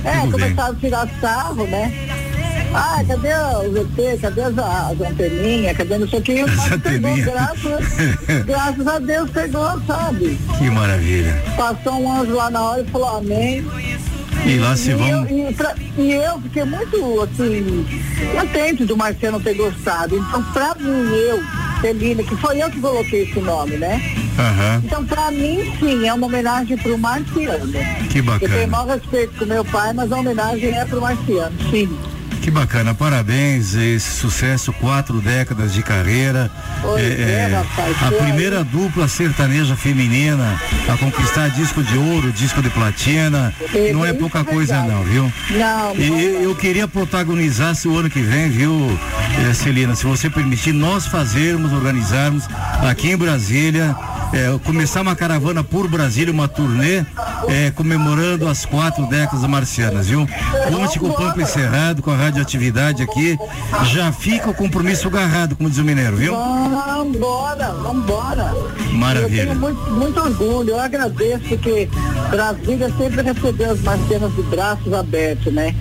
É, 0.05 0.11
Pegou 0.13 0.23
bem. 0.23 0.31
começaram 0.55 0.73
a 0.73 0.77
tirar 0.77 1.09
sarro, 1.21 1.67
né? 1.67 1.93
Ah, 2.73 3.03
cadê 3.09 3.31
o 3.67 3.73
VT? 3.73 4.19
Cadê 4.21 4.43
as, 4.43 4.59
as 4.59 5.01
anteninhas? 5.01 5.77
Cadê 5.77 5.99
não 5.99 6.09
sei 6.09 6.19
o 6.21 6.23
que? 6.23 6.45
Mas 6.45 6.83
pegou, 6.83 7.17
graças, 7.17 8.45
graças 8.47 8.87
a 8.87 8.99
Deus 9.01 9.31
pegou, 9.31 9.81
sabe? 9.89 10.39
Que 10.57 10.71
maravilha. 10.71 11.43
Passou 11.57 11.95
um 11.95 12.13
anjo 12.21 12.33
lá 12.35 12.49
na 12.51 12.63
hora 12.63 12.83
e 12.83 12.91
falou 12.91 13.17
amém. 13.19 13.65
E 14.47 14.57
lá 14.59 14.77
se 14.77 14.91
e 14.91 14.95
vão. 14.95 15.09
Eu, 15.27 15.51
e, 15.51 15.55
pra- 15.55 15.75
e 15.99 16.13
eu 16.13 16.41
fiquei 16.43 16.65
muito, 16.65 17.21
assim, 17.23 17.87
contente 18.39 18.85
do 18.85 18.97
Marciano 18.97 19.41
ter 19.41 19.55
gostado. 19.55 20.17
Então, 20.17 20.43
pra 20.53 20.75
mim, 20.77 21.11
eu, 21.29 21.41
Celina, 21.81 22.23
que 22.23 22.37
foi 22.37 22.63
eu 22.63 22.71
que 22.71 22.81
coloquei 22.81 23.23
esse 23.23 23.41
nome, 23.41 23.77
né? 23.77 24.01
Aham. 24.39 24.83
Então, 24.85 25.05
pra 25.05 25.31
mim, 25.31 25.73
sim, 25.79 26.07
é 26.07 26.13
uma 26.15 26.27
homenagem 26.27 26.77
pro 26.79 26.97
Marciano. 26.99 27.73
Que 28.11 28.19
Eu 28.19 28.23
tenho 28.23 28.25
bacana. 28.25 28.67
maior 28.67 28.87
respeito 28.89 29.39
com 29.39 29.45
meu 29.47 29.65
pai, 29.65 29.93
mas 29.93 30.11
a 30.13 30.17
homenagem 30.17 30.77
é 30.77 30.85
pro 30.85 31.01
Marciano, 31.01 31.53
sim. 31.71 31.89
Que 32.43 32.51
bacana, 32.51 32.95
parabéns, 32.95 33.75
esse 33.75 34.13
sucesso, 34.19 34.73
quatro 34.73 35.21
décadas 35.21 35.75
de 35.75 35.83
carreira. 35.83 36.51
Pois 36.81 37.03
é, 37.05 37.49
rapaz, 37.55 37.95
a 38.03 38.09
foi 38.09 38.17
primeira 38.19 38.65
dupla 38.65 39.07
sertaneja 39.09 39.77
feminina 39.77 40.59
a 40.89 40.97
conquistar 40.97 41.49
disco 41.51 41.83
de 41.83 41.99
ouro, 41.99 42.33
disco 42.33 42.63
de 42.63 42.71
platina. 42.71 43.53
É, 43.75 43.93
Não 43.93 44.07
é 44.07 44.15
pouca 44.15 44.39
é 44.39 44.45
coisa 44.45 44.81
não, 44.83 45.03
viu? 45.05 45.31
Não, 45.51 45.95
E 45.95 46.09
não, 46.09 46.19
eu 46.19 46.55
queria 46.57 46.89
protagonizar 46.89 47.75
se 47.75 47.87
o 47.89 47.99
ano 47.99 48.09
que 48.09 48.23
vem, 48.23 48.49
viu, 48.49 48.99
eh, 49.39 49.55
Celina, 49.55 49.95
se 49.95 50.05
você 50.05 50.29
permitir, 50.29 50.73
nós 50.73 51.07
fazermos, 51.07 51.73
organizarmos 51.73 52.45
aqui 52.83 53.11
em 53.11 53.17
Brasília, 53.17 53.97
eh, 54.33 54.59
começar 54.65 55.01
uma 55.01 55.17
caravana 55.17 55.65
por 55.65 55.89
Brasília, 55.89 56.33
uma 56.33 56.49
turnê, 56.49 57.05
eh, 57.49 57.73
comemorando 57.75 58.49
as 58.49 58.65
quatro 58.65 59.07
décadas 59.07 59.45
marcianas, 59.49 60.09
viu? 60.09 60.27
Conte 60.69 60.99
com 60.99 61.09
o 61.09 61.15
Pampa 61.15 61.43
Encerrado, 61.43 62.03
com 62.03 62.11
a 62.11 62.17
radioatividade 62.17 63.03
aqui, 63.03 63.39
já 63.93 64.13
fica 64.13 64.51
o 64.51 64.55
compromisso 64.55 65.09
agarrado, 65.09 65.57
como 65.57 65.69
diz 65.69 65.79
o 65.79 65.85
mineiro, 65.85 66.17
viu? 66.17 66.35
Vambora, 66.35 67.73
vambora. 67.73 68.55
Maravilha. 68.93 69.43
Eu 69.43 69.47
tenho 69.49 69.61
muito, 69.61 69.91
muito 69.91 70.21
orgulho, 70.21 70.71
eu 70.71 70.81
agradeço 70.81 71.49
porque 71.49 71.89
Brasília 72.31 72.93
sempre 72.97 73.23
recebeu 73.23 73.73
as 73.73 73.81
marcianas 73.81 74.35
de 74.35 74.43
braços 74.43 74.93
abertos, 74.93 75.53
né? 75.53 75.75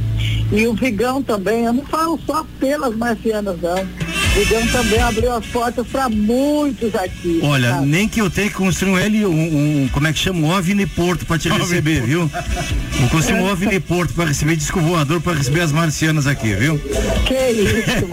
E 0.51 0.67
o 0.67 0.73
Vigão 0.73 1.21
também, 1.21 1.65
eu 1.65 1.73
não 1.73 1.85
falo 1.85 2.19
só 2.25 2.45
pelas 2.59 2.95
marcianas, 2.95 3.59
não. 3.61 4.08
O 4.35 4.39
Vigão 4.39 4.65
também 4.67 5.01
abriu 5.01 5.33
as 5.33 5.45
portas 5.47 5.85
para 5.87 6.07
muitos 6.07 6.93
artistas. 6.95 7.43
Olha, 7.43 7.71
sabe? 7.71 7.87
nem 7.87 8.07
que 8.07 8.21
eu 8.21 8.29
tenha 8.29 8.47
que 8.47 8.53
construir 8.55 8.91
um 8.91 8.97
L, 8.97 9.25
um, 9.25 9.31
um- 9.83 9.89
como 9.91 10.07
é 10.07 10.13
que 10.13 10.19
chama? 10.19 10.39
Um 10.39 10.49
OVNI 10.55 10.85
Porto 10.85 11.25
pra 11.25 11.37
te 11.37 11.49
receber, 11.49 12.03
viu? 12.03 12.29
Vou 12.99 13.09
construir 13.09 13.39
um 13.41 13.51
OVNI 13.51 13.79
Porto 13.79 14.13
pra 14.13 14.25
receber 14.25 14.55
disco 14.55 14.79
voador 14.79 15.19
pra 15.19 15.33
receber 15.33 15.61
as 15.61 15.71
marcianas 15.71 16.25
aqui, 16.27 16.53
viu? 16.53 16.79
Que 17.25 17.49
isso. 17.49 18.07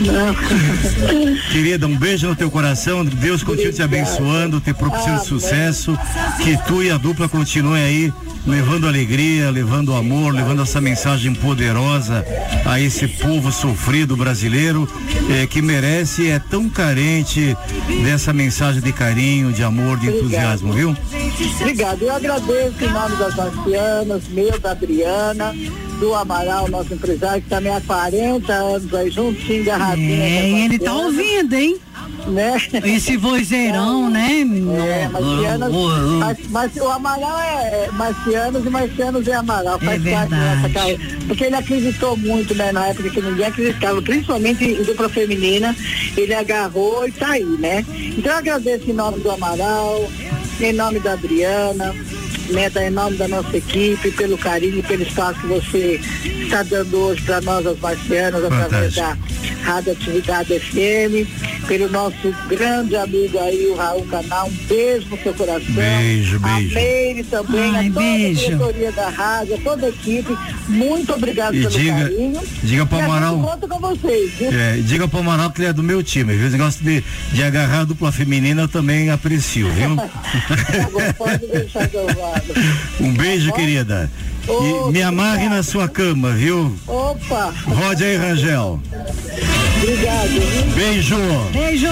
Não. 0.00 0.36
Querida, 1.50 1.86
um 1.86 1.96
beijo 1.96 2.28
no 2.28 2.36
teu 2.36 2.50
coração, 2.50 3.04
Deus 3.04 3.42
continue 3.42 3.72
te 3.72 3.82
abençoando, 3.82 4.60
te 4.60 4.72
propiciando 4.74 5.16
Amém. 5.16 5.24
sucesso, 5.24 5.98
que 6.42 6.56
tu 6.66 6.82
e 6.82 6.90
a 6.90 6.98
dupla 6.98 7.28
continuem 7.28 7.82
aí 7.82 8.12
levando 8.46 8.86
alegria, 8.86 9.50
levando 9.50 9.92
amor, 9.92 10.32
levando 10.32 10.62
essa 10.62 10.80
mensagem 10.80 11.34
poderosa 11.34 12.24
a 12.64 12.78
esse 12.80 13.08
povo 13.08 13.50
sofrido 13.50 14.14
brasileiro 14.16 14.25
eh, 15.30 15.46
que 15.46 15.60
merece 15.62 16.22
e 16.22 16.30
é 16.30 16.38
tão 16.38 16.68
carente 16.68 17.56
dessa 18.04 18.32
mensagem 18.32 18.80
de 18.80 18.92
carinho, 18.92 19.52
de 19.52 19.62
amor, 19.62 19.98
de 19.98 20.08
entusiasmo, 20.08 20.72
viu? 20.72 20.96
Obrigado. 21.60 22.02
Eu 22.02 22.14
agradeço 22.14 22.84
em 22.84 22.90
nome 22.90 23.16
das 23.16 23.34
marcianas, 23.34 24.28
meu, 24.28 24.58
da 24.58 24.70
Adriana, 24.72 25.54
do 25.98 26.14
Amaral, 26.14 26.68
nosso 26.68 26.94
empresário, 26.94 27.42
que 27.42 27.48
também 27.48 27.72
há 27.72 27.80
40 27.80 28.52
anos 28.52 28.94
aí, 28.94 29.10
juntinho, 29.10 29.64
garrafinha. 29.64 30.24
É, 30.24 30.50
e 30.50 30.64
ele 30.64 30.78
tá 30.78 30.92
ouvindo, 30.94 31.54
hein? 31.54 31.78
Né? 32.26 32.56
Esse 32.84 33.16
vozeirão, 33.16 34.10
né? 34.10 34.40
É, 34.40 35.08
marcianas, 35.08 35.72
mas, 36.18 36.38
mas 36.50 36.76
o 36.76 36.88
Amaral 36.88 37.38
é, 37.40 37.84
é 37.86 37.90
marcianos 37.92 38.66
e 38.66 38.70
marcianos 38.70 39.28
é 39.28 39.34
Amaral, 39.34 39.78
faz 39.78 40.04
É 40.04 40.10
parte 40.10 40.30
verdade. 40.30 40.62
dessa 40.62 40.74
cara. 40.74 40.98
Porque 41.28 41.44
ele 41.44 41.54
acreditou 41.56 42.16
muito, 42.16 42.54
né, 42.54 42.72
na 42.72 42.86
época 42.88 43.10
que 43.10 43.20
ninguém 43.22 43.46
acreditava, 43.46 44.02
principalmente 44.02 44.64
em 44.64 44.82
dupla 44.82 45.08
feminina, 45.08 45.74
ele 46.16 46.34
agarrou 46.34 47.06
e 47.06 47.12
tá 47.12 47.30
aí, 47.30 47.44
né? 47.44 47.84
Então 48.16 48.32
eu 48.32 48.38
agradeço 48.38 48.90
em 48.90 48.94
nome 48.94 49.20
do 49.20 49.30
Amaral, 49.30 50.10
em 50.60 50.72
nome 50.72 50.98
da 51.00 51.12
Adriana, 51.12 51.94
em 52.50 52.90
nome 52.90 53.16
da 53.16 53.26
nossa 53.28 53.56
equipe, 53.56 54.10
pelo 54.12 54.38
carinho, 54.38 54.82
pelo 54.84 55.02
espaço 55.02 55.40
que 55.40 55.46
você 55.48 56.00
está 56.42 56.62
dando 56.62 56.96
hoje 56.96 57.20
para 57.22 57.40
nós, 57.40 57.66
as 57.66 57.78
marcianas, 57.80 58.44
através 58.44 58.94
da 58.94 59.16
Rádio 59.62 59.92
Atividade 59.92 60.58
FM, 60.60 61.26
pelo 61.66 61.88
nosso 61.90 62.32
grande 62.48 62.94
amigo 62.94 63.38
aí, 63.40 63.66
o 63.66 63.74
Raul 63.74 64.06
Canal, 64.06 64.46
um 64.48 64.52
beijo 64.68 65.08
no 65.08 65.18
seu 65.18 65.34
coração. 65.34 65.74
Beijo, 65.74 66.36
A 66.42 66.48
beijo. 66.56 66.74
Meire 66.74 67.24
também, 67.24 67.76
Ai, 67.76 67.86
a 67.88 67.90
toda 67.92 68.00
beijo. 68.00 68.40
a 68.40 68.44
diretoria 68.46 68.92
da 68.92 69.08
rádio, 69.08 69.54
a 69.54 69.58
toda 69.58 69.86
a 69.86 69.88
equipe, 69.88 70.36
muito 70.68 71.12
obrigado 71.14 71.54
E 71.54 71.58
pelo 71.62 71.70
diga- 71.70 71.92
carinho. 71.94 72.40
diga 72.62 72.86
pro 72.86 72.96
E 72.96 73.00
a 73.00 73.04
gente 73.04 73.10
Amaral- 73.16 73.40
conta 73.40 73.68
com 73.68 73.78
vocês, 73.80 74.32
viu? 74.34 74.52
É, 74.52 74.76
diga 74.76 75.08
pro 75.08 75.18
Amaral 75.18 75.50
que 75.50 75.60
ele 75.60 75.68
é 75.68 75.72
do 75.72 75.82
meu 75.82 76.02
time, 76.02 76.32
viu? 76.36 76.46
Esse 76.46 76.56
negócio 76.56 76.84
de, 76.84 77.02
de 77.32 77.42
agarrar 77.42 77.80
a 77.80 77.84
dupla 77.84 78.12
feminina 78.12 78.62
eu 78.62 78.68
também 78.68 79.10
aprecio, 79.10 79.68
viu? 79.72 79.96
Pode 81.18 81.46
deixar 81.48 81.88
que 81.88 81.96
eu 81.96 82.06
um 83.00 83.12
beijo, 83.12 83.52
querida. 83.52 84.10
E 84.48 84.92
me 84.92 85.02
amarre 85.02 85.48
na 85.48 85.62
sua 85.62 85.88
cama, 85.88 86.30
viu? 86.30 86.76
Opa! 86.86 87.52
Rode 87.66 88.04
aí, 88.04 88.16
Rangel. 88.16 88.80
Obrigado, 89.78 90.28
viu? 90.28 90.74
Beijo. 90.74 91.16
Beijo. 91.52 91.88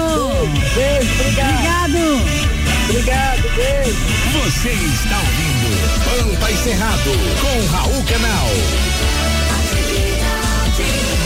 Beijo, 0.73 1.11
obrigado. 1.19 1.55
Obrigado. 1.89 2.55
Obrigado, 2.89 3.41
beijo. 3.55 3.97
Você 4.31 4.69
está 4.69 5.17
ouvindo 5.17 6.35
Pampa 6.35 6.51
e 6.51 6.55
Cerrado 6.57 7.11
com 7.41 7.75
Raul 7.75 8.03
Canal. 8.03 8.47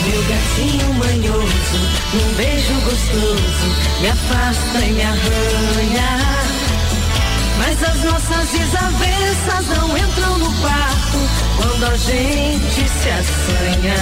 Meu 0.07 0.24
gatinho 0.24 0.93
manhoso, 0.93 1.78
num 2.13 2.34
beijo 2.36 2.74
gostoso, 2.86 4.01
me 4.01 4.07
afasta 4.07 4.80
e 4.80 4.93
me 4.93 5.01
arranha. 5.03 6.59
Mas 7.60 7.84
as 7.84 8.03
nossas 8.05 8.49
desavenças 8.51 9.68
não 9.78 9.97
entram 9.97 10.38
no 10.38 10.51
quarto 10.62 11.18
quando 11.57 11.84
a 11.91 11.97
gente 11.97 12.89
se 12.89 13.10
assanha. 13.10 13.97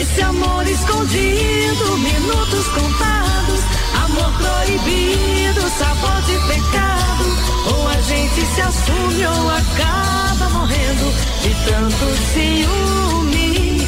Esse 0.00 0.22
amor 0.22 0.66
escondido, 0.66 1.98
minutos 1.98 2.66
contados, 2.66 3.60
amor 4.04 4.32
proibido, 4.38 5.60
sabor 5.78 6.20
de 6.22 6.34
pecado. 6.52 7.24
Ou 7.76 7.88
a 7.88 8.00
gente 8.02 8.44
se 8.54 8.60
assume 8.60 9.24
ou 9.24 9.50
acaba 9.50 10.48
morrendo 10.50 11.14
de 11.42 11.54
tanto 11.70 12.06
ciúme. 12.34 13.86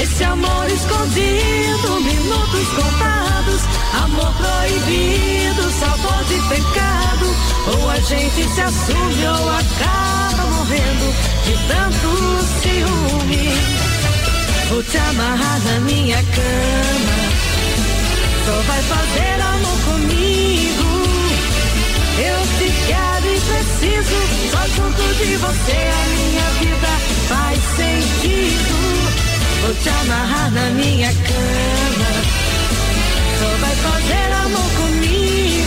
Esse 0.00 0.24
amor 0.24 0.66
escondido, 0.70 2.00
minutos 2.00 2.68
contados, 2.68 3.60
amor 4.02 4.32
proibido, 4.32 5.70
sabor 5.78 6.24
de 6.24 6.40
pecado. 6.48 6.93
Gente 8.06 8.46
se 8.50 8.60
assume 8.60 9.26
ou 9.26 9.48
acaba 9.48 10.44
morrendo 10.50 11.14
de 11.46 11.54
tanto 11.68 12.08
ciúme. 12.60 13.48
Vou 14.68 14.82
te 14.82 14.98
amarrar 14.98 15.60
na 15.64 15.80
minha 15.80 16.16
cama, 16.16 17.16
só 18.44 18.52
vai 18.66 18.82
fazer 18.82 19.40
amor 19.40 19.78
comigo. 19.86 20.88
Eu 22.18 22.38
te 22.58 22.68
quero 22.86 23.26
e 23.26 23.40
preciso, 23.40 24.18
só 24.50 24.62
junto 24.76 25.02
de 25.14 25.36
você 25.36 25.72
a 25.72 26.04
minha 26.14 26.46
vida 26.60 26.92
faz 27.28 27.58
sentido. 27.76 28.74
Vou 29.62 29.74
te 29.82 29.88
amarrar 29.88 30.50
na 30.52 30.70
minha 30.72 31.08
cama. 31.08 32.10
Só 33.38 33.48
vai 33.60 33.74
fazer 33.76 34.32
amor 34.44 34.70
comigo. 34.76 35.63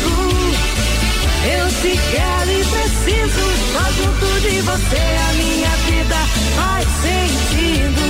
Te 1.81 1.91
quero 2.11 2.51
e 2.51 2.65
preciso. 2.65 3.43
Só 3.71 3.83
junto 3.91 4.39
de 4.41 4.61
você 4.61 4.97
a 4.97 5.33
minha 5.33 5.69
vida 5.85 6.15
faz 6.55 6.85
sentido. 7.01 8.07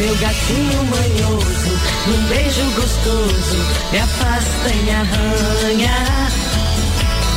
Meu 0.00 0.14
gatinho 0.16 0.84
manhoso, 0.84 1.72
num 2.06 2.28
beijo 2.28 2.64
gostoso, 2.76 3.56
me 3.90 3.98
afasta 3.98 4.68
e 4.68 4.82
me 4.84 4.90
arranha. 4.92 6.47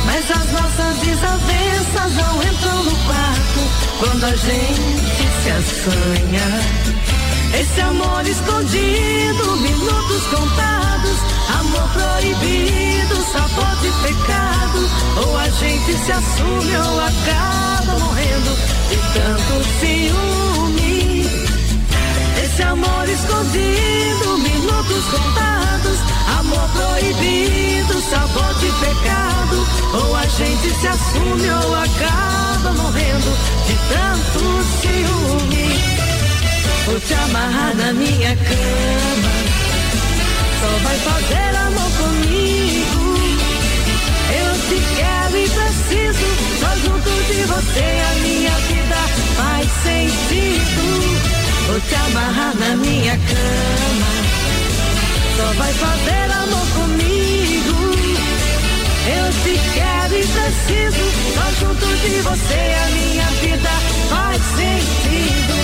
Mas 0.06 0.30
as 0.30 0.52
nossas 0.52 0.96
desavenças 0.98 2.12
não 2.14 2.42
entram 2.42 2.84
no 2.84 2.96
quarto 3.06 3.60
quando 3.98 4.24
a 4.24 4.36
gente 4.36 5.22
se 5.42 5.50
assanha. 5.50 7.02
Esse 7.60 7.80
amor 7.82 8.26
escondido, 8.26 9.56
minutos 9.56 10.22
contados, 10.34 11.18
amor 11.60 11.88
proibido, 11.90 13.14
sabor 13.30 13.76
de 13.82 13.90
pecado. 14.02 14.90
Ou 15.26 15.36
a 15.36 15.48
gente 15.50 15.92
se 15.98 16.12
assume 16.12 16.76
ou 16.76 17.00
acaba 17.00 17.98
morrendo 17.98 18.56
de 18.88 18.96
tanto 19.12 19.64
ciúme. 19.80 21.26
Esse 22.42 22.62
amor 22.62 23.08
escondido, 23.08 24.38
minutos 24.38 25.04
contados, 25.10 25.98
amor 26.38 26.68
proibido, 26.70 28.00
sabor 28.10 28.54
de 28.54 28.70
pecado. 28.84 29.66
Ou 29.94 30.16
a 30.16 30.26
gente 30.26 30.70
se 30.80 30.86
assume 30.88 31.50
ou 31.50 31.74
acaba 31.74 32.72
morrendo 32.72 33.30
de 33.66 33.74
tanto 33.92 34.40
ciúme. 34.80 35.68
Vou 36.86 36.98
te 37.00 37.14
amarrar 37.14 37.74
na 37.76 37.92
minha 37.92 38.36
cama, 38.36 39.32
só 40.60 40.68
vai 40.82 40.98
fazer 40.98 41.56
amor 41.56 41.90
comigo. 41.92 43.14
Eu 44.34 44.52
te 44.68 44.82
quero 44.96 45.36
e 45.36 45.48
preciso, 45.48 46.26
só 46.60 46.76
junto 46.76 47.10
de 47.28 47.44
você 47.44 47.86
a 48.10 48.14
minha 48.20 48.54
vida 48.68 48.96
faz 49.36 49.68
sentido. 49.84 50.84
Vou 51.68 51.80
te 51.80 51.94
amarrar 51.94 52.54
na 52.56 52.76
minha 52.76 53.16
cama, 53.16 54.21
só 55.36 55.52
vai 55.54 55.72
fazer 55.72 56.30
amor 56.42 56.66
comigo. 56.74 57.78
Eu 59.04 59.26
te 59.42 59.54
quero 59.74 60.14
e 60.14 60.26
preciso, 60.26 61.04
só 61.34 61.46
junto 61.60 61.86
de 61.86 62.20
você 62.20 62.60
a 62.84 62.86
minha 62.90 63.26
vida 63.40 63.70
faz 64.10 64.42
sentido. 64.42 65.54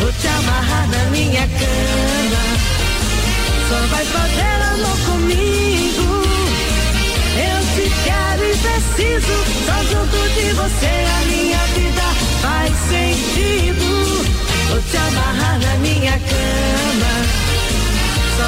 Vou 0.00 0.12
te 0.12 0.28
amarrar 0.28 0.88
na 0.88 1.04
minha 1.10 1.46
cama, 1.46 2.42
só 3.68 3.78
vai 3.94 4.04
fazer 4.04 4.56
amor 4.74 4.98
comigo. 5.06 6.22
Eu 7.34 7.58
te 7.74 7.90
quero 8.04 8.42
e 8.44 8.56
preciso, 8.56 9.34
só 9.66 9.76
junto 9.90 10.18
de 10.34 10.52
você 10.52 10.86
a 10.86 11.24
minha 11.26 11.62
vida 11.74 12.02
faz 12.42 12.72
sentido. 12.88 13.86
Vou 14.68 14.82
te 14.82 14.96
amarrar 14.96 15.58
na 15.60 15.74
minha 15.78 16.12
cama, 16.12 17.41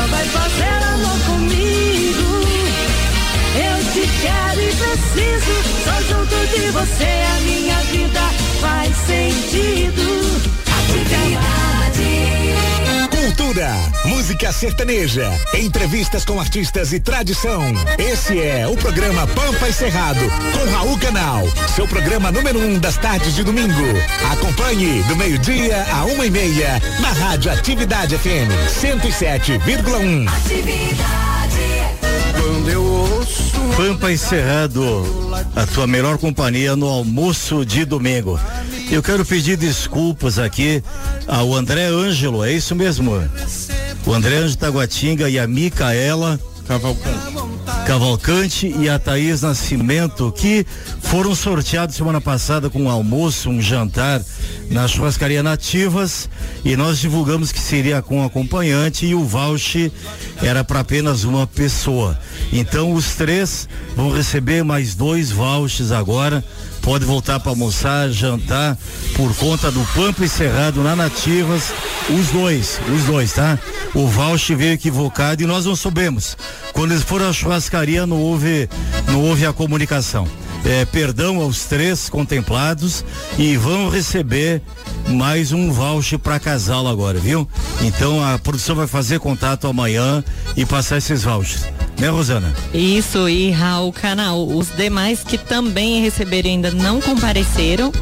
vai 0.09 0.25
fazer 0.25 0.83
amor 0.93 1.19
comigo. 1.27 2.45
Eu 3.57 3.93
te 3.93 4.09
quero 4.23 4.61
e 4.61 4.73
preciso, 4.75 5.55
só 5.85 6.03
junto 6.03 6.37
de 6.49 6.71
você 6.71 7.05
a 7.05 7.41
minha 7.41 7.77
vida 7.85 8.21
faz 8.61 8.97
sentido. 8.97 10.34
Cultura, 13.65 13.77
música 14.05 14.53
sertaneja, 14.53 15.31
entrevistas 15.55 16.25
com 16.25 16.39
artistas 16.39 16.93
e 16.93 17.01
tradição. 17.01 17.63
Esse 17.99 18.39
é 18.39 18.67
o 18.69 18.77
programa 18.77 19.27
Pampa 19.29 19.69
e 19.69 19.73
Cerrado, 19.73 20.21
com 20.53 20.71
Raul 20.71 20.99
Canal. 20.99 21.45
Seu 21.75 21.89
programa 21.89 22.31
número 22.31 22.59
um 22.59 22.79
das 22.79 22.99
tardes 22.99 23.35
de 23.35 23.43
domingo. 23.43 23.73
Acompanhe 24.33 25.03
do 25.05 25.17
meio-dia 25.17 25.83
a 25.91 26.05
uma 26.05 26.27
e 26.27 26.31
meia 26.31 26.81
na 27.01 27.13
Rádio 27.13 27.51
Atividade 27.51 28.19
FM 28.19 28.53
107,1. 28.69 30.27
Quando 32.39 32.71
eu 32.71 32.85
ouço 32.85 33.61
Pampa 33.77 34.13
e 34.13 34.19
Cerrado, 34.19 35.07
a 35.57 35.67
tua 35.67 35.87
melhor 35.87 36.19
companhia 36.19 36.77
no 36.77 36.87
almoço 36.87 37.65
de 37.65 37.87
domingo. 37.87 38.39
Eu 38.91 39.03
quero 39.03 39.25
pedir 39.25 39.57
desculpas 39.57 40.39
aqui 40.39 40.83
ao 41.27 41.55
André 41.55 41.87
Ângelo, 41.87 42.45
é 42.45 42.53
isso 42.53 42.75
mesmo? 42.75 43.13
O 44.07 44.13
André 44.13 44.37
Ângelo 44.37 44.57
Taguatinga 44.57 45.29
e 45.29 45.39
a 45.39 45.47
Micaela 45.47 46.39
Cavalcante. 46.67 47.35
Cavalcante 47.87 48.75
e 48.79 48.89
a 48.89 48.99
Thaís 48.99 49.43
Nascimento, 49.43 50.33
que 50.33 50.67
foram 51.03 51.35
sorteados 51.35 51.95
semana 51.95 52.21
passada 52.21 52.71
com 52.71 52.85
um 52.85 52.91
almoço, 52.91 53.51
um 53.51 53.61
jantar 53.61 54.23
na 54.71 54.89
churrascaria 54.89 55.43
Nativas 55.43 56.29
e 56.65 56.77
nós 56.77 56.99
divulgamos 56.99 57.53
que 57.53 57.61
seria 57.61 58.01
com 58.01 58.25
acompanhante 58.25 59.05
e 59.05 59.15
o 59.15 59.25
voucher 59.25 59.93
era 60.43 60.65
para 60.65 60.81
apenas 60.81 61.25
uma 61.25 61.47
pessoa. 61.47 62.19
Então 62.51 62.93
os 62.93 63.15
três 63.15 63.69
vão 63.95 64.11
receber 64.11 64.65
mais 64.65 64.95
dois 64.95 65.31
vouchers 65.31 65.93
agora. 65.93 66.43
Pode 66.85 67.07
voltar 67.07 67.41
para 67.41 67.51
almoçar, 67.51 68.11
jantar 68.11 68.77
por 69.17 69.35
conta 69.37 69.71
do 69.71 69.83
Pampa 69.95 70.29
Cerrado 70.29 70.83
na 70.83 70.95
Nativas. 70.95 71.73
Os 72.11 72.29
dois, 72.29 72.79
os 72.95 73.05
dois, 73.05 73.33
tá? 73.33 73.59
O 73.95 74.07
voucher 74.07 74.55
veio 74.55 74.75
equivocado 74.75 75.43
e 75.43 75.47
nós 75.47 75.65
não 75.65 75.75
soubemos. 75.75 76.37
Quando 76.75 76.93
eles 76.93 77.03
foram 77.03 77.31
à 77.31 77.33
churrascaria 77.33 78.07
não 78.07 78.21
houve, 78.21 78.69
não 79.09 79.23
houve 79.23 79.47
a 79.47 79.53
comunicação. 79.53 80.29
É, 80.63 80.85
perdão 80.85 81.41
aos 81.41 81.65
três 81.65 82.11
contemplados 82.11 83.03
e 83.39 83.57
vão 83.57 83.89
receber 83.89 84.61
mais 85.09 85.53
um 85.53 85.71
voucher 85.71 86.19
para 86.19 86.39
casal 86.39 86.87
agora, 86.87 87.19
viu? 87.19 87.49
Então 87.83 88.23
a 88.25 88.39
produção 88.39 88.75
vai 88.75 88.87
fazer 88.87 89.19
contato 89.19 89.67
amanhã 89.67 90.25
e 90.57 90.65
passar 90.65 90.99
esses 90.99 91.23
vouchers. 91.23 91.65
Né, 91.99 92.09
Rosana? 92.09 92.53
Isso, 92.73 93.29
e 93.29 93.51
Raul 93.51 93.93
Canal, 93.93 94.47
os 94.47 94.69
demais 94.77 95.23
que 95.23 95.39
também 95.39 96.03
receberam 96.03 96.51
ainda 96.51 96.71
não 96.71 97.01
compareceram, 97.01 97.93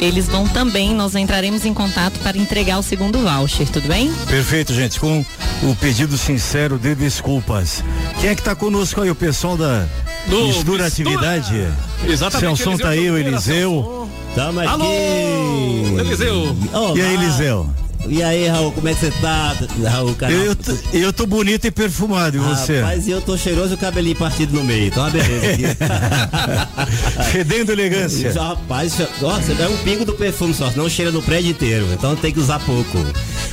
eles 0.00 0.26
vão 0.26 0.48
também, 0.48 0.94
nós 0.94 1.14
entraremos 1.14 1.64
em 1.64 1.74
contato 1.74 2.18
para 2.20 2.36
entregar 2.36 2.78
o 2.78 2.82
segundo 2.82 3.18
voucher, 3.18 3.68
tudo 3.68 3.86
bem? 3.86 4.10
Perfeito, 4.26 4.72
gente, 4.74 4.98
com 4.98 5.24
o 5.62 5.76
pedido 5.76 6.16
sincero 6.16 6.78
de 6.78 6.94
desculpas. 6.94 7.84
Quem 8.20 8.30
é 8.30 8.34
que 8.34 8.42
tá 8.42 8.54
conosco 8.54 9.00
aí? 9.00 9.10
O 9.10 9.14
pessoal 9.14 9.56
da 9.56 9.86
Do 10.26 10.46
Mistura 10.46 10.84
Mistura. 10.84 10.86
Atividade? 10.86 11.68
Exatamente, 12.04 12.62
Celson 12.62 12.78
tá 12.78 12.88
aí, 12.88 13.10
o 13.10 13.18
Eliseu 13.18 13.30
Eliseu. 13.40 14.09
Tamo 14.34 14.60
aqui. 14.60 14.68
Alô, 14.68 16.00
Eliseu. 16.00 16.56
Olá. 16.72 16.96
E 16.96 17.02
aí, 17.02 17.14
Eliseu? 17.14 17.68
E 18.08 18.22
aí, 18.24 18.48
Raul, 18.48 18.72
como 18.72 18.88
é 18.88 18.94
que 18.94 19.00
você 19.00 19.10
tá, 19.20 19.54
Raul? 19.88 20.14
Canal? 20.16 20.36
Eu, 20.36 20.56
tô- 20.56 20.76
eu 20.92 21.12
tô 21.12 21.26
bonito 21.26 21.66
e 21.66 21.70
perfumado, 21.70 22.36
e 22.36 22.40
você? 22.40 22.80
Rapaz, 22.80 23.06
e 23.06 23.10
eu 23.12 23.20
tô 23.20 23.36
cheiroso 23.36 23.72
e 23.72 23.74
o 23.74 23.78
cabelinho 23.78 24.16
partido 24.16 24.52
no 24.56 24.64
meio. 24.64 24.86
Então, 24.88 25.04
uma 25.04 25.10
beleza 25.10 25.46
aqui. 25.52 25.64
Fedendo 27.30 27.70
elegância. 27.72 28.32
Já, 28.32 28.48
Rapaz, 28.48 28.94
nossa, 29.20 29.52
é 29.52 29.68
um 29.68 29.76
pingo 29.78 30.04
do 30.04 30.14
perfume 30.14 30.52
só, 30.54 30.70
não 30.74 30.88
cheira 30.88 31.12
no 31.12 31.22
prédio 31.22 31.50
inteiro. 31.50 31.86
Então 31.92 32.16
tem 32.16 32.32
que 32.32 32.40
usar 32.40 32.58
pouco. 32.60 32.98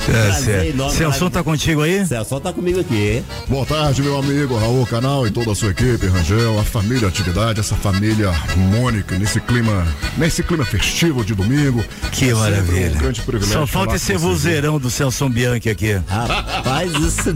É, 0.08 0.90
Celson 0.90 1.28
tá 1.30 1.42
contigo 1.44 1.82
aí? 1.82 2.04
Celson 2.06 2.40
tá 2.40 2.52
comigo 2.52 2.80
aqui. 2.80 3.22
Boa 3.46 3.66
tarde, 3.66 4.02
meu 4.02 4.18
amigo 4.18 4.56
Raul 4.56 4.86
Canal 4.86 5.26
e 5.26 5.30
toda 5.30 5.52
a 5.52 5.54
sua 5.54 5.70
equipe, 5.70 6.06
Rangel, 6.06 6.58
a 6.58 6.64
família 6.64 7.06
Atividade, 7.08 7.60
essa 7.60 7.76
família 7.76 8.30
harmônica, 8.30 9.18
nesse 9.18 9.38
clima, 9.40 9.86
nesse 10.16 10.42
clima 10.42 10.64
festivo 10.64 11.24
de 11.24 11.34
domingo. 11.34 11.84
Que 12.10 12.30
É 12.30 12.34
maravilha. 12.34 12.92
Um 12.94 12.98
grande 12.98 13.20
privilégio. 13.20 13.60
Só 13.60 13.66
falta 13.66 13.94
esse 13.96 14.12
vocês. 14.14 14.37
Vozeirão 14.38 14.78
do 14.78 14.88
Celson 14.88 15.28
Bianchi 15.28 15.68
aqui. 15.68 16.00
Rapaz, 16.06 16.92
isso, 16.92 17.34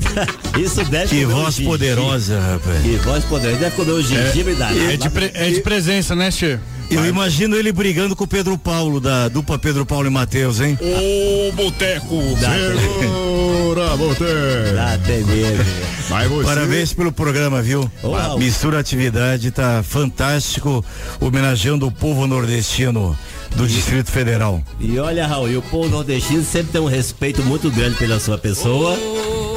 isso 0.61 0.84
deve 0.84 1.09
Que 1.09 1.26
um 1.26 1.30
voz 1.30 1.55
gengibre. 1.57 1.64
poderosa, 1.66 2.40
rapaz. 2.40 2.82
Que 2.82 2.96
voz 2.96 3.24
poderosa. 3.24 3.59
Deve 3.59 3.76
comer 3.76 3.90
o 3.90 4.03
gengibre 4.03 4.55
da 4.55 4.70
É 4.72 4.96
de, 4.96 5.11
pre- 5.11 5.30
é 5.34 5.50
de 5.50 5.61
presença, 5.61 6.14
né, 6.14 6.30
Che? 6.30 6.59
Eu 6.90 7.07
imagino 7.07 7.57
ele 7.57 7.72
brigando 7.72 8.14
com 8.14 8.24
o 8.24 8.28
Pedro 8.28 8.57
Paulo, 8.59 9.00
da 9.00 9.26
dupla 9.28 9.59
Pedro 9.59 9.84
Paulo 9.86 10.07
e 10.07 10.11
Matheus, 10.11 10.61
hein? 10.61 10.78
Ô, 10.80 11.50
Boteco! 11.53 12.22
Segura, 12.38 13.96
Boteco! 13.96 14.74
Dá 14.74 14.92
até 14.94 15.20
você... 15.20 16.44
Parabéns 16.44 16.92
pelo 16.92 17.11
programa, 17.11 17.62
viu? 17.62 17.90
Uau. 18.05 18.38
Mistura 18.38 18.78
Atividade, 18.78 19.50
tá 19.50 19.82
fantástico, 19.82 20.84
homenageando 21.18 21.86
o 21.86 21.90
povo 21.90 22.26
nordestino 22.26 23.16
do 23.57 23.66
Distrito 23.66 24.11
Federal. 24.11 24.62
E 24.80 24.98
olha, 24.98 25.26
Raul, 25.26 25.48
e 25.50 25.57
o 25.57 25.62
povo 25.62 25.88
nordestino 25.88 26.42
sempre 26.42 26.72
tem 26.72 26.80
um 26.80 26.86
respeito 26.86 27.42
muito 27.42 27.70
grande 27.70 27.96
pela 27.96 28.18
sua 28.18 28.38
pessoa. 28.38 28.96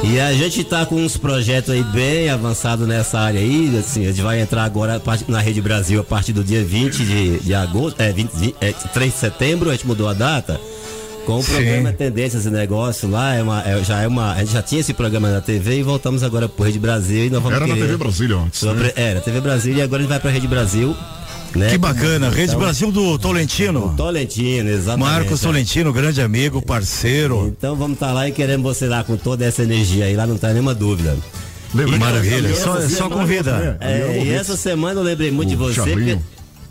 E 0.04 0.20
a 0.20 0.32
gente 0.34 0.62
tá 0.62 0.84
com 0.84 0.96
uns 0.96 1.16
projetos 1.16 1.70
aí 1.70 1.82
bem 1.82 2.28
avançados 2.28 2.86
nessa 2.86 3.18
área 3.18 3.40
aí. 3.40 3.76
Assim, 3.78 4.04
a 4.04 4.08
gente 4.10 4.20
vai 4.22 4.40
entrar 4.40 4.64
agora 4.64 5.00
na 5.26 5.40
Rede 5.40 5.60
Brasil 5.62 6.00
a 6.00 6.04
partir 6.04 6.32
do 6.32 6.44
dia 6.44 6.62
20 6.62 6.96
de, 7.04 7.38
de 7.40 7.54
agosto, 7.54 8.00
é, 8.00 8.12
20, 8.12 8.32
de- 8.36 8.54
é 8.60 8.72
3 8.72 9.12
de 9.12 9.18
setembro, 9.18 9.70
a 9.70 9.72
gente 9.72 9.86
mudou 9.86 10.08
a 10.08 10.12
data. 10.12 10.60
Com 11.24 11.38
o 11.38 11.42
Sim. 11.42 11.54
programa 11.54 11.92
Tendências 11.92 12.46
e 12.46 12.50
Negócio 12.50 13.10
lá, 13.10 13.34
é 13.34 13.42
uma, 13.42 13.60
é- 13.68 13.82
já 13.82 14.00
é 14.02 14.06
uma. 14.06 14.32
A 14.34 14.38
gente 14.40 14.52
já 14.52 14.62
tinha 14.62 14.80
esse 14.80 14.92
programa 14.92 15.28
na 15.28 15.40
TV 15.40 15.78
e 15.78 15.82
voltamos 15.82 16.22
agora 16.22 16.48
pro 16.48 16.64
Rede 16.64 16.78
Brasil 16.78 17.24
e 17.24 17.30
nós 17.30 17.42
vamos 17.42 17.56
Era 17.56 17.66
na 17.66 17.74
querer- 17.74 17.86
TV 17.88 17.96
Brasília 17.98 18.36
antes, 18.36 18.60
Sobre, 18.60 18.84
né? 18.84 18.92
Era, 18.94 19.20
TV 19.20 19.40
Brasília 19.40 19.80
e 19.80 19.82
agora 19.82 20.00
a 20.00 20.02
gente 20.02 20.10
vai 20.10 20.20
pra 20.20 20.30
Rede 20.30 20.46
Brasil. 20.46 20.94
Né? 21.56 21.70
Que 21.70 21.78
bacana, 21.78 22.28
Rede 22.28 22.50
Então, 22.50 22.58
Brasil 22.58 22.92
do 22.92 23.18
Tolentino. 23.18 23.94
Tolentino, 23.96 24.68
exatamente. 24.68 25.08
Marcos. 25.08 25.40
Tolentino, 25.40 25.92
grande 25.92 26.20
amigo, 26.20 26.60
parceiro. 26.60 27.46
Então 27.48 27.74
vamos 27.74 27.94
estar 27.94 28.12
lá 28.12 28.28
e 28.28 28.32
queremos 28.32 28.62
você 28.62 28.86
lá 28.86 29.02
com 29.02 29.16
toda 29.16 29.44
essa 29.44 29.62
energia 29.62 30.04
aí, 30.04 30.14
lá 30.14 30.26
não 30.26 30.36
tá 30.36 30.52
nenhuma 30.52 30.74
dúvida. 30.74 31.16
Lembrei 31.74 31.98
que 31.98 32.04
Maravilha, 32.04 32.54
só, 32.54 32.80
só 32.88 33.08
convida. 33.08 33.76
É, 33.80 34.22
e 34.24 34.30
essa 34.30 34.56
semana 34.56 35.00
eu 35.00 35.04
lembrei 35.04 35.30
muito 35.30 35.48
de 35.48 35.56
O 35.56 35.58
você. 35.58 35.90
Porque, 35.90 36.18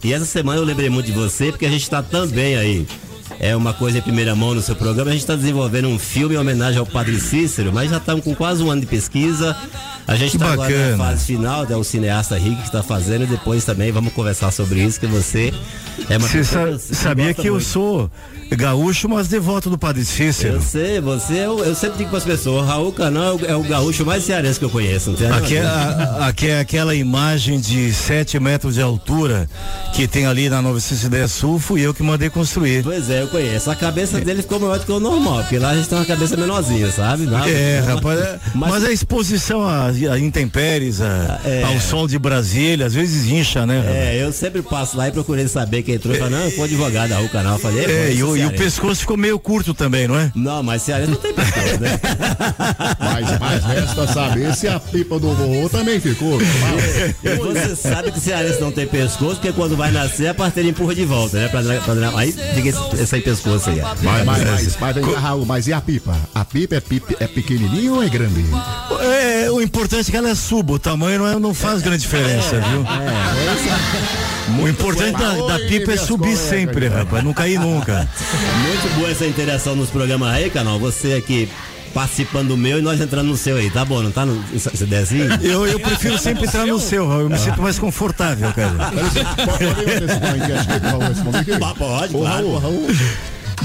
e 0.03 0.13
essa 0.13 0.25
semana 0.25 0.59
eu 0.59 0.63
lembrei 0.63 0.89
muito 0.89 1.07
de 1.07 1.11
você 1.11 1.51
porque 1.51 1.65
a 1.65 1.69
gente 1.69 1.83
está 1.83 2.01
também 2.01 2.55
aí. 2.55 2.87
É 3.39 3.55
uma 3.55 3.73
coisa 3.73 3.97
em 3.97 4.01
primeira 4.01 4.35
mão 4.35 4.53
no 4.53 4.61
seu 4.61 4.75
programa. 4.75 5.09
A 5.09 5.13
gente 5.13 5.21
está 5.23 5.35
desenvolvendo 5.35 5.87
um 5.87 5.97
filme 5.99 6.35
em 6.35 6.37
homenagem 6.37 6.79
ao 6.79 6.85
Padre 6.85 7.19
Cícero, 7.19 7.71
mas 7.73 7.89
já 7.89 7.97
estamos 7.97 8.23
com 8.23 8.33
quase 8.35 8.61
um 8.63 8.69
ano 8.71 8.81
de 8.81 8.87
pesquisa. 8.87 9.55
A 10.07 10.15
gente 10.15 10.35
está 10.35 10.53
agora 10.53 10.91
na 10.91 10.97
fase 10.97 11.25
final, 11.25 11.65
é 11.67 11.75
o 11.75 11.83
cineasta 11.83 12.37
Rick 12.37 12.57
que 12.57 12.67
está 12.67 12.83
fazendo 12.83 13.23
e 13.23 13.27
depois 13.27 13.65
também 13.65 13.91
vamos 13.91 14.13
conversar 14.13 14.51
sobre 14.51 14.83
isso, 14.83 14.99
que 14.99 15.07
você 15.07 15.51
é 16.07 16.17
uma 16.17 16.27
Você 16.27 16.43
sa- 16.43 16.77
sabia 16.77 17.33
que 17.33 17.47
eu 17.49 17.53
muito. 17.53 17.65
sou 17.67 18.11
gaúcho, 18.51 19.09
mas 19.09 19.27
devoto 19.27 19.67
do 19.71 19.79
Padre 19.79 20.05
Cícero. 20.05 20.55
Eu 20.57 20.61
sei, 20.61 21.01
você, 21.01 21.39
é 21.39 21.49
o- 21.49 21.63
eu 21.63 21.73
sempre 21.73 21.97
digo 21.97 22.09
para 22.11 22.19
as 22.19 22.23
pessoas, 22.23 22.67
Raul 22.67 22.91
Canal 22.91 23.23
é 23.29 23.31
o- 23.33 23.45
é 23.47 23.55
o 23.55 23.63
gaúcho 23.63 24.05
mais 24.05 24.23
cearense 24.23 24.59
que 24.59 24.65
eu 24.65 24.69
conheço, 24.69 25.09
não 25.09 25.17
tem 25.17 25.27
Aqui 25.31 25.55
é, 25.57 25.65
a- 25.65 26.27
aqui 26.27 26.47
é 26.49 26.59
aquela 26.59 26.93
imagem 26.93 27.59
de 27.59 27.91
7 27.91 28.39
metros 28.39 28.75
de 28.75 28.81
altura 28.83 29.49
que 29.95 30.07
tem 30.07 30.27
ali 30.27 30.47
na 30.49 30.61
910 30.61 31.31
Sul, 31.31 31.57
fui 31.57 31.81
eu 31.81 31.91
que 31.95 32.03
mandei 32.03 32.29
construir. 32.29 32.83
Pois 32.83 33.09
é, 33.09 33.14
eu 33.21 33.27
conheço. 33.27 33.69
A 33.69 33.75
cabeça 33.75 34.19
dele 34.19 34.41
ficou 34.41 34.59
maior 34.59 34.79
do 34.79 34.85
que 34.85 34.91
o 34.91 34.99
normal, 34.99 35.39
porque 35.39 35.57
lá 35.59 35.69
a 35.71 35.75
gente 35.75 35.87
tem 35.89 35.97
uma 35.97 36.05
cabeça 36.05 36.35
menorzinha, 36.37 36.91
sabe? 36.91 37.27
É, 37.49 37.83
rapaz, 37.85 38.19
é- 38.19 38.39
mas, 38.55 38.83
a 38.83 38.91
exposição 38.91 39.65
a, 39.67 39.87
a 39.87 40.19
intempéries, 40.19 41.01
a- 41.01 41.39
É. 41.45 41.63
ao 41.63 41.79
sol 41.79 42.07
de 42.07 42.17
Brasília, 42.19 42.85
às 42.85 42.93
vezes 42.93 43.27
incha, 43.29 43.65
né? 43.65 43.79
rapaz? 43.79 43.95
É, 43.95 44.23
eu 44.23 44.31
sempre 44.31 44.61
passo 44.61 44.97
lá 44.97 45.07
e 45.07 45.11
procurei 45.11 45.47
saber 45.47 45.83
quem 45.83 45.95
entrou. 45.95 46.13
Eu 46.13 46.19
falei, 46.21 46.37
não, 46.37 46.45
eu 46.45 46.51
fui 46.51 46.63
advogado 46.65 47.09
da 47.09 47.25
Canal. 47.29 47.53
Eu 47.53 47.59
falei, 47.59 47.85
É, 47.85 48.13
e, 48.13 48.23
o, 48.23 48.37
e 48.37 48.45
o 48.45 48.51
pescoço 48.51 49.01
ficou 49.01 49.17
meio 49.17 49.37
curto 49.39 49.73
também, 49.73 50.07
não 50.07 50.17
é? 50.17 50.31
Não, 50.35 50.61
mas 50.63 50.81
cearense 50.83 51.11
não 51.11 51.17
tem 51.17 51.33
pescoço, 51.33 51.79
né? 51.81 51.99
Mas, 52.99 53.39
mas 53.39 53.63
resta 53.63 54.07
saber 54.07 54.53
se 54.55 54.67
a 54.67 54.79
pipa 54.79 55.19
do 55.19 55.33
vovô 55.33 55.69
também 55.69 55.99
ficou. 55.99 56.39
E 56.41 57.35
você 57.37 57.75
sabe 57.75 58.11
que 58.11 58.19
cearense 58.19 58.59
não 58.59 58.71
tem 58.71 58.85
pescoço, 58.87 59.35
porque 59.35 59.51
quando 59.51 59.75
vai 59.75 59.91
nascer 59.91 60.27
a 60.27 60.33
parteira 60.33 60.69
empurra 60.69 60.93
de 60.95 61.05
volta, 61.05 61.37
né? 61.37 61.47
Pra, 61.47 61.61
pra, 61.61 62.19
aí 62.19 62.31
fica 62.31 62.69
esse, 62.69 62.79
esse 63.05 63.15
aí 63.15 63.21
pescoço 63.21 63.69
aí. 63.69 63.79
ó. 63.81 63.95
Mas, 64.01 64.25
mas, 64.25 64.43
mas, 64.43 64.77
mas, 64.79 64.95
vem 64.95 65.03
cá, 65.05 65.19
Raul, 65.19 65.45
mas 65.45 65.67
e 65.67 65.73
a 65.73 65.79
pipa? 65.81 66.15
A 66.33 66.43
pipa 66.43 66.75
é, 66.75 66.79
pipa, 66.81 67.13
é 67.19 67.27
pequenininha 67.27 67.93
ou 67.93 68.03
é 68.03 68.09
grande? 68.09 68.45
É, 69.01 69.49
o 69.49 69.61
importante 69.61 70.09
é 70.09 70.11
que 70.11 70.17
ela 70.17 70.35
suba, 70.35 70.73
o 70.73 70.79
tamanho 70.79 71.19
não, 71.19 71.27
é- 71.27 71.39
não 71.39 71.53
faz 71.53 71.81
grande 71.81 72.01
diferença, 72.01 72.59
viu? 72.59 72.85
O 74.63 74.67
importante 74.67 75.17
da, 75.17 75.33
da 75.47 75.59
pipa 75.67 75.93
é 75.93 75.97
subir 75.97 76.35
sempre, 76.37 76.87
rapaz, 76.87 77.23
não 77.23 77.33
cair 77.33 77.59
nunca. 77.59 78.07
Muito 78.67 78.95
boa 78.95 79.09
essa 79.09 79.25
interação 79.25 79.75
nos 79.75 79.89
programas 79.89 80.29
aí, 80.33 80.49
canal. 80.49 80.77
Você 80.79 81.13
aqui 81.13 81.49
participando 81.95 82.49
do 82.49 82.57
meu 82.57 82.79
e 82.79 82.81
nós 82.81 82.99
entrando 82.99 83.27
no 83.29 83.37
seu 83.37 83.55
aí, 83.55 83.71
tá 83.71 83.85
bom? 83.85 84.03
Não 84.03 84.11
tá 84.11 84.25
no. 84.25 84.43
Se 84.59 84.85
der 84.85 85.03
assim? 85.03 85.19
Eu, 85.41 85.65
eu 85.65 85.79
prefiro 85.79 86.17
sempre 86.17 86.45
entrar 86.45 86.65
no 86.65 86.77
seu, 86.77 87.07
Raul, 87.07 87.21
eu 87.21 87.29
me 87.29 87.37
sinto 87.37 87.61
mais 87.61 87.79
confortável, 87.79 88.51
cara. 88.53 88.91
Pode, 91.77 92.13
claro. 92.13 92.57
Raul, 92.57 92.59
Raul. 92.59 92.87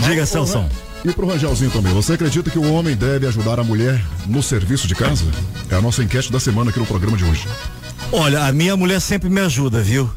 Diga, 0.07 0.25
Celso. 0.25 0.65
E 1.05 1.13
pro 1.13 1.27
Rangelzinho 1.27 1.73
também, 1.73 1.93
você 1.93 2.13
acredita 2.13 2.51
que 2.51 2.59
o 2.59 2.73
homem 2.73 2.95
deve 2.95 3.27
ajudar 3.27 3.59
a 3.59 3.65
mulher 3.65 4.01
no 4.27 4.43
serviço 4.43 4.87
de 4.87 4.95
casa? 4.95 5.25
É 5.69 5.75
a 5.75 5.81
nossa 5.81 6.03
enquete 6.03 6.31
da 6.31 6.39
semana 6.39 6.71
aqui 6.71 6.79
no 6.79 6.87
programa 6.87 7.17
de 7.17 7.25
hoje. 7.25 7.49
Olha, 8.13 8.45
a 8.45 8.53
minha 8.53 8.77
mulher 8.77 9.01
sempre 9.01 9.29
me 9.29 9.41
ajuda, 9.41 9.81
viu? 9.81 10.09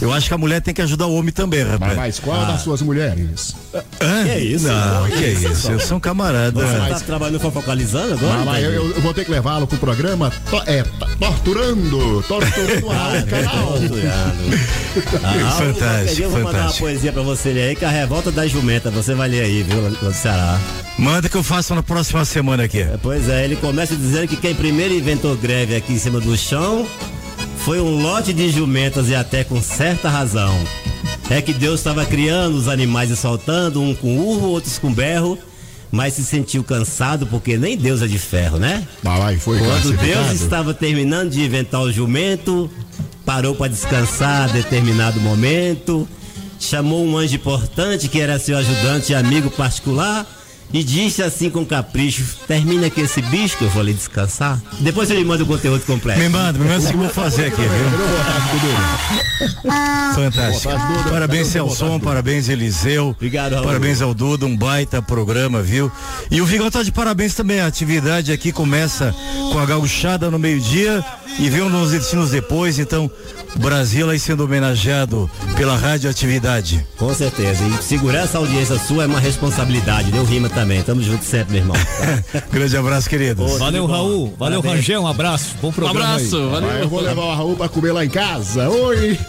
Eu 0.00 0.12
acho 0.12 0.28
que 0.28 0.34
a 0.34 0.38
mulher 0.38 0.60
tem 0.60 0.74
que 0.74 0.82
ajudar 0.82 1.06
o 1.06 1.14
homem 1.14 1.32
também, 1.32 1.62
rapaz. 1.64 1.96
Mas 1.96 2.18
qual 2.20 2.40
Ah. 2.40 2.44
das 2.44 2.60
suas 2.62 2.82
mulheres? 2.82 3.54
Hã? 4.00 4.24
Que 4.24 4.38
isso? 4.38 4.66
Não, 4.68 5.06
que 5.08 5.16
Que 5.16 5.24
isso, 5.28 5.48
isso, 5.52 5.70
eu 5.72 5.80
sou 5.80 5.96
um 5.96 6.00
camarada. 6.00 6.52
Você 6.60 6.88
tá 6.92 7.00
trabalhando 7.00 7.40
focalizando 7.40 8.12
agora? 8.14 8.40
Ah, 8.40 8.44
mas 8.44 8.62
eu, 8.64 8.72
eu- 8.72 9.00
vou 9.00 9.14
ter 9.14 9.24
que 9.24 9.30
levá-lo 9.30 9.66
pro 9.66 9.78
programa 9.78 10.30
to- 10.50 10.62
é, 10.66 10.84
torturando, 11.18 12.22
torturando 12.28 12.90
a 12.90 12.94
Raul 12.94 13.26
Canal. 13.90 14.32
Ah, 15.24 15.50
fantástico, 15.52 16.22
Eu 16.22 16.30
vou 16.30 16.42
mandar 16.42 16.62
uma 16.62 16.72
poesia 16.72 17.12
pra 17.12 17.22
você 17.22 17.52
ler 17.52 17.68
aí, 17.70 17.76
que 17.76 17.84
é 17.84 17.88
a 17.88 17.90
revolta 17.90 18.30
da 18.30 18.46
jumenta. 18.46 18.90
Você 18.90 19.14
vai 19.14 19.28
ler 19.28 19.42
aí, 19.42 19.62
viu, 19.62 19.80
do 19.90 20.12
Ceará. 20.12 20.58
Manda 20.98 21.28
que 21.28 21.36
eu 21.36 21.42
faço 21.42 21.74
na 21.74 21.82
próxima 21.82 22.24
semana 22.24 22.64
aqui. 22.64 22.84
Pois 23.02 23.28
é, 23.28 23.44
ele 23.44 23.56
começa 23.56 23.94
dizendo 23.94 24.28
que 24.28 24.36
quem 24.36 24.54
primeiro 24.54 24.94
inventou 24.94 25.36
greve 25.36 25.76
aqui 25.76 25.92
em 25.92 25.98
cima 25.98 26.20
do 26.20 26.36
chão 26.36 26.86
foi 27.66 27.80
um 27.80 28.00
lote 28.00 28.32
de 28.32 28.48
jumentas 28.48 29.08
e 29.08 29.14
até 29.16 29.42
com 29.42 29.60
certa 29.60 30.08
razão. 30.08 30.56
É 31.28 31.42
que 31.42 31.52
Deus 31.52 31.80
estava 31.80 32.06
criando 32.06 32.54
os 32.54 32.68
animais 32.68 33.10
e 33.10 33.16
soltando, 33.16 33.82
um 33.82 33.92
com 33.92 34.16
urro, 34.18 34.50
outros 34.50 34.78
com 34.78 34.94
berro, 34.94 35.36
mas 35.90 36.14
se 36.14 36.24
sentiu 36.24 36.62
cansado 36.62 37.26
porque 37.26 37.56
nem 37.58 37.76
Deus 37.76 38.02
é 38.02 38.06
de 38.06 38.20
ferro, 38.20 38.56
né? 38.56 38.86
Mas 39.02 39.18
vai, 39.18 39.36
foi 39.36 39.58
Quando 39.58 39.96
Deus 39.96 40.30
estava 40.40 40.72
terminando 40.72 41.30
de 41.30 41.44
inventar 41.44 41.80
o 41.80 41.90
jumento, 41.90 42.70
parou 43.24 43.52
para 43.52 43.66
descansar 43.66 44.48
a 44.48 44.52
determinado 44.52 45.20
momento, 45.20 46.08
chamou 46.60 47.04
um 47.04 47.18
anjo 47.18 47.34
importante 47.34 48.06
que 48.06 48.20
era 48.20 48.38
seu 48.38 48.56
ajudante 48.56 49.10
e 49.10 49.16
amigo 49.16 49.50
particular 49.50 50.24
e 50.72 50.82
disse 50.82 51.22
assim 51.22 51.50
com 51.50 51.64
capricho: 51.64 52.24
termina 52.46 52.86
aqui 52.86 53.00
esse 53.02 53.22
bicho 53.22 53.56
que 53.56 53.64
eu 53.64 53.70
vou 53.70 53.82
ali 53.82 53.92
descansar. 53.94 54.60
Depois 54.80 55.10
ele 55.10 55.24
manda 55.24 55.42
o 55.42 55.46
conteúdo 55.46 55.84
completo. 55.84 56.20
Me 56.20 56.28
manda, 56.28 56.58
me 56.58 56.68
manda 56.68 56.84
o 56.84 56.88
que 56.88 56.94
eu 56.94 57.00
vou 57.00 57.10
fazer 57.10 57.46
aqui, 57.46 57.62
viu? 57.62 57.70
Fantástico. 60.14 60.72
Parabéns, 61.10 61.48
Celson, 61.48 62.00
parabéns, 62.00 62.48
Eliseu. 62.48 63.10
Obrigado, 63.10 63.52
Raul. 63.54 63.66
Parabéns 63.66 64.00
ao 64.00 64.14
Duda, 64.14 64.46
um 64.46 64.56
baita 64.56 65.02
programa, 65.02 65.62
viu? 65.62 65.90
E 66.30 66.40
o 66.40 66.46
Vigão 66.46 66.70
tá 66.70 66.82
de 66.82 66.90
parabéns 66.90 67.34
também. 67.34 67.60
A 67.60 67.66
atividade 67.66 68.32
aqui 68.32 68.52
começa 68.52 69.14
com 69.52 69.58
a 69.58 69.66
gauchada 69.66 70.30
no 70.30 70.38
meio-dia 70.38 71.04
e 71.38 71.50
vem 71.50 71.68
nos 71.68 71.90
destinos 71.90 72.30
depois. 72.30 72.78
Então, 72.78 73.10
o 73.54 73.58
Brasil 73.58 74.08
aí 74.08 74.18
sendo 74.18 74.44
homenageado 74.44 75.30
pela 75.56 75.76
radioatividade. 75.76 76.86
Com 76.96 77.12
certeza. 77.14 77.64
E 77.64 77.82
segurar 77.82 78.20
essa 78.20 78.38
audiência 78.38 78.78
sua 78.78 79.04
é 79.04 79.06
uma 79.06 79.20
responsabilidade. 79.20 80.10
Deu 80.10 80.24
rima 80.24 80.48
também. 80.56 80.82
Tamo 80.82 81.02
junto 81.02 81.22
sempre, 81.22 81.52
meu 81.52 81.62
irmão. 81.62 81.76
Grande 82.50 82.76
abraço, 82.78 83.10
queridos. 83.10 83.58
Valeu, 83.58 83.84
Raul. 83.84 84.34
Valeu, 84.38 84.62
Parabéns. 84.62 84.86
Rangel. 84.86 85.02
Um 85.02 85.06
abraço. 85.06 85.54
Bom 85.60 85.70
programa. 85.70 86.00
abraço, 86.00 86.36
aí. 86.36 86.60
Mas 86.62 86.80
eu 86.80 86.88
vou 86.88 87.00
levar 87.00 87.22
o 87.22 87.34
Raul 87.34 87.56
pra 87.56 87.68
comer 87.68 87.92
lá 87.92 88.04
em 88.04 88.08
casa. 88.08 88.68
Oi! 88.70 89.18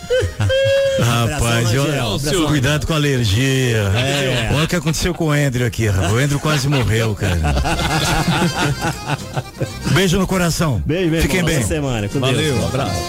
Rapaz, 0.99 1.67
olha, 1.77 2.03
Rangel. 2.03 2.47
cuidado 2.47 2.87
com 2.87 2.93
a 2.93 2.95
alergia. 2.95 3.77
É. 3.77 4.51
Olha 4.55 4.63
o 4.63 4.67
que 4.67 4.75
aconteceu 4.75 5.13
com 5.13 5.27
o 5.27 5.31
Andrew 5.31 5.67
aqui, 5.67 5.87
rapaz. 5.87 6.11
O 6.11 6.17
Andrew 6.17 6.39
quase 6.39 6.67
morreu, 6.67 7.13
cara. 7.13 7.37
Beijo 9.93 10.17
no 10.17 10.25
coração. 10.25 10.81
Beijo, 10.85 11.11
meu 11.11 11.21
Fiquem 11.21 11.43
bem. 11.43 11.61
Semana. 11.63 12.09
Com 12.09 12.19
Valeu, 12.19 12.55
Deus. 12.55 12.65
abraço. 12.65 13.01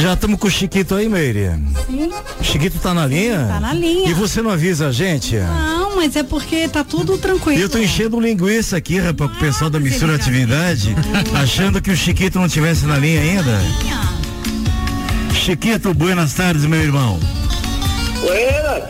Já 0.00 0.14
estamos 0.14 0.38
com 0.38 0.46
o 0.46 0.50
Chiquito 0.50 0.94
aí, 0.94 1.08
Meire. 1.08 1.50
Sim. 1.86 2.10
Chiquito 2.40 2.78
tá 2.78 2.94
na 2.94 3.06
linha? 3.06 3.46
Tá 3.48 3.60
na 3.60 3.74
linha. 3.74 4.08
E 4.08 4.14
você 4.14 4.40
não 4.40 4.50
avisa 4.50 4.88
a 4.88 4.92
gente? 4.92 5.36
Não, 5.36 5.96
mas 5.96 6.16
é 6.16 6.22
porque 6.22 6.68
tá 6.68 6.81
tudo 6.84 7.18
tranquilo. 7.18 7.60
Eu 7.60 7.68
tô 7.68 7.78
enchendo 7.78 8.20
linguiça 8.20 8.76
aqui, 8.76 8.98
rapaz, 8.98 9.30
com 9.30 9.36
o 9.36 9.40
pessoal 9.40 9.70
da 9.70 9.78
Mistura 9.80 10.14
Atividade, 10.14 10.94
achando 11.34 11.80
que 11.80 11.90
o 11.90 11.96
Chiquito 11.96 12.38
não 12.38 12.48
tivesse 12.48 12.84
na 12.86 12.96
linha 12.98 13.20
ainda. 13.20 13.60
Chiquito, 15.34 15.92
buenas 15.92 16.34
tardes, 16.34 16.64
meu 16.66 16.80
irmão. 16.80 17.18
Buenas, 18.20 18.84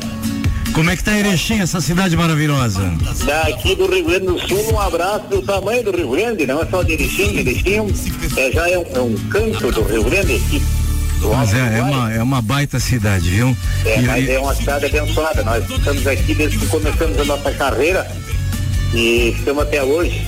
Como 0.75 0.91
é 0.91 0.97
que 0.97 1.05
tá 1.05 1.19
Erechim, 1.19 1.61
essa 1.61 1.81
cidade 1.81 2.17
maravilhosa? 2.17 2.93
daqui 3.27 3.75
do 3.75 3.87
Rio 3.87 4.05
Grande 4.05 4.27
do 4.27 4.39
Sul, 4.49 4.73
um 4.75 4.81
abraço 4.81 5.27
do 5.29 5.43
tamanho 5.43 5.83
do 5.85 5.97
Rio 5.97 6.11
Grande, 6.11 6.47
não 6.47 6.61
é 6.61 6.67
só 6.67 6.83
de 6.83 6.93
Erechim, 6.93 7.39
Erechim 7.39 7.93
é, 8.37 8.51
já 8.53 8.69
é 8.69 8.79
um, 8.79 8.85
é 8.95 9.01
um 9.01 9.15
canto 9.31 9.71
do 9.71 9.83
Rio 9.83 10.05
Grande 10.05 10.37
aqui. 10.37 10.63
Mas 11.31 11.55
é, 11.55 11.79
é 11.79 11.83
uma, 11.83 12.13
é 12.13 12.23
uma 12.23 12.43
baita 12.43 12.79
cidade, 12.81 13.29
viu? 13.31 13.57
É, 13.85 13.99
E- 14.01 14.03
mas 14.03 14.29
é 14.29 14.39
uma 14.39 14.55
cidade 14.55 14.87
abençoada. 14.87 15.43
Nós 15.43 15.69
estamos 15.69 16.07
aqui 16.07 16.35
desde 16.35 16.59
que 16.59 16.67
começamos 16.67 17.19
a 17.19 17.25
nossa 17.25 17.51
carreira 17.53 18.07
e 18.95 19.35
estamos 19.39 19.63
até 19.63 19.83
hoje. 19.83 20.27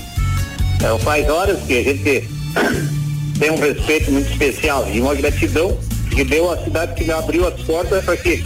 É, 0.82 0.98
faz 1.00 1.28
horas 1.28 1.58
que 1.66 1.78
a 1.78 1.82
gente 1.82 2.28
tem 3.38 3.50
um 3.50 3.58
respeito 3.58 4.10
muito 4.10 4.30
especial 4.30 4.88
e 4.92 5.00
uma 5.00 5.14
gratidão 5.14 5.76
que 6.10 6.24
deu 6.24 6.50
a 6.50 6.62
cidade 6.62 6.94
que 6.94 7.10
abriu 7.10 7.46
as 7.48 7.60
portas 7.62 8.04
para 8.04 8.16
que 8.16 8.44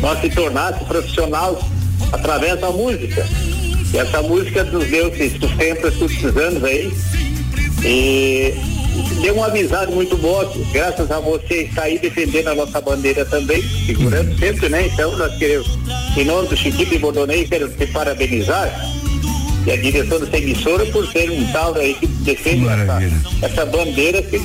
nós 0.00 0.20
se 0.20 0.28
tornasse 0.30 0.84
profissionais 0.84 1.58
através 2.12 2.60
da 2.60 2.70
música. 2.70 3.26
E 3.92 3.98
essa 3.98 4.22
música 4.22 4.64
nos 4.64 4.86
deu 4.88 5.08
esse 5.08 5.38
sustento 5.38 5.86
esses 5.86 6.36
anos 6.36 6.64
aí. 6.64 6.92
E 7.84 8.54
deu 9.20 9.34
uma 9.34 9.46
amizade 9.46 9.92
muito 9.92 10.16
boa, 10.16 10.50
graças 10.72 11.10
a 11.10 11.20
você 11.20 11.62
estar 11.62 11.82
aí 11.82 11.98
defendendo 11.98 12.48
a 12.48 12.54
nossa 12.54 12.80
bandeira 12.80 13.24
também, 13.24 13.62
segurando 13.86 14.38
sempre, 14.38 14.68
né? 14.68 14.86
Então 14.86 15.16
nós 15.16 15.34
queremos, 15.36 15.78
em 16.16 16.24
nome 16.24 16.48
do 16.48 16.56
Chiquito 16.56 16.94
e 16.94 16.98
Bordonei, 16.98 17.46
quero 17.46 17.68
te 17.68 17.86
parabenizar 17.86 18.70
e 19.66 19.70
a 19.70 19.76
direção 19.76 20.18
dessa 20.18 20.38
emissora 20.38 20.84
por 20.86 21.06
ter 21.12 21.30
um 21.30 21.46
tal 21.52 21.74
aí 21.74 21.94
que 21.94 22.06
defende 22.06 22.66
essa, 22.68 23.46
essa 23.46 23.66
bandeira 23.66 24.20
que 24.22 24.40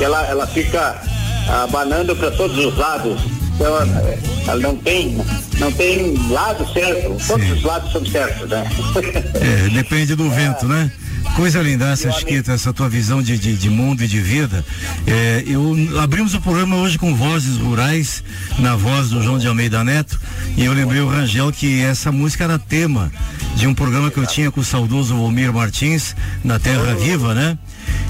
ela, 0.00 0.24
ela 0.26 0.46
fica 0.46 1.02
abanando 1.48 2.14
para 2.14 2.30
todos 2.30 2.56
os 2.56 2.76
lados. 2.76 3.20
Então, 3.54 3.66
ela, 3.66 4.18
ela 4.46 4.60
não 4.60 4.76
tem, 4.76 5.18
não 5.58 5.72
tem 5.72 6.14
lado 6.30 6.72
certo, 6.72 7.16
todos 7.26 7.50
os 7.50 7.62
lados 7.64 7.90
são 7.90 8.06
certos, 8.06 8.48
né? 8.48 8.64
É, 9.34 9.68
depende 9.70 10.14
do 10.14 10.30
vento, 10.30 10.66
né? 10.68 10.90
Coisa 11.36 11.62
linda 11.62 11.90
essa, 11.90 12.10
Chiquita, 12.10 12.52
essa 12.52 12.72
tua 12.72 12.88
visão 12.88 13.22
de, 13.22 13.38
de, 13.38 13.56
de 13.56 13.70
mundo 13.70 14.02
e 14.02 14.08
de 14.08 14.20
vida. 14.20 14.64
É, 15.06 15.44
eu 15.46 15.74
abrimos 16.00 16.34
o 16.34 16.40
programa 16.40 16.76
hoje 16.76 16.98
com 16.98 17.14
vozes 17.14 17.56
rurais, 17.56 18.24
na 18.58 18.74
voz 18.74 19.10
do 19.10 19.22
João 19.22 19.38
de 19.38 19.46
Almeida 19.46 19.84
Neto, 19.84 20.20
e 20.56 20.64
eu 20.64 20.72
lembrei 20.72 21.00
o 21.00 21.08
Rangel 21.08 21.52
que 21.52 21.80
essa 21.80 22.10
música 22.10 22.44
era 22.44 22.58
tema 22.58 23.12
de 23.58 23.66
um 23.66 23.74
programa 23.74 24.08
que 24.08 24.18
eu 24.18 24.24
tinha 24.24 24.52
com 24.52 24.60
o 24.60 24.64
saudoso 24.64 25.16
Volmir 25.16 25.52
Martins, 25.52 26.14
na 26.44 26.60
Terra 26.60 26.94
Viva, 26.94 27.34
né? 27.34 27.58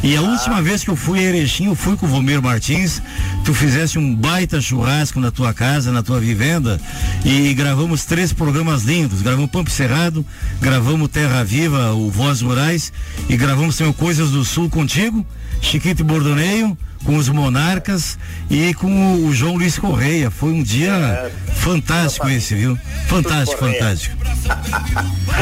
E 0.03 0.15
a 0.15 0.21
última 0.21 0.61
vez 0.61 0.85
que 0.85 0.91
eu 0.91 0.95
fui 0.95 1.21
a 1.21 1.23
Erechim, 1.23 1.69
eu 1.69 1.75
fui 1.75 1.97
com 1.97 2.05
o 2.05 2.09
Vomir 2.09 2.43
Martins, 2.43 3.01
tu 3.47 3.55
fizeste 3.55 3.99
um 3.99 4.15
baita 4.15 4.61
churrasco 4.61 5.19
na 5.19 5.31
tua 5.31 5.55
casa, 5.55 5.91
na 5.91 6.03
tua 6.03 6.21
vivenda, 6.21 6.79
e 7.25 7.55
gravamos 7.55 8.05
três 8.05 8.31
programas 8.31 8.83
lindos. 8.83 9.23
Gravamos 9.23 9.51
Pampo 9.51 9.71
Cerrado, 9.71 10.25
gravamos 10.61 11.09
Terra 11.09 11.43
Viva, 11.43 11.95
o 11.95 12.11
Voz 12.11 12.43
Rurais, 12.43 12.93
e 13.27 13.35
gravamos 13.35 13.79
também 13.79 13.95
Coisas 13.95 14.31
do 14.31 14.45
Sul 14.45 14.69
contigo, 14.69 15.25
Chiquito 15.63 16.01
e 16.01 16.05
Bordoneio, 16.05 16.77
com 17.05 17.17
os 17.17 17.29
Monarcas 17.29 18.19
e 18.51 18.75
com 18.75 18.87
o, 18.87 19.27
o 19.27 19.33
João 19.35 19.57
Luiz 19.57 19.79
Correia. 19.79 20.31
Foi 20.31 20.51
um 20.51 20.63
dia 20.63 21.31
fantástico 21.57 22.29
esse, 22.29 22.55
viu? 22.55 22.79
Fantástico, 23.07 23.59
fantástico. 23.65 24.17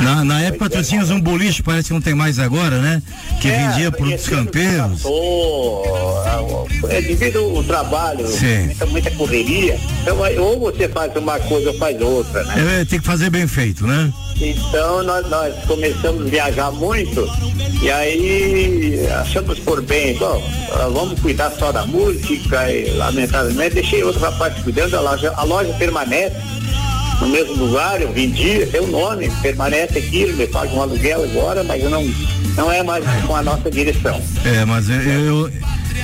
Na, 0.02 0.24
na 0.24 0.40
época 0.42 0.70
tu 0.70 0.82
tinhas 0.82 1.10
um 1.10 1.20
boliche, 1.20 1.62
parece 1.62 1.88
que 1.88 1.94
não 1.94 2.00
tem 2.00 2.14
mais 2.14 2.38
agora, 2.38 2.80
né? 2.80 3.02
Que 3.40 3.48
É, 3.48 3.68
vendia 3.68 3.90
produtos 3.90 4.28
campeiros. 4.28 5.02
Passou, 5.02 6.68
é 6.88 7.00
devido 7.00 7.38
ao 7.38 7.62
trabalho, 7.64 8.26
Sim. 8.26 8.66
muita, 8.66 8.86
muita 8.86 9.10
correria. 9.12 9.78
Então, 10.02 10.18
ou 10.38 10.60
você 10.60 10.88
faz 10.88 11.14
uma 11.16 11.38
coisa 11.40 11.70
ou 11.70 11.78
faz 11.78 12.00
outra, 12.00 12.44
né? 12.44 12.80
É, 12.80 12.84
tem 12.84 12.98
que 13.00 13.06
fazer 13.06 13.30
bem 13.30 13.46
feito, 13.46 13.86
né? 13.86 14.12
Então 14.38 15.02
nós, 15.02 15.26
nós 15.30 15.54
começamos 15.66 16.26
a 16.26 16.30
viajar 16.30 16.70
muito 16.70 17.26
e 17.80 17.90
aí 17.90 19.06
achamos 19.20 19.58
por 19.60 19.80
bem, 19.80 20.14
bom, 20.18 20.42
ah, 20.72 20.88
vamos 20.92 21.18
cuidar 21.20 21.45
só 21.50 21.72
da 21.72 21.86
música 21.86 22.70
e 22.70 22.90
lamentavelmente 22.96 23.74
deixei 23.74 24.02
outro 24.02 24.20
rapaz 24.20 24.54
cuidando, 24.62 24.94
a 24.96 25.00
loja, 25.00 25.32
a 25.36 25.44
loja 25.44 25.72
permanece 25.74 26.36
no 27.20 27.28
mesmo 27.28 27.54
lugar, 27.54 28.00
eu 28.00 28.12
vendi, 28.12 28.66
tem 28.66 28.80
o 28.80 28.86
nome, 28.86 29.30
permanece 29.40 29.98
aqui, 29.98 30.22
ele 30.22 30.46
paga 30.48 30.72
um 30.74 30.82
aluguel 30.82 31.24
agora, 31.24 31.64
mas 31.64 31.82
não, 31.84 32.04
não 32.54 32.70
é 32.70 32.82
mais 32.82 33.04
com 33.26 33.34
a 33.34 33.42
nossa 33.42 33.70
direção. 33.70 34.20
É, 34.44 34.64
mas 34.64 34.88
eu, 34.90 35.00
eu, 35.00 35.52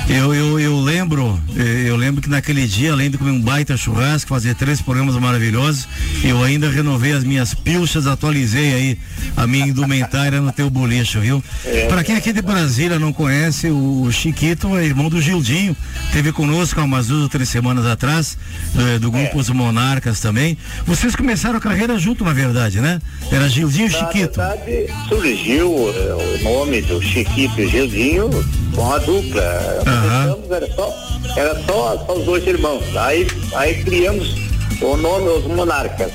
eu, 0.09 0.35
eu, 0.35 0.61
eu 0.61 0.81
lembro, 0.81 1.41
eh, 1.57 1.85
eu 1.87 1.97
lembro 1.97 2.21
que 2.23 2.29
naquele 2.29 2.67
dia, 2.67 2.93
além 2.93 3.11
de 3.11 3.19
comer 3.19 3.31
um 3.31 3.41
baita 3.41 3.77
churrasco, 3.77 4.29
fazer 4.29 4.55
três 4.55 4.81
programas 4.81 5.15
maravilhosos, 5.17 5.89
eu 6.25 6.43
ainda 6.43 6.71
renovei 6.71 7.13
as 7.13 7.25
minhas 7.25 7.55
pilchas, 7.55 8.07
atualizei 8.07 8.75
aí 8.75 8.99
a 9.37 9.47
minha 9.47 9.67
indumentária 9.67 10.41
no 10.41 10.53
teu 10.53 10.69
boliche, 10.69 11.19
viu? 11.19 11.43
É. 11.65 11.87
Pra 11.87 12.03
quem 12.05 12.17
aqui 12.17 12.33
de 12.33 12.43
Brasília 12.43 12.99
não 12.99 13.13
conhece, 13.13 13.69
o 13.69 14.09
Chiquito 14.13 14.77
é 14.77 14.85
irmão 14.85 15.09
do 15.09 15.21
Gildinho, 15.21 15.77
teve 16.13 16.33
conosco 16.33 16.81
há 16.81 16.85
umas 16.85 17.07
duas 17.09 17.23
ou 17.23 17.29
três 17.29 17.49
semanas 17.49 17.87
atrás, 17.87 18.37
do, 18.75 19.01
do 19.01 19.11
grupo 19.11 19.39
Os 19.39 19.49
Monarcas 19.51 20.21
também. 20.21 20.57
Vocês 20.87 21.15
começaram 21.17 21.57
a 21.57 21.61
carreira 21.61 21.99
junto, 21.99 22.25
na 22.25 22.33
verdade, 22.33 22.81
né? 22.81 23.01
Era 23.31 23.49
Gildinho 23.49 23.89
e 23.89 23.93
Na 23.93 23.99
Chiquito. 23.99 24.37
verdade, 24.39 24.87
surgiu 25.09 25.93
eh, 25.95 26.39
o 26.41 26.45
nome 26.45 26.83
do 26.83 27.01
Chiquito 27.03 27.61
e 27.61 27.69
Gildinho 27.69 28.31
com 28.75 28.93
a 28.93 28.99
dupla. 28.99 29.82
Começamos, 29.85 30.51
Era, 30.51 30.73
só, 30.75 30.95
era 31.37 31.63
só, 31.65 32.05
só 32.07 32.13
os 32.15 32.25
dois 32.25 32.47
irmãos. 32.47 32.85
Aí, 32.97 33.27
aí 33.55 33.83
criamos 33.83 34.35
o 34.81 34.97
nome 34.97 35.29
Os 35.29 35.45
Monarcas. 35.47 36.13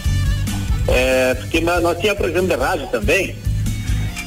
É, 0.88 1.34
porque 1.36 1.60
nós, 1.62 1.98
tínhamos 2.00 2.22
programa 2.22 2.48
de 2.48 2.56
rádio 2.56 2.88
também. 2.88 3.36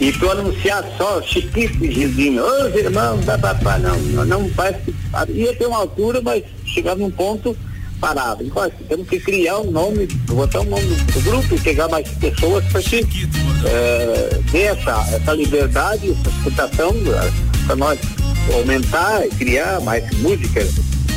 E 0.01 0.13
para 0.13 0.33
anunciar 0.33 0.85
só 0.97 1.21
Chiquito 1.21 1.85
e 1.85 1.93
Gildinho, 1.93 2.43
os 2.43 2.75
irmãos, 2.75 3.25
pá, 3.25 3.37
pá, 3.37 3.55
pá, 3.55 3.79
não, 3.79 3.99
não, 3.99 4.25
não 4.25 4.49
faz. 4.51 4.77
Ia 5.29 5.55
ter 5.55 5.67
uma 5.67 5.79
altura, 5.79 6.23
mas 6.23 6.43
chegava 6.65 7.01
num 7.01 7.11
ponto 7.11 7.55
parado. 8.01 8.43
Então, 8.43 8.63
assim, 8.63 8.85
temos 8.89 9.07
que 9.09 9.21
criar 9.21 9.59
um 9.59 9.71
nome, 9.71 10.07
botar 10.29 10.61
um 10.61 10.65
nome 10.65 10.87
do 10.87 11.21
grupo 11.21 11.55
e 11.55 11.61
pegar 11.61 11.89
mais 11.89 12.09
pessoas 12.09 12.65
para 12.73 12.83
que 12.83 13.07
é, 13.67 14.41
dê 14.51 14.63
essa, 14.63 15.07
essa 15.13 15.33
liberdade, 15.35 16.11
essa 16.11 16.31
escutação 16.31 16.95
para 17.67 17.77
nós 17.77 17.99
aumentar 18.55 19.27
e 19.27 19.31
criar 19.31 19.81
mais 19.81 20.05
músicas. 20.19 20.71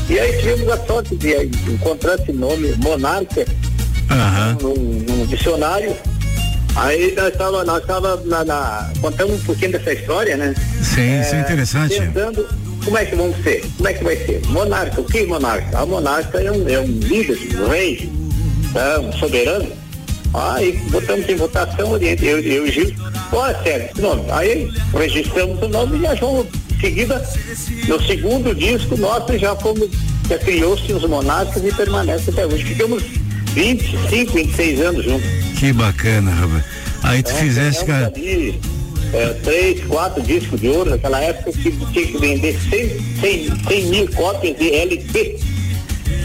E 0.09 0.19
aí 0.19 0.37
tivemos 0.39 0.67
a 0.69 0.77
sorte 0.85 1.15
de 1.15 1.33
encontrar 1.71 2.15
esse 2.15 2.31
nome, 2.33 2.73
Monarca, 2.77 3.45
num, 4.61 4.73
num 4.73 5.25
dicionário. 5.27 5.95
Aí 6.75 7.13
nós 7.15 7.27
estava 7.31 7.63
nós 7.63 7.85
tava 7.85 8.17
na, 8.25 8.43
na- 8.43 8.91
contando 8.99 9.33
um 9.33 9.39
pouquinho 9.39 9.71
dessa 9.73 9.93
história, 9.93 10.35
né? 10.35 10.53
Sim, 10.81 11.21
isso 11.21 11.35
é 11.35 11.39
interessante. 11.41 11.99
Pensando 11.99 12.47
como 12.83 12.97
é 12.97 13.05
que 13.05 13.15
vamos 13.15 13.41
ser, 13.43 13.63
como 13.77 13.87
é 13.87 13.93
que 13.93 14.03
vai 14.03 14.17
ser. 14.17 14.41
Monarca, 14.47 14.99
o 14.99 15.03
que 15.05 15.19
é 15.19 15.25
monarca? 15.25 15.77
A 15.77 15.85
monarca 15.85 16.41
é 16.41 16.51
um, 16.51 16.67
é 16.67 16.79
um 16.79 16.85
líder, 16.87 17.37
um 17.61 17.67
rei, 17.69 18.09
é 18.75 18.99
um 18.99 19.13
soberano. 19.13 19.71
Aí 20.33 20.71
botamos 20.89 21.29
em 21.29 21.35
votação, 21.35 21.95
eu, 21.97 22.15
eu 22.17 22.39
e 22.39 22.59
o 22.61 22.71
Gil, 22.71 22.91
olha 23.31 23.55
sério, 23.61 23.89
esse 23.91 24.01
nome. 24.01 24.23
Aí 24.31 24.71
registramos 24.97 25.61
o 25.61 25.67
nome 25.67 25.99
e 25.99 26.07
em 26.07 26.47
seguida, 26.83 27.23
no 27.87 28.01
segundo 28.05 28.53
disco, 28.53 28.97
nós 28.97 29.23
já 29.39 29.55
fomos, 29.55 29.89
já 30.29 30.37
criou-se 30.37 30.91
os 30.91 31.03
monarcas 31.07 31.63
e 31.63 31.71
permanece 31.71 32.29
até 32.29 32.45
hoje. 32.45 32.63
Ficamos 32.65 33.01
25, 33.53 34.33
26 34.33 34.81
anos 34.81 35.05
juntos. 35.05 35.25
Que 35.59 35.71
bacana, 35.71 36.31
rapaz. 36.31 36.63
Aí 37.03 37.23
tu 37.23 37.31
É, 37.31 37.33
fizeste, 37.35 37.85
ganhamos 37.85 38.13
cara. 38.13 38.13
ali, 38.17 38.59
é, 39.13 39.27
três, 39.43 39.83
quatro 39.85 40.21
discos 40.23 40.59
de 40.59 40.67
ouro 40.67 40.89
naquela 40.89 41.21
época 41.21 41.51
que 41.53 41.71
tinha 41.71 42.05
que 42.07 42.17
vender 42.17 42.59
100, 42.69 42.89
100, 43.21 43.63
100 43.67 43.83
mil 43.87 44.11
cópias 44.11 44.57
de 44.57 44.73
LP. 44.73 45.39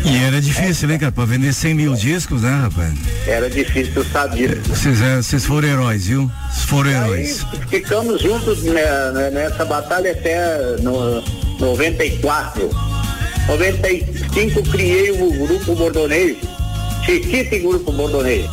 E 0.05 0.17
era 0.25 0.41
difícil, 0.41 0.89
né, 0.89 0.99
cara? 0.99 1.13
Pra 1.13 1.25
vender 1.25 1.53
100 1.53 1.75
mil 1.75 1.95
discos, 1.95 2.43
né, 2.43 2.51
rapaz? 2.63 2.95
Era 3.27 3.49
difícil, 3.51 4.05
sabia. 4.05 4.61
Vocês, 4.67 5.01
é, 5.01 5.17
vocês 5.17 5.45
foram 5.45 5.69
heróis, 5.69 6.07
viu? 6.07 6.31
Vocês 6.51 6.65
foram 6.65 6.91
heróis. 6.91 7.47
ficamos 7.69 8.23
juntos 8.23 8.63
né, 8.63 9.11
né, 9.13 9.31
nessa 9.31 9.65
batalha 9.65 10.13
até 10.13 10.77
no 10.81 11.23
94. 11.59 12.71
95 13.49 14.63
criei 14.65 15.11
o 15.11 15.47
grupo 15.47 15.75
Bordoneio, 15.75 16.37
Chiquito 17.05 17.55
e 17.55 17.59
Grupo 17.61 17.91
Bordoneio. 17.93 18.49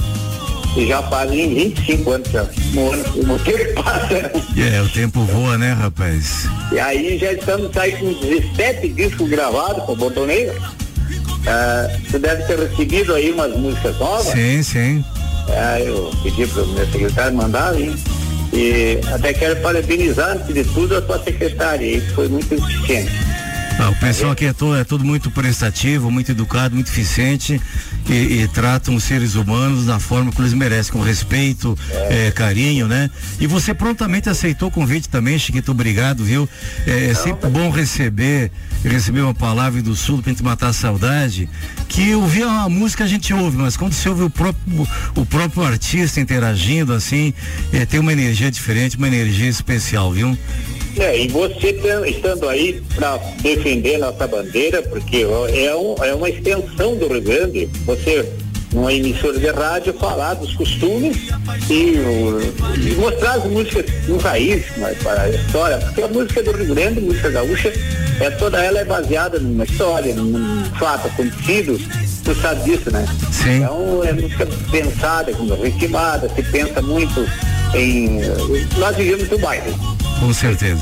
E 0.77 0.87
já 0.87 1.01
fazem 1.03 1.53
25 1.53 2.11
anos 2.11 2.29
já. 2.31 2.45
No 2.73 2.91
ano, 2.91 3.23
no 3.23 3.39
tempo 3.39 3.83
passa. 3.83 4.31
É, 4.57 4.81
o 4.81 4.89
tempo 4.89 5.23
voa, 5.25 5.57
né, 5.57 5.71
rapaz? 5.73 6.47
E 6.71 6.79
aí 6.79 7.17
já 7.17 7.31
estamos 7.31 7.75
aí 7.77 7.93
com 7.93 8.13
17 8.13 8.89
discos 8.89 9.29
gravados 9.29 9.83
com 9.85 9.93
o 9.93 9.95
Bordoneio. 9.95 10.53
Ah, 11.47 11.87
você 12.03 12.19
deve 12.19 12.43
ter 12.43 12.59
recebido 12.59 13.13
aí 13.13 13.31
umas 13.31 13.55
músicas 13.55 13.97
novas. 13.99 14.27
Sim, 14.27 14.63
sim. 14.63 15.05
É, 15.49 15.83
eu 15.87 16.11
pedi 16.23 16.47
para 16.47 16.63
o 16.63 16.67
meu 16.67 16.85
secretário 16.91 17.37
mandar, 17.37 17.79
hein? 17.79 17.95
E 18.51 18.99
até 19.13 19.33
quero 19.33 19.61
parabenizar, 19.61 20.31
antes 20.31 20.53
de 20.53 20.63
tudo, 20.63 20.95
a 20.97 21.01
sua 21.05 21.23
secretária, 21.23 21.99
que 21.99 22.13
foi 22.13 22.27
muito 22.27 22.53
eficiente. 22.53 23.11
Ah, 23.77 23.89
o 23.89 23.95
pessoal 23.97 24.31
aqui 24.31 24.45
é 24.45 24.53
todo, 24.53 24.75
é 24.77 24.85
todo 24.85 25.03
muito 25.03 25.29
prestativo, 25.29 26.09
muito 26.09 26.31
educado, 26.31 26.75
muito 26.75 26.89
eficiente 26.89 27.61
e, 28.09 28.13
e 28.13 28.47
tratam 28.47 28.95
os 28.95 29.03
seres 29.03 29.35
humanos 29.35 29.85
da 29.85 29.99
forma 29.99 30.31
que 30.31 30.39
eles 30.39 30.53
merecem, 30.53 30.93
com 30.93 31.01
respeito, 31.01 31.77
eh, 32.09 32.31
carinho, 32.31 32.87
né? 32.87 33.09
E 33.37 33.45
você 33.45 33.73
prontamente 33.73 34.29
aceitou 34.29 34.69
o 34.69 34.71
convite 34.71 35.09
também, 35.09 35.37
Chiquito, 35.37 35.71
obrigado, 35.71 36.23
viu? 36.23 36.47
É, 36.87 37.07
é 37.07 37.13
sempre 37.13 37.49
bom 37.49 37.69
receber, 37.69 38.49
receber 38.81 39.21
uma 39.21 39.33
palavra 39.33 39.81
do 39.81 39.93
sul 39.93 40.21
pra 40.21 40.31
gente 40.31 40.41
matar 40.41 40.69
a 40.69 40.73
saudade, 40.73 41.49
que 41.89 42.15
ouvir 42.15 42.43
a 42.43 42.69
música 42.69 43.03
a 43.03 43.07
gente 43.07 43.33
ouve, 43.33 43.57
mas 43.57 43.75
quando 43.75 43.91
você 43.91 44.07
ouve 44.07 44.23
o 44.23 44.29
próprio, 44.29 44.87
o 45.15 45.25
próprio 45.25 45.63
artista 45.63 46.21
interagindo 46.21 46.93
assim, 46.93 47.33
eh, 47.73 47.85
tem 47.85 47.99
uma 47.99 48.13
energia 48.13 48.49
diferente, 48.49 48.95
uma 48.95 49.07
energia 49.07 49.49
especial, 49.49 50.13
viu? 50.13 50.37
É, 50.97 51.19
e 51.23 51.27
você 51.27 51.73
tem- 51.73 52.09
estando 52.09 52.47
aí 52.47 52.81
para 52.95 53.17
defender 53.41 53.97
nossa 53.97 54.25
bandeira, 54.27 54.81
porque 54.83 55.25
ó, 55.25 55.47
é, 55.47 55.75
um- 55.75 55.95
é 56.03 56.13
uma 56.13 56.29
extensão 56.29 56.95
do 56.95 57.07
Rio 57.07 57.21
Grande, 57.21 57.69
você 57.85 58.25
numa 58.71 58.91
emissora 58.93 59.37
de 59.39 59.47
rádio 59.51 59.93
falar 59.93 60.33
dos 60.33 60.53
costumes 60.53 61.17
e, 61.69 61.95
e 62.77 62.95
mostrar 62.97 63.35
as 63.35 63.45
músicas 63.45 63.85
no 64.07 64.17
raiz, 64.17 64.65
mas 64.77 64.97
para 64.97 65.21
a 65.23 65.29
história, 65.29 65.77
porque 65.77 66.01
a 66.01 66.07
música 66.09 66.43
do 66.43 66.51
Rio 66.51 66.75
Grande, 66.75 66.99
a 66.99 67.01
música 67.01 67.29
gaúcha, 67.29 67.71
é 68.19 68.29
toda 68.31 68.61
ela 68.63 68.79
é 68.79 68.85
baseada 68.85 69.39
numa 69.39 69.63
história, 69.63 70.13
num, 70.13 70.63
fato 70.79 71.07
acontecido, 71.07 71.79
tu 72.23 72.35
sabe 72.35 72.63
disso, 72.69 72.91
né? 72.91 73.05
Sim. 73.31 73.57
Então 73.63 74.03
é 74.03 74.11
música 74.13 74.47
pensada, 74.71 75.31
ritmada, 75.61 76.29
se 76.35 76.43
pensa 76.43 76.81
muito 76.81 77.25
em. 77.73 78.19
Nós 78.77 78.95
vivemos 78.95 79.31
o 79.31 79.37
baile. 79.37 79.73
Com 80.19 80.33
certeza. 80.33 80.81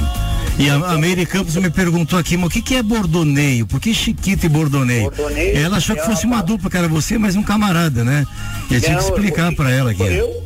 E 0.58 0.70
a, 0.70 0.76
a 0.76 0.98
Meire 0.98 1.26
Campos 1.26 1.56
me 1.56 1.70
perguntou 1.70 2.18
aqui, 2.20 2.38
mas 2.38 2.48
o 2.48 2.50
que, 2.50 2.62
que 2.62 2.76
é 2.76 2.84
bordoneio? 2.84 3.66
Por 3.66 3.80
que 3.80 3.94
Chiquito 3.94 4.46
e 4.46 4.50
bordoneio? 4.50 5.10
Bordoneio 5.10 5.58
ela 5.58 5.78
achou 5.78 5.96
que 5.96 6.02
é 6.02 6.06
fosse 6.06 6.26
uma- 6.26 6.42
dupla, 6.44 6.70
que 6.70 6.78
era 6.78 6.88
você, 6.88 7.18
mas 7.18 7.36
um 7.36 7.42
camarada, 7.44 8.04
né? 8.04 8.26
E 8.70 8.76
eu 8.76 8.82
tinha 8.82 8.98
que 8.98 9.04
explicar 9.04 9.54
pra 9.56 9.72
ela 9.72 9.92
aqui. 9.92 10.04
Eu, 10.04 10.44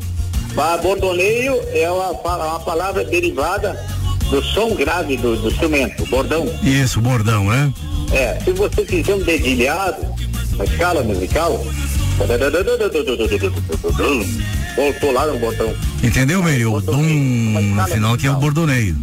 bordoneio 0.82 1.60
é 1.74 1.90
uma, 1.92 2.14
pa- 2.16 2.38
uma 2.38 2.60
palavra 2.62 3.04
derivada 3.04 3.78
do 4.30 4.42
som 4.42 4.74
grave 4.76 5.18
do, 5.18 5.36
do 5.36 5.50
instrumento, 5.50 6.06
bordão. 6.10 6.46
Isso, 6.64 7.02
bordão, 7.02 7.46
né? 7.46 7.72
É, 8.14 8.40
se 8.44 8.52
você 8.54 8.86
fizer 8.86 9.14
um 9.14 9.20
dedilhado, 9.24 10.06
uma 10.56 10.64
escala 10.64 11.04
musical, 11.04 11.66
voltou 14.78 15.12
lá 15.12 15.26
no 15.28 15.38
botão. 15.40 15.74
Entendeu, 16.02 16.42
Meire? 16.42 16.66
O 16.68 16.80
dom 16.80 17.02
no 17.04 17.84
final 17.88 18.16
que 18.18 18.26
é 18.28 18.32
o 18.32 18.36
bordoneio. 18.36 18.96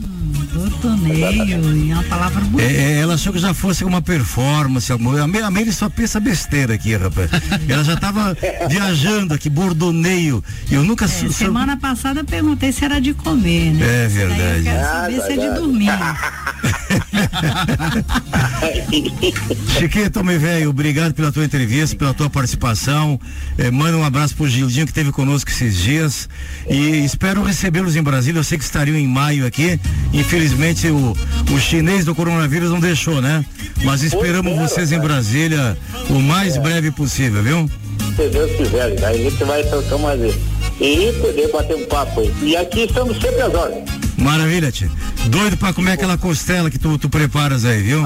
Bordoneio, 0.54 1.90
é 1.90 1.94
uma 1.94 2.02
palavra 2.04 2.40
bonita. 2.42 2.62
É, 2.70 2.76
é, 2.76 3.00
ela 3.00 3.14
achou 3.14 3.32
que 3.32 3.40
já 3.40 3.52
fosse 3.52 3.84
uma 3.84 4.00
performance. 4.00 4.90
alguma- 4.92 5.20
A 5.20 5.26
Me- 5.26 5.40
a 5.40 5.50
Meire 5.50 5.72
só 5.72 5.88
pensa 5.88 6.20
besteira 6.20 6.74
aqui, 6.74 6.94
rapaz. 6.96 7.28
Ela 7.68 7.82
já 7.82 7.96
tava 7.96 8.36
viajando 8.68 9.34
aqui, 9.34 9.50
bordoneio. 9.50 10.42
Eu 10.70 10.84
nunca 10.84 11.08
sou- 11.08 11.28
sou- 11.28 11.32
Semana 11.46 11.76
passada 11.76 12.20
eu 12.20 12.24
perguntei 12.24 12.70
se 12.70 12.84
era 12.84 13.00
de 13.00 13.12
comer, 13.14 13.72
né? 13.74 13.84
É 13.84 14.08
Daí 14.08 14.22
eu 14.22 14.28
verdade. 14.28 14.62
quero 14.62 14.84
saber 14.84 15.20
se 15.22 15.32
é 15.32 15.36
de 15.48 15.54
dormir. 15.60 15.90
Chiquito, 19.78 20.24
meu 20.24 20.38
velho, 20.38 20.70
obrigado 20.70 21.14
pela 21.14 21.32
tua 21.32 21.44
entrevista, 21.44 21.96
pela 21.96 22.14
tua 22.14 22.30
participação. 22.30 23.18
Eh, 23.58 23.70
manda 23.70 23.96
um 23.96 24.04
abraço 24.04 24.34
pro 24.34 24.48
Gildinho 24.48 24.86
que 24.86 24.92
esteve 24.92 25.12
conosco 25.12 25.50
esses 25.50 25.76
dias. 25.76 26.28
E 26.68 27.04
espero 27.04 27.42
recebê-los 27.42 27.96
em 27.96 28.02
Brasília. 28.02 28.38
Eu 28.38 28.44
sei 28.44 28.58
que 28.58 28.64
estariam 28.64 28.96
em 28.96 29.06
maio 29.06 29.46
aqui. 29.46 29.78
Infelizmente, 30.12 30.88
o, 30.88 31.16
o 31.52 31.60
chinês 31.60 32.04
do 32.04 32.14
coronavírus 32.14 32.70
não 32.70 32.80
deixou, 32.80 33.20
né? 33.20 33.44
Mas 33.82 34.02
esperamos 34.02 34.56
vocês 34.56 34.92
em 34.92 34.98
Brasília 34.98 35.76
o 36.08 36.20
mais 36.20 36.56
breve 36.56 36.90
possível, 36.90 37.42
viu? 37.42 37.70
Se 38.16 38.28
Deus 38.28 38.50
quiser, 38.52 38.94
daí 38.96 39.26
a 39.26 39.30
gente 39.30 39.44
vai 39.44 39.62
trocar 39.64 39.98
mais 39.98 40.20
vezes. 40.20 40.40
E 40.80 41.12
poder 41.20 41.50
bater 41.52 41.76
um 41.76 41.86
papo 41.86 42.20
aí. 42.20 42.34
E 42.42 42.56
aqui 42.56 42.84
estamos 42.84 43.20
sempre 43.20 43.42
às 43.42 43.54
ordens. 43.54 44.03
Maravilha, 44.16 44.70
tia. 44.70 44.90
Doido 45.26 45.56
pra 45.56 45.72
comer 45.72 45.92
aquela 45.92 46.16
costela 46.16 46.70
que 46.70 46.78
tu, 46.78 46.96
tu 46.98 47.08
preparas 47.08 47.64
aí, 47.64 47.82
viu? 47.82 48.04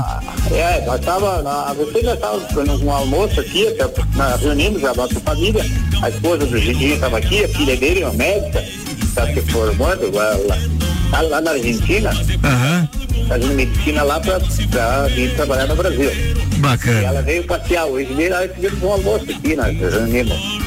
É, 0.50 0.84
nós 0.86 1.00
tava, 1.04 1.42
na, 1.42 1.72
você 1.74 2.02
já 2.02 2.14
estava 2.14 2.38
um 2.82 2.90
almoço 2.90 3.40
aqui, 3.40 3.68
até, 3.68 3.84
nós 4.14 4.40
reunimos 4.40 4.82
a 4.84 4.94
nossa 4.94 5.20
família, 5.20 5.64
a 6.02 6.08
esposa 6.08 6.46
do 6.46 6.58
Gidinho 6.58 6.94
estava 6.94 7.18
aqui, 7.18 7.44
a 7.44 7.48
filha 7.48 7.76
dele, 7.76 8.04
uma 8.04 8.12
médica, 8.14 8.64
está 9.02 9.26
se 9.26 9.40
formando 9.42 10.10
lá, 10.14 10.30
lá, 11.12 11.20
lá- 11.22 11.40
na 11.40 11.50
Argentina, 11.50 12.10
Aham. 12.42 12.88
fazendo 13.28 13.54
medicina 13.54 14.02
lá 14.02 14.18
para 14.20 14.38
vir 15.08 15.34
trabalhar 15.36 15.66
no 15.66 15.76
Brasil. 15.76 16.10
E 16.10 16.60
Bacana. 16.60 17.00
ela 17.02 17.22
veio 17.22 17.44
passear 17.44 17.84
hoje 17.84 18.08
nós 18.30 18.50
tivemos 18.54 18.82
um 18.82 18.92
almoço 18.92 19.26
aqui, 19.30 19.54
nós 19.54 19.76
reunimos. 19.78 20.58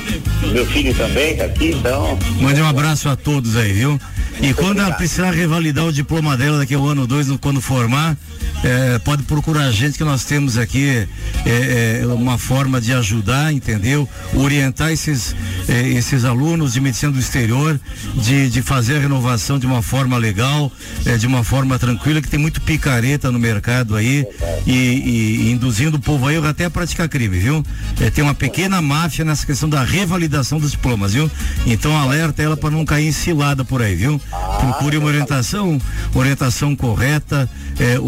Meu 0.53 0.65
filho 0.67 0.93
também 0.95 1.31
está 1.33 1.45
aqui, 1.45 1.71
então. 1.71 2.17
Mande 2.39 2.61
um 2.61 2.67
abraço 2.67 3.09
a 3.09 3.15
todos 3.15 3.55
aí, 3.55 3.73
viu? 3.73 3.99
E 4.41 4.53
quando 4.55 4.79
ela 4.79 4.93
precisar 4.93 5.31
revalidar 5.31 5.85
o 5.85 5.93
diploma 5.93 6.35
dela 6.35 6.57
daqui 6.57 6.73
ao 6.73 6.87
ano 6.87 7.05
2, 7.05 7.37
quando 7.39 7.61
formar, 7.61 8.17
eh, 8.63 8.99
pode 9.03 9.23
procurar 9.23 9.65
a 9.65 9.71
gente 9.71 9.97
que 9.97 10.03
nós 10.03 10.23
temos 10.25 10.57
aqui 10.57 11.07
eh, 11.45 12.01
eh, 12.01 12.05
uma 12.07 12.37
forma 12.37 12.79
de 12.79 12.93
ajudar, 12.93 13.51
entendeu? 13.53 14.07
Orientar 14.35 14.91
esses, 14.91 15.35
eh, 15.67 15.89
esses 15.89 16.23
alunos 16.25 16.73
de 16.73 16.79
medicina 16.81 17.11
do 17.11 17.19
exterior, 17.19 17.79
de, 18.15 18.49
de 18.49 18.61
fazer 18.61 18.97
a 18.97 18.99
renovação 18.99 19.57
de 19.57 19.65
uma 19.65 19.81
forma 19.81 20.17
legal, 20.17 20.71
eh, 21.05 21.17
de 21.17 21.27
uma 21.27 21.43
forma 21.43 21.77
tranquila, 21.79 22.21
que 22.21 22.27
tem 22.29 22.39
muito 22.39 22.61
picareta 22.61 23.31
no 23.31 23.39
mercado 23.39 23.95
aí 23.95 24.25
e, 24.67 24.71
e- 24.71 25.51
induzindo 25.51 25.97
o 25.97 25.99
povo 25.99 26.27
aí 26.27 26.37
até 26.37 26.65
a 26.65 26.69
praticar 26.69 27.07
crime, 27.09 27.37
viu? 27.39 27.63
Eh, 27.99 28.09
tem 28.09 28.23
uma 28.23 28.35
pequena 28.35 28.81
máfia 28.81 29.25
nessa 29.25 29.45
questão 29.45 29.67
da 29.69 29.83
revalidação 29.83 30.59
dos 30.59 30.71
diplomas, 30.71 31.13
viu? 31.13 31.29
Então 31.65 31.97
alerta 31.97 32.41
ela 32.43 32.55
para 32.57 32.69
não 32.69 32.85
cair 32.85 33.07
em 33.07 33.11
cilada 33.11 33.65
por 33.65 33.81
aí, 33.81 33.95
viu? 33.95 34.19
Procure 34.59 34.97
uma 34.97 35.07
orientação, 35.07 35.79
orientação 36.13 36.75
correta, 36.75 37.49
eh, 37.79 37.99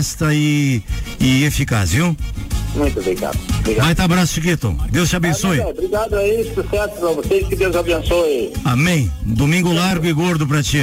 honesta 0.00 0.34
e, 0.34 0.82
e 1.20 1.44
eficaz, 1.44 1.92
viu? 1.92 2.16
Muito 2.74 2.98
obrigado. 3.00 3.38
obrigado. 3.58 3.84
Baita 3.84 4.04
abraço, 4.04 4.34
Chiquito. 4.34 4.74
Deus 4.90 5.10
te 5.10 5.16
abençoe. 5.16 5.60
Obrigado 5.60 6.14
aí, 6.16 6.44
sucesso 6.54 6.94
para 6.98 7.12
vocês, 7.12 7.46
que 7.46 7.56
Deus 7.56 7.76
abençoe. 7.76 8.52
Amém. 8.64 9.10
Domingo 9.22 9.72
largo 9.72 10.06
e 10.06 10.12
gordo 10.12 10.46
pra 10.46 10.62
ti. 10.62 10.82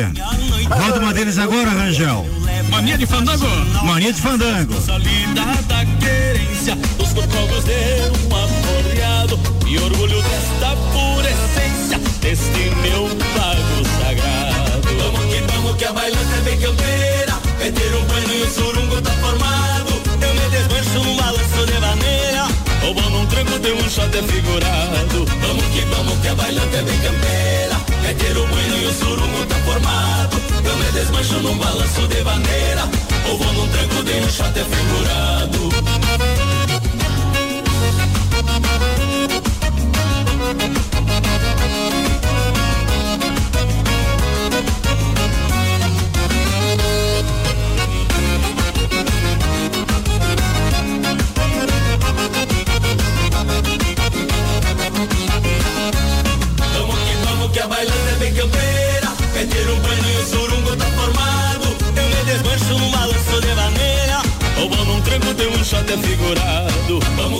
Roda 0.69 0.99
uma 0.99 1.13
deles 1.13 1.37
agora, 1.39 1.69
Rangel. 1.69 2.25
Mania 2.69 2.97
de 2.97 3.05
fandango. 3.07 3.47
Mania 3.83 4.13
de 4.13 4.21
fandango. 4.21 4.79
Salida 4.81 5.45
da 5.67 5.85
querência, 5.99 6.77
os 6.99 7.13
corcovos 7.13 7.63
de 7.63 8.27
um 8.27 8.35
aporreado 8.35 9.39
e 9.65 9.77
orgulho 9.79 10.21
desta 10.21 10.75
pura 10.91 11.29
essência, 11.29 11.99
deste 12.21 12.75
meu 12.81 13.07
pago 13.33 13.87
sagrado. 13.99 14.67
Vamos 14.99 15.33
que 15.33 15.41
vamos 15.53 15.75
que 15.77 15.85
a 15.85 15.93
bailanta 15.93 16.35
é 16.35 16.41
bem 16.41 16.59
campeira, 16.59 17.06
é 17.61 17.71
ter 17.71 17.95
um 17.95 18.05
banho 18.05 18.33
e 18.33 18.41
o 18.43 18.51
surungo 18.51 19.01
tá 19.01 19.11
formado. 19.11 20.01
Eu 20.21 20.33
me 20.33 20.49
desmancho 20.49 21.03
num 21.03 21.15
balanço 21.15 21.65
de 21.65 21.79
maneira, 21.79 22.47
ou 22.85 22.93
vou 22.93 23.09
num 23.09 23.25
tranco 23.27 23.59
de 23.59 23.71
um 23.71 23.89
shot 23.89 24.17
é 24.17 24.23
figurado. 24.23 25.25
Vamos 25.41 25.65
que 25.65 25.81
vamos 25.81 26.19
que 26.19 26.27
a 26.27 26.35
bailanta 26.35 26.77
é 26.77 26.83
bem 26.83 26.99
campeira, 26.99 27.77
é 28.09 28.13
ter 28.13 28.37
um 28.37 28.47
banho 28.47 28.77
e 28.77 28.85
o 28.85 28.93
surungo 28.93 29.45
tá 29.47 29.55
formado. 29.65 30.37
Eu 30.63 30.77
me 30.77 30.91
desmancho 30.91 31.39
num 31.39 31.57
balanço 31.57 32.07
de 32.07 32.23
maneira, 32.23 32.83
ou 33.29 33.37
vou 33.37 33.53
num 33.53 33.67
tranco 33.69 34.03
de 34.03 34.13
um 34.13 34.29
shot 34.29 34.59
é 34.59 34.63
figurado. 34.63 35.69
Vamos 41.59 41.96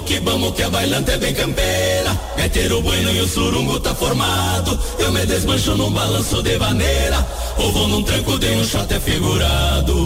que 0.08 0.20
vamos 0.22 0.54
que 0.54 0.64
a 0.64 0.70
bailanta 0.70 1.12
é 1.12 1.18
bem 1.18 1.34
campeira. 1.34 2.18
Ter 2.54 2.72
o 2.72 2.82
bueno 2.82 3.12
e 3.12 3.20
o 3.20 3.28
surungo 3.28 3.78
tá 3.82 3.94
formado. 3.94 4.80
Eu 4.98 5.12
me 5.12 5.26
desmancho 5.26 5.76
num 5.76 5.92
balanço 5.92 6.42
de 6.42 6.58
maneira. 6.58 7.28
Ou 7.58 7.72
vou 7.74 7.88
num 7.90 8.04
tranco 8.04 8.40
de 8.40 8.48
um 8.52 8.64
shot 8.64 8.92
é 8.94 9.00
figurado 9.00 10.06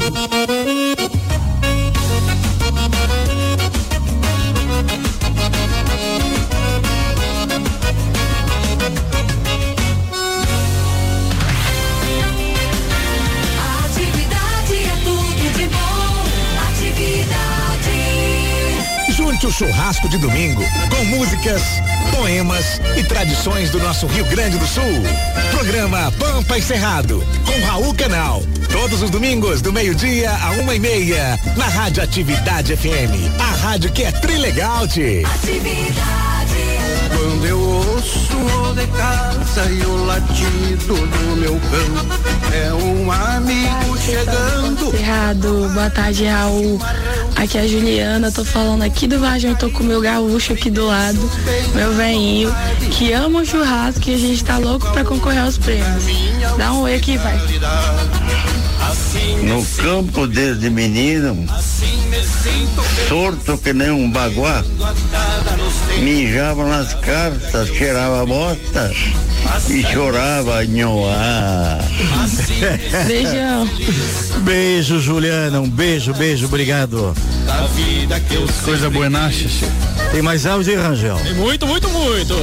o 19.52 19.54
churrasco 19.54 20.08
de 20.08 20.18
domingo 20.18 20.64
com 20.89 21.04
músicas, 21.06 21.62
poemas 22.16 22.80
e 22.95 23.04
tradições 23.04 23.70
do 23.70 23.80
nosso 23.80 24.08
Rio 24.08 24.26
Grande 24.26 24.58
do 24.58 24.66
Sul. 24.66 25.04
Programa 25.52 26.12
Pampa 26.18 26.58
e 26.58 26.62
Cerrado 26.62 27.22
com 27.45 27.66
Raul 27.66 27.93
Canal. 27.93 28.41
Todos 28.72 29.02
os 29.02 29.10
domingos 29.10 29.62
do 29.62 29.74
meio-dia 29.74 30.32
a 30.32 30.51
uma 30.51 30.74
e 30.74 30.80
meia 30.80 31.38
na 31.58 31.66
Rádio 31.66 32.01
Atividade 32.01 32.78
FM. 32.78 33.12
A 33.39 33.67
rádio 33.67 33.92
que 33.92 34.04
é 34.04 34.12
trilegal, 34.13 34.88
tchê. 34.88 35.24
Quando 37.09 37.46
eu 37.46 37.59
ouço 37.59 38.38
o 38.38 38.74
de 38.74 38.88
casa 38.88 39.70
e 39.70 39.86
o 39.86 40.05
latido 40.05 40.96
do 40.96 41.36
meu 41.36 41.59
cão, 41.59 42.54
é 42.54 42.74
um 42.74 43.12
amigo 43.12 43.97
chegando. 44.00 44.96
Errado, 44.96 45.70
boa 45.74 45.89
tarde, 45.89 46.25
Raul. 46.25 46.80
Aqui 47.42 47.58
é 47.58 47.62
a 47.62 47.68
Juliana, 47.68 48.32
tô 48.32 48.46
falando 48.46 48.84
aqui 48.84 49.08
do 49.08 49.20
Vargem, 49.20 49.55
tô 49.55 49.68
com 49.72 49.82
o 49.82 49.86
meu 49.88 50.00
gaúcho 50.00 50.54
aqui 50.54 50.70
do 50.70 50.86
lado, 50.86 51.18
meu 51.74 51.92
veinho, 51.96 52.55
que 52.92 53.12
ama 53.13 53.42
o 53.42 53.46
churrasco 53.46 54.08
e 54.12 54.13
a 54.13 54.18
gente 54.18 54.43
tá 54.43 54.59
louco 54.59 54.88
pra 54.92 55.04
concorrer 55.04 55.42
aos 55.42 55.58
prêmios. 55.58 56.04
Dá 56.55 56.72
um 56.72 56.82
oi 56.82 56.93
aqui, 56.93 57.18
vai. 57.18 57.36
No 59.42 59.66
campo 59.82 60.28
desde 60.28 60.70
menino, 60.70 61.47
sorto 63.08 63.58
que 63.58 63.74
nem 63.74 63.92
um 63.92 64.09
baguá, 64.09 64.63
mijava 66.00 66.66
nas 66.68 66.93
cartas, 66.96 67.68
cheirava 67.70 68.26
bota 68.26 68.92
e 69.70 69.84
chorava 69.84 70.63
nhoá. 70.66 71.80
Beijão. 73.08 73.70
Beijo, 74.43 75.00
Juliana. 75.00 75.62
Um 75.62 75.70
beijo, 75.70 76.13
beijo, 76.13 76.46
obrigado. 76.46 77.13
Coisa 78.63 78.89
buenacha. 78.89 79.47
Tem 80.12 80.21
mais 80.21 80.46
áudio 80.46 80.74
aí, 80.74 80.79
Rangel? 80.79 81.16
Tem 81.17 81.33
muito, 81.36 81.66
muito, 81.66 81.89
muito. 81.89 82.36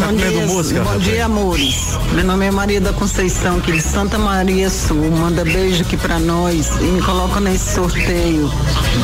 Tá 0.00 0.06
comendo 0.06 0.40
música? 0.48 0.80
Bom 0.80 0.86
rapaz? 0.86 1.04
dia, 1.04 1.24
amores. 1.26 1.96
Meu 2.12 2.24
nome 2.24 2.46
é 2.46 2.50
Maria 2.50 2.80
da 2.80 2.92
Conceição, 2.92 3.58
aqui 3.58 3.70
de 3.70 3.80
Santa 3.80 4.18
Maria 4.18 4.68
Sul. 4.68 5.10
Manda 5.12 5.44
beijo 5.44 5.82
aqui 5.82 5.96
pra 5.96 6.18
nós 6.18 6.66
e 6.80 6.84
me 6.84 7.00
coloca 7.00 7.38
nesse 7.38 7.74
sorteio. 7.74 8.50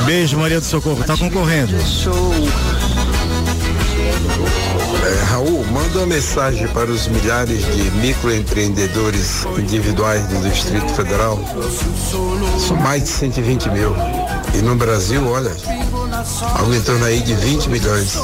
Beijo, 0.07 0.37
Maria 0.39 0.59
do 0.59 0.67
Socorro. 0.67 1.05
Tá 1.05 1.17
concorrendo. 1.17 1.81
Show. 1.87 2.35
É, 5.07 5.25
Raul, 5.31 5.65
manda 5.67 5.99
uma 5.99 6.07
mensagem 6.07 6.67
para 6.69 6.91
os 6.91 7.07
milhares 7.07 7.65
de 7.65 7.91
microempreendedores 7.93 9.47
individuais 9.57 10.27
do 10.27 10.49
Distrito 10.49 10.89
Federal. 10.95 11.39
São 12.59 12.77
mais 12.77 13.05
de 13.05 13.09
120 13.09 13.71
mil. 13.71 13.95
E 14.53 14.59
no 14.63 14.75
Brasil, 14.75 15.25
olha, 15.29 15.53
torno 16.83 17.05
aí 17.05 17.21
de 17.21 17.35
20 17.35 17.69
milhões. 17.69 18.17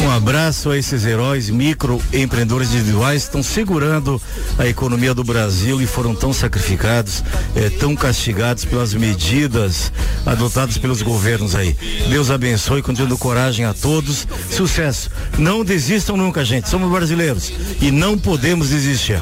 Um 0.00 0.10
abraço 0.10 0.70
a 0.70 0.78
esses 0.78 1.04
heróis 1.04 1.48
microempreendedores 1.48 2.72
individuais 2.72 3.22
que 3.22 3.28
estão 3.28 3.42
segurando 3.42 4.20
a 4.58 4.66
economia 4.66 5.14
do 5.14 5.24
Brasil 5.24 5.80
e 5.80 5.86
foram 5.86 6.14
tão 6.14 6.32
sacrificados, 6.32 7.22
eh, 7.56 7.70
tão 7.70 7.96
castigados 7.96 8.64
pelas 8.64 8.92
medidas 8.94 9.92
adotadas 10.26 10.78
pelos 10.78 11.02
governos 11.02 11.54
aí. 11.54 11.76
Deus 12.08 12.30
abençoe, 12.30 12.82
continue 12.82 13.16
coragem 13.16 13.64
a 13.64 13.72
todos. 13.72 14.26
Sucesso. 14.50 15.10
Não 15.38 15.64
desistam 15.64 16.16
nunca, 16.16 16.44
gente. 16.44 16.68
Somos 16.68 16.90
brasileiros 16.90 17.52
e 17.80 17.90
não 17.90 18.18
podemos 18.18 18.68
desistir. 18.68 19.20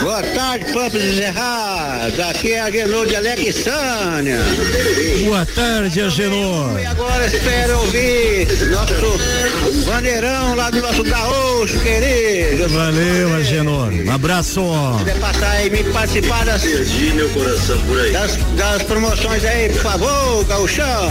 Boa 0.00 0.22
tarde, 0.22 0.72
Pampos 0.72 1.02
e 1.02 1.14
Zerrado. 1.14 2.22
Aqui 2.22 2.52
é 2.52 2.60
a 2.60 2.70
Genô 2.70 3.04
de 3.04 3.16
Alexânia. 3.16 4.40
Boa 5.24 5.46
tarde, 5.46 6.00
Agenor. 6.00 6.80
E 6.80 6.86
agora 6.86 7.26
espero 7.26 7.78
ouvir 7.80 8.25
nosso 8.70 9.84
bandeirão 9.86 10.54
lá 10.54 10.70
do 10.70 10.80
nosso 10.80 11.02
gaúcho, 11.04 11.78
querido. 11.80 12.68
Valeu, 12.68 13.34
Agenor. 13.34 13.92
Um 13.92 14.10
abraço. 14.10 14.62
quiser 14.98 15.18
passar 15.20 15.50
aí, 15.50 15.70
me 15.70 15.84
participar 15.84 16.44
das, 16.44 16.64
meu 16.64 17.28
coração 17.30 17.78
por 17.80 18.00
aí. 18.00 18.12
das, 18.12 18.36
das 18.56 18.82
promoções 18.82 19.44
aí, 19.44 19.68
por 19.70 19.82
favor, 19.82 20.44
gauchão. 20.44 21.10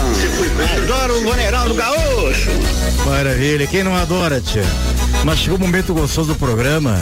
Adoro 0.76 1.18
o 1.18 1.24
bandeirão 1.24 1.68
do 1.68 1.74
gaúcho. 1.74 2.50
Maravilha. 3.06 3.66
Quem 3.66 3.82
não 3.82 3.96
adora, 3.96 4.40
tia? 4.40 4.64
Mas 5.24 5.38
chegou 5.38 5.58
o 5.58 5.60
momento 5.60 5.94
gostoso 5.94 6.32
do 6.32 6.38
programa. 6.38 6.98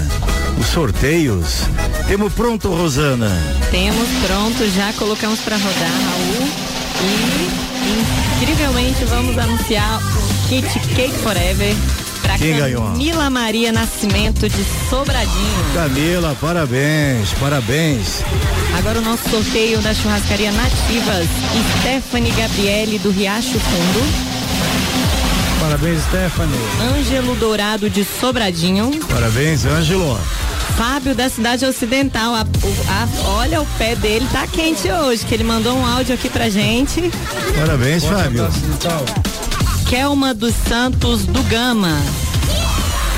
Os 0.58 0.66
sorteios. 0.66 1.62
Temos 2.06 2.32
pronto, 2.32 2.68
Rosana. 2.68 3.30
Temos 3.70 4.08
pronto, 4.26 4.70
já 4.70 4.92
colocamos 4.92 5.40
para 5.40 5.56
rodar, 5.56 5.90
Raul. 5.90 6.48
E 7.02 7.73
incrivelmente 8.40 9.04
vamos 9.04 9.36
anunciar 9.38 9.98
o 9.98 10.48
Kit 10.48 10.68
Cake 10.94 11.14
Forever 11.22 11.74
para 12.22 12.38
Quem 12.38 12.56
ganhou? 12.56 12.82
Camila 12.82 13.28
Maria 13.30 13.72
Nascimento 13.72 14.48
de 14.48 14.64
Sobradinho. 14.88 15.64
Camila, 15.74 16.36
parabéns, 16.40 17.32
parabéns. 17.38 18.22
Agora 18.78 18.98
o 18.98 19.02
nosso 19.02 19.28
sorteio 19.30 19.80
da 19.80 19.94
churrascaria 19.94 20.50
Nativas, 20.52 21.26
Stephanie 21.80 22.32
Gabriele 22.32 22.98
do 22.98 23.10
Riacho 23.10 23.58
Fundo, 23.58 24.34
Parabéns, 25.60 26.02
Stephanie. 26.02 26.58
Ângelo 26.98 27.34
Dourado 27.36 27.88
de 27.88 28.04
Sobradinho, 28.04 28.90
Parabéns, 29.08 29.64
Ângelo. 29.64 30.18
Fábio 30.76 31.14
da 31.14 31.28
Cidade 31.28 31.64
Ocidental. 31.64 32.34
A- 32.34 32.40
a- 32.42 33.28
olha 33.38 33.60
o 33.60 33.66
pé 33.78 33.94
dele, 33.94 34.26
tá 34.32 34.46
quente 34.46 34.90
hoje, 34.90 35.24
que 35.24 35.34
ele 35.34 35.44
mandou 35.44 35.76
um 35.76 35.86
áudio 35.86 36.14
aqui 36.14 36.28
pra 36.28 36.48
gente. 36.48 37.10
Parabéns, 37.56 38.04
Fábio. 38.04 38.48
Kelma 39.88 40.34
dos 40.34 40.54
Santos 40.68 41.24
do 41.26 41.42
Gama. 41.44 41.96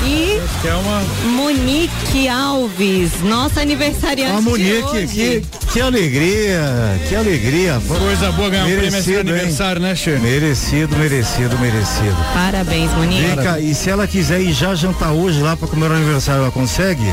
E 0.05 0.39
Kelma. 0.61 1.01
Monique 1.31 2.27
Alves, 2.27 3.21
nossa 3.23 3.61
aniversariante. 3.61 4.33
A 4.33 4.39
de 4.39 4.41
Monique, 4.43 4.83
hoje. 4.83 5.07
que, 5.07 5.43
que 5.71 5.81
alegria, 5.81 6.61
que 7.07 7.15
alegria. 7.15 7.81
Coisa 7.87 8.31
boa 8.31 8.49
ganhar 8.49 8.63
um 8.63 8.67
prêmio 8.67 8.91
Merecido, 8.91 9.29
hein? 9.29 9.35
aniversário, 9.35 9.81
né, 9.81 9.95
Che? 9.95 10.11
Merecido, 10.17 10.95
merecido, 10.97 11.57
merecido. 11.59 12.15
Parabéns, 12.33 12.91
Monique. 12.93 13.21
Vem 13.21 13.35
cá, 13.35 13.59
e 13.59 13.75
se 13.75 13.89
ela 13.89 14.07
quiser 14.07 14.41
ir 14.41 14.53
já 14.53 14.73
jantar 14.75 15.11
hoje 15.11 15.41
lá 15.41 15.55
pra 15.55 15.67
comer 15.67 15.91
o 15.91 15.93
aniversário, 15.93 16.41
ela 16.43 16.51
consegue? 16.51 17.03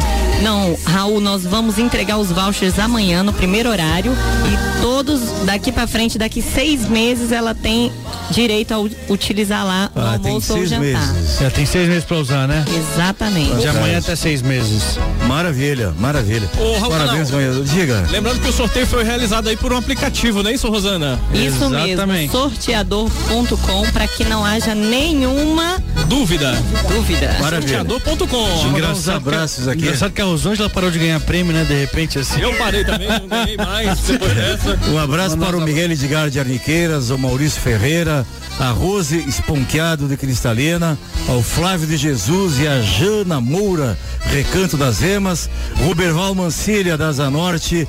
Não, 0.42 0.76
Raul, 0.84 1.20
nós 1.20 1.42
vamos 1.44 1.78
entregar 1.78 2.16
os 2.18 2.30
vouchers 2.30 2.78
amanhã 2.78 3.22
no 3.22 3.32
primeiro 3.32 3.68
horário 3.68 4.12
e 4.12 4.82
todos 4.82 5.20
daqui 5.44 5.72
pra 5.72 5.86
frente, 5.86 6.18
daqui 6.18 6.42
seis 6.42 6.88
meses, 6.88 7.32
ela 7.32 7.54
tem 7.54 7.90
direito 8.30 8.72
a 8.72 8.78
utilizar 9.12 9.64
lá 9.64 9.90
o 9.94 9.98
Ah, 10.00 10.18
tem 10.18 10.30
almoço 10.32 10.52
ou 10.52 10.58
seis 10.58 10.70
jantar. 10.70 10.82
meses. 11.14 11.38
Já 11.40 11.50
tem 11.50 11.66
seis 11.66 11.88
meses 11.88 12.04
pra 12.04 12.16
usar, 12.16 12.46
né? 12.48 12.64
Exatamente. 12.94 13.56
De 13.56 13.68
amanhã 13.68 13.98
até 13.98 14.16
seis 14.16 14.42
meses. 14.42 14.98
Maravilha, 15.26 15.92
maravilha. 15.98 16.48
Ô, 16.58 16.78
Raul 16.78 16.90
Parabéns, 16.92 17.30
ganhador. 17.30 17.64
Diga. 17.64 18.04
Lembrando 18.10 18.40
que 18.44 18.50
o 18.50 18.52
sorteio 18.52 18.86
foi 18.86 19.02
realizado 19.02 19.48
aí 19.48 19.56
por 19.56 19.72
um 19.72 19.78
aplicativo, 19.78 20.42
não 20.42 20.50
é 20.50 20.52
isso, 20.52 20.68
Rosana? 20.68 21.18
Isso 21.32 21.70
mesmo, 21.70 22.30
sorteador.com 22.30 23.90
para 23.90 24.06
que 24.06 24.22
não 24.24 24.44
haja 24.44 24.74
nenhuma 24.74 25.82
Dúvida. 26.06 26.52
dúvida. 26.86 27.34
Sorteador.com. 27.38 28.68
Engraçado 28.68 29.16
abraços 29.16 29.66
aqui. 29.66 29.84
Engraçado 29.84 30.12
que 30.12 30.20
a 30.20 30.26
Rosângela 30.26 30.68
parou 30.68 30.90
de 30.90 30.98
ganhar 30.98 31.18
prêmio, 31.20 31.54
né? 31.54 31.64
De 31.64 31.72
repente, 31.72 32.18
assim. 32.18 32.38
Eu 32.38 32.54
parei 32.56 32.84
também, 32.84 33.08
não 33.08 33.26
ganhei 33.26 33.56
mais 33.56 33.98
depois 34.00 34.32
dessa. 34.36 34.78
Um 34.90 34.98
abraço 34.98 35.38
para 35.38 35.56
o 35.56 35.62
Miguel 35.62 35.92
Edgar 35.92 36.28
de 36.28 36.38
Arniqueiras, 36.38 37.08
o 37.08 37.16
Maurício 37.16 37.62
Ferreira, 37.62 38.26
a 38.60 38.70
Rose 38.70 39.24
Esponqueado 39.26 40.06
de 40.06 40.18
Cristalina, 40.18 40.98
ao 41.28 41.42
Flávio 41.42 41.86
de 41.86 41.96
Jesus 41.96 42.60
e 42.60 42.68
a 42.68 42.82
Jana 42.82 43.40
Moura, 43.40 43.98
Recanto 44.26 44.76
das 44.76 45.02
Emas, 45.02 45.48
Ruberval 45.82 46.34
Mancilha 46.34 46.98
da 46.98 47.08
Asa 47.08 47.30
Norte, 47.30 47.88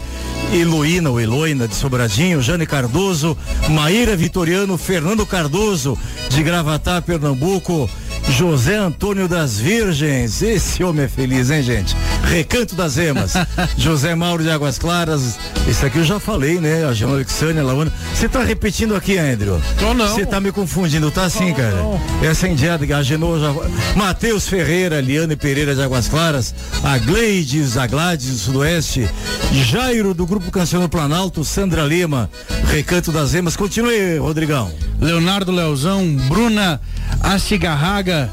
Heloína 0.54 1.10
ou 1.10 1.20
Heloína 1.20 1.68
de 1.68 1.76
Sobradinho, 1.76 2.42
Jane 2.42 2.66
Cardoso, 2.66 3.38
Maíra 3.70 4.16
Vitoriano, 4.16 4.78
Fernando 4.78 5.26
Cardoso 5.26 5.98
de 6.30 6.44
Gravatá, 6.44 7.02
Pernambuco, 7.02 7.90
José 8.30 8.76
Antônio 8.76 9.28
das 9.28 9.60
Virgens, 9.60 10.42
esse 10.42 10.84
homem 10.84 11.06
é 11.06 11.08
feliz, 11.08 11.50
hein, 11.50 11.62
gente? 11.62 11.96
Recanto 12.24 12.76
das 12.76 12.98
Emas, 12.98 13.34
José 13.78 14.16
Mauro 14.16 14.44
de 14.44 14.50
Águas 14.50 14.78
Claras, 14.78 15.38
esse 15.68 15.86
aqui 15.86 16.00
eu 16.00 16.04
já 16.04 16.20
falei, 16.20 16.60
né? 16.60 16.86
A 16.86 16.94
Joana 16.94 17.16
Alexânia, 17.16 17.64
Launa. 17.64 17.92
Você 18.14 18.28
tá 18.28 18.44
repetindo 18.44 18.96
aqui, 18.96 19.18
Andrew? 19.18 19.62
Tô 19.80 19.94
não. 19.94 20.08
Você 20.08 20.26
tá 20.26 20.40
me 20.40 20.52
confundindo, 20.52 21.10
tá 21.12 21.30
sim, 21.30 21.54
cara? 21.54 21.76
Essa 22.24 22.48
é 22.48 22.52
indiada, 22.52 22.86
a 22.96 23.04
Genô 23.04 23.40
já. 23.40 23.54
Matheus 23.96 24.48
Ferreira, 24.48 25.02
Liane 25.02 25.36
Pereira 25.36 25.76
de 25.76 25.82
Águas 25.82 26.08
Claras, 26.08 26.54
a 26.84 26.98
Gleides, 26.98 27.78
a 27.78 27.88
Gladys 27.88 28.30
do 28.32 28.38
Sudoeste, 28.38 29.10
Jairo 29.52 30.14
do 30.14 30.26
Grupo 30.26 30.52
Canciono 30.52 30.90
Planalto, 30.90 31.44
Sandra 31.44 31.84
Lima, 31.84 32.30
Recanto 32.72 33.12
das 33.12 33.34
Emas. 33.34 33.56
Continue, 33.56 34.18
Rodrigão. 34.18 34.72
Leonardo 35.00 35.52
Leozão, 35.52 36.06
Bruna 36.28 36.80
Astigarraga 37.22 38.30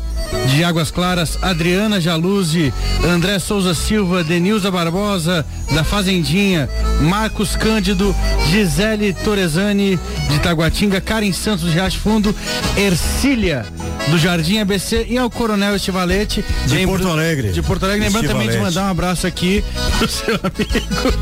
de 0.55 0.65
Águas 0.65 0.91
Claras, 0.91 1.39
Adriana 1.43 2.01
Jaluzzi, 2.01 2.73
André 3.05 3.39
Souza 3.39 3.75
Silva, 3.75 4.23
Denilza 4.25 4.71
Barbosa 4.71 5.45
da 5.73 5.83
Fazendinha, 5.85 6.69
Marcos 7.01 7.57
Cândido, 7.57 8.15
Gisele 8.51 9.13
Torezani 9.13 9.99
de 10.29 10.39
Taguatinga, 10.41 11.01
Karen 11.01 11.33
Santos 11.33 11.67
de 11.67 11.71
Riacho 11.75 11.99
Fundo, 11.99 12.35
Ercília 12.77 13.65
do 14.09 14.19
Jardim 14.19 14.59
ABC 14.59 15.07
e 15.09 15.17
ao 15.17 15.31
Coronel 15.31 15.77
Estivalete 15.77 16.45
De 16.67 16.75
Lembra- 16.75 16.99
Porto 16.99 17.09
Alegre. 17.13 17.53
De 17.53 17.63
Porto 17.63 17.85
Alegre, 17.85 18.05
lembrando 18.07 18.27
também 18.29 18.49
de 18.51 18.59
mandar 18.59 18.87
um 18.87 18.91
abraço 18.91 19.27
aqui 19.27 19.65
pro 19.99 20.09
seu 20.09 20.35
amigo. 20.35 21.19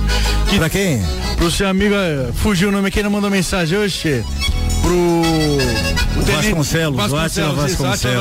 Que, 0.48 0.56
Pra 0.58 0.68
quem? 0.70 1.02
Pro 1.36 1.50
seu 1.50 1.68
amigo, 1.68 1.94
eh, 1.94 2.28
fugiu 2.42 2.70
o 2.70 2.72
nome 2.72 2.88
aqui, 2.88 3.02
não 3.02 3.10
mandou 3.10 3.30
mensagem 3.30 3.78
hoje, 3.78 4.24
pro 4.82 5.22
Vasconcelos, 6.36 6.96
Vasconcelos, 6.96 7.56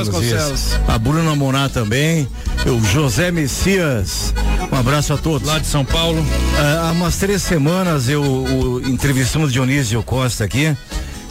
Vasconcelos. 0.08 0.60
isso. 0.60 0.80
A 0.86 0.98
Bruna 0.98 1.34
Moná 1.34 1.68
também, 1.68 2.28
o 2.66 2.84
José 2.84 3.30
Messias, 3.30 4.34
um 4.70 4.76
abraço 4.76 5.12
a 5.12 5.16
todos. 5.16 5.46
Lá 5.46 5.58
de 5.58 5.66
São 5.66 5.84
Paulo. 5.84 6.24
Ah, 6.58 6.88
há 6.88 6.92
umas 6.92 7.16
três 7.16 7.42
semanas 7.42 8.08
eu 8.08 8.22
o, 8.22 8.82
entrevistamos 8.86 9.52
Dionísio 9.52 10.02
Costa 10.02 10.44
aqui. 10.44 10.76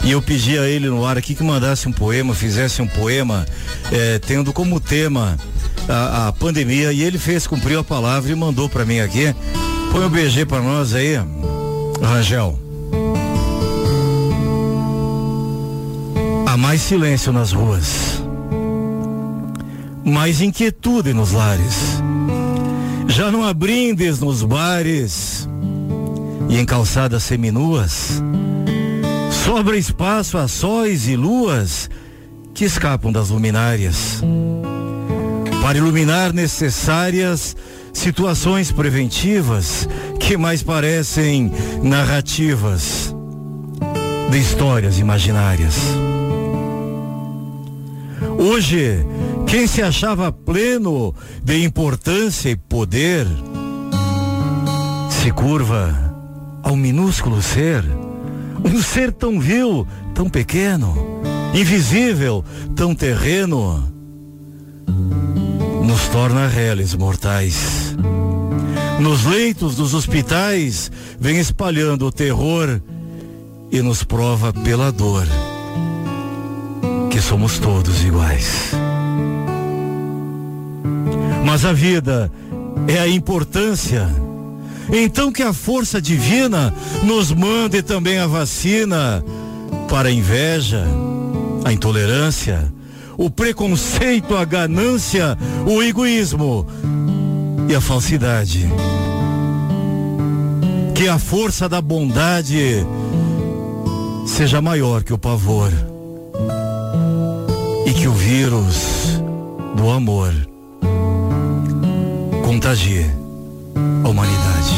E 0.02 0.12
eu 0.12 0.22
pedi 0.22 0.58
a 0.58 0.66
ele 0.66 0.88
no 0.88 1.04
ar 1.04 1.18
aqui 1.18 1.34
que 1.34 1.42
mandasse 1.42 1.86
um 1.86 1.92
poema, 1.92 2.34
fizesse 2.34 2.80
um 2.80 2.86
poema, 2.86 3.44
eh, 3.92 4.18
tendo 4.26 4.50
como 4.50 4.80
tema 4.80 5.36
a, 5.86 6.28
a 6.28 6.32
pandemia. 6.32 6.90
E 6.90 7.02
ele 7.02 7.18
fez, 7.18 7.46
cumpriu 7.46 7.80
a 7.80 7.84
palavra 7.84 8.32
e 8.32 8.34
mandou 8.34 8.66
para 8.66 8.84
mim 8.86 9.00
aqui. 9.00 9.34
Põe 9.92 10.04
um 10.04 10.08
BG 10.08 10.46
para 10.46 10.62
nós 10.62 10.94
aí, 10.94 11.20
Rangel. 12.00 12.69
Mais 16.60 16.82
silêncio 16.82 17.32
nas 17.32 17.52
ruas, 17.52 18.22
mais 20.04 20.42
inquietude 20.42 21.14
nos 21.14 21.32
lares. 21.32 22.02
Já 23.08 23.30
não 23.30 23.42
há 23.42 23.54
brindes 23.54 24.20
nos 24.20 24.42
bares 24.42 25.48
e 26.50 26.58
em 26.58 26.64
calçadas 26.66 27.22
seminuas. 27.22 28.22
Sobra 29.42 29.76
espaço 29.78 30.36
a 30.36 30.46
sóis 30.46 31.08
e 31.08 31.16
luas 31.16 31.88
que 32.52 32.66
escapam 32.66 33.10
das 33.10 33.30
luminárias. 33.30 34.22
Para 35.62 35.78
iluminar 35.78 36.32
necessárias 36.34 37.56
situações 37.92 38.70
preventivas 38.70 39.88
que 40.20 40.36
mais 40.36 40.62
parecem 40.62 41.50
narrativas 41.82 43.14
de 44.30 44.38
histórias 44.38 44.98
imaginárias. 44.98 45.74
Hoje, 48.42 49.04
quem 49.46 49.66
se 49.66 49.82
achava 49.82 50.32
pleno 50.32 51.14
de 51.44 51.62
importância 51.62 52.48
e 52.48 52.56
poder 52.56 53.26
se 55.10 55.30
curva 55.30 55.94
ao 56.62 56.74
minúsculo 56.74 57.42
ser, 57.42 57.84
um 58.64 58.80
ser 58.80 59.12
tão 59.12 59.38
vil, 59.38 59.86
tão 60.14 60.26
pequeno, 60.26 61.20
invisível, 61.52 62.42
tão 62.74 62.94
terreno, 62.94 63.92
nos 65.84 66.08
torna 66.08 66.46
réis 66.46 66.94
mortais. 66.94 67.94
Nos 69.00 69.26
leitos 69.26 69.76
dos 69.76 69.92
hospitais, 69.92 70.90
vem 71.20 71.38
espalhando 71.38 72.06
o 72.06 72.12
terror 72.12 72.80
e 73.70 73.82
nos 73.82 74.02
prova 74.02 74.50
pela 74.50 74.90
dor 74.90 75.26
somos 77.30 77.60
todos 77.60 78.02
iguais. 78.02 78.72
Mas 81.46 81.64
a 81.64 81.72
vida 81.72 82.28
é 82.88 82.98
a 82.98 83.06
importância. 83.06 84.08
Então 84.92 85.30
que 85.30 85.40
a 85.40 85.52
força 85.52 86.02
divina 86.02 86.74
nos 87.04 87.30
mande 87.30 87.82
também 87.82 88.18
a 88.18 88.26
vacina 88.26 89.24
para 89.88 90.08
a 90.08 90.12
inveja, 90.12 90.84
a 91.64 91.72
intolerância, 91.72 92.68
o 93.16 93.30
preconceito, 93.30 94.34
a 94.34 94.44
ganância, 94.44 95.38
o 95.64 95.80
egoísmo 95.84 96.66
e 97.68 97.76
a 97.76 97.80
falsidade. 97.80 98.68
Que 100.96 101.06
a 101.06 101.16
força 101.16 101.68
da 101.68 101.80
bondade 101.80 102.84
seja 104.26 104.60
maior 104.60 105.04
que 105.04 105.12
o 105.12 105.18
pavor 105.18 105.70
e 107.90 107.92
que 107.92 108.06
o 108.06 108.12
vírus 108.12 109.20
do 109.74 109.90
amor 109.90 110.32
contagie 112.44 113.04
a 114.04 114.08
humanidade. 114.08 114.76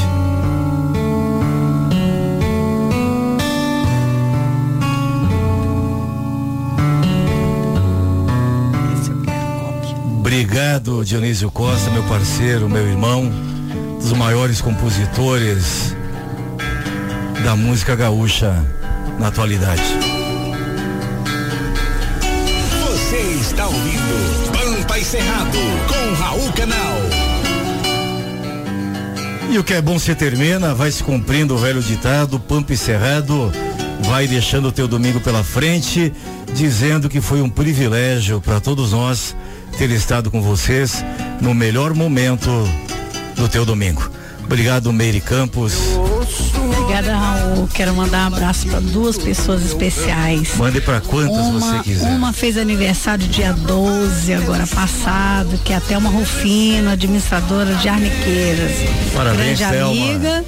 Obrigado, 10.18 11.04
Dionísio 11.04 11.50
Costa, 11.50 11.90
meu 11.90 12.04
parceiro, 12.04 12.66
meu 12.66 12.88
irmão, 12.88 13.30
dos 14.00 14.14
maiores 14.14 14.62
compositores 14.62 15.94
da 17.44 17.54
música 17.54 17.94
gaúcha 17.94 18.54
na 19.18 19.28
atualidade. 19.28 20.31
Você 23.12 23.18
está 23.42 23.66
ouvindo 23.66 24.52
Pampa 24.52 24.98
e 24.98 25.04
Cerrado 25.04 25.58
com 25.86 26.14
Raul 26.14 26.50
Canal. 26.54 26.96
E 29.50 29.58
o 29.58 29.62
que 29.62 29.74
é 29.74 29.82
bom 29.82 29.98
se 29.98 30.14
termina, 30.14 30.74
vai 30.74 30.90
se 30.90 31.04
cumprindo 31.04 31.54
o 31.54 31.58
velho 31.58 31.82
ditado, 31.82 32.40
Pampa 32.40 32.72
e 32.72 32.76
Cerrado, 32.76 33.52
vai 34.00 34.26
deixando 34.26 34.68
o 34.68 34.72
teu 34.72 34.88
domingo 34.88 35.20
pela 35.20 35.44
frente, 35.44 36.10
dizendo 36.54 37.06
que 37.06 37.20
foi 37.20 37.42
um 37.42 37.50
privilégio 37.50 38.40
para 38.40 38.60
todos 38.60 38.92
nós 38.92 39.36
ter 39.76 39.90
estado 39.90 40.30
com 40.30 40.40
vocês 40.40 41.04
no 41.38 41.52
melhor 41.52 41.92
momento 41.92 42.48
do 43.36 43.46
teu 43.46 43.66
domingo. 43.66 44.10
Obrigado, 44.42 44.90
Meire 44.90 45.20
Campos. 45.20 45.74
Obrigada, 46.54 47.16
Raul. 47.16 47.68
Quero 47.72 47.94
mandar 47.94 48.24
um 48.24 48.34
abraço 48.34 48.66
para 48.66 48.80
duas 48.80 49.16
pessoas 49.16 49.64
especiais. 49.64 50.54
Mande 50.56 50.80
para 50.80 51.00
quantas 51.00 51.46
uma, 51.46 51.60
você 51.60 51.82
quiser. 51.82 52.08
Uma 52.08 52.32
fez 52.32 52.56
aniversário 52.56 53.26
dia 53.26 53.52
12, 53.52 54.32
agora 54.34 54.66
passado, 54.66 55.58
que 55.64 55.72
é 55.72 55.76
até 55.76 55.96
uma 55.96 56.10
Rufino, 56.10 56.90
administradora 56.90 57.74
de 57.76 57.88
Arniqueiras. 57.88 58.72
Parabéns, 59.14 59.58
Grande 59.58 59.76
Thelma. 59.76 59.90
amiga. 59.90 60.44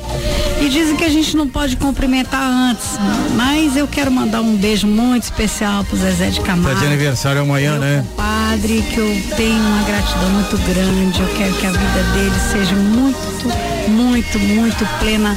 E 0.61 0.69
dizem 0.69 0.97
que 0.97 1.05
a 1.05 1.09
gente 1.09 1.37
não 1.37 1.49
pode 1.49 1.77
cumprimentar 1.77 2.43
antes, 2.43 2.99
mas 3.35 3.77
eu 3.77 3.87
quero 3.87 4.11
mandar 4.11 4.41
um 4.41 4.57
beijo 4.57 4.87
muito 4.87 5.25
especial 5.25 5.85
pro 5.85 5.97
Zezé 5.97 6.31
de 6.31 6.41
Tá 6.41 6.47
Camargo. 6.47 6.81
de 6.81 6.87
aniversário 6.87 7.43
amanhã, 7.43 7.79
né? 7.79 8.05
Padre, 8.17 8.83
que 8.93 8.99
eu 8.99 9.23
tenho 9.37 9.59
uma 9.59 9.83
gratidão 9.83 10.31
muito 10.31 10.57
grande. 10.59 11.21
Eu 11.21 11.29
quero 11.37 11.55
que 11.55 11.67
a 11.67 11.71
vida 11.71 12.03
dele 12.15 12.35
seja 12.53 12.75
muito, 12.77 13.91
muito, 13.91 14.39
muito 14.39 14.87
plena 15.01 15.37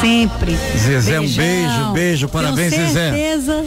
sempre. 0.00 0.56
Zezé, 0.76 1.18
um 1.18 1.22
Beijão. 1.22 1.44
beijo, 1.44 1.92
beijo, 1.92 2.28
parabéns, 2.28 2.70
Tenho 2.70 2.86
Zezé. 2.88 3.10
certeza 3.10 3.64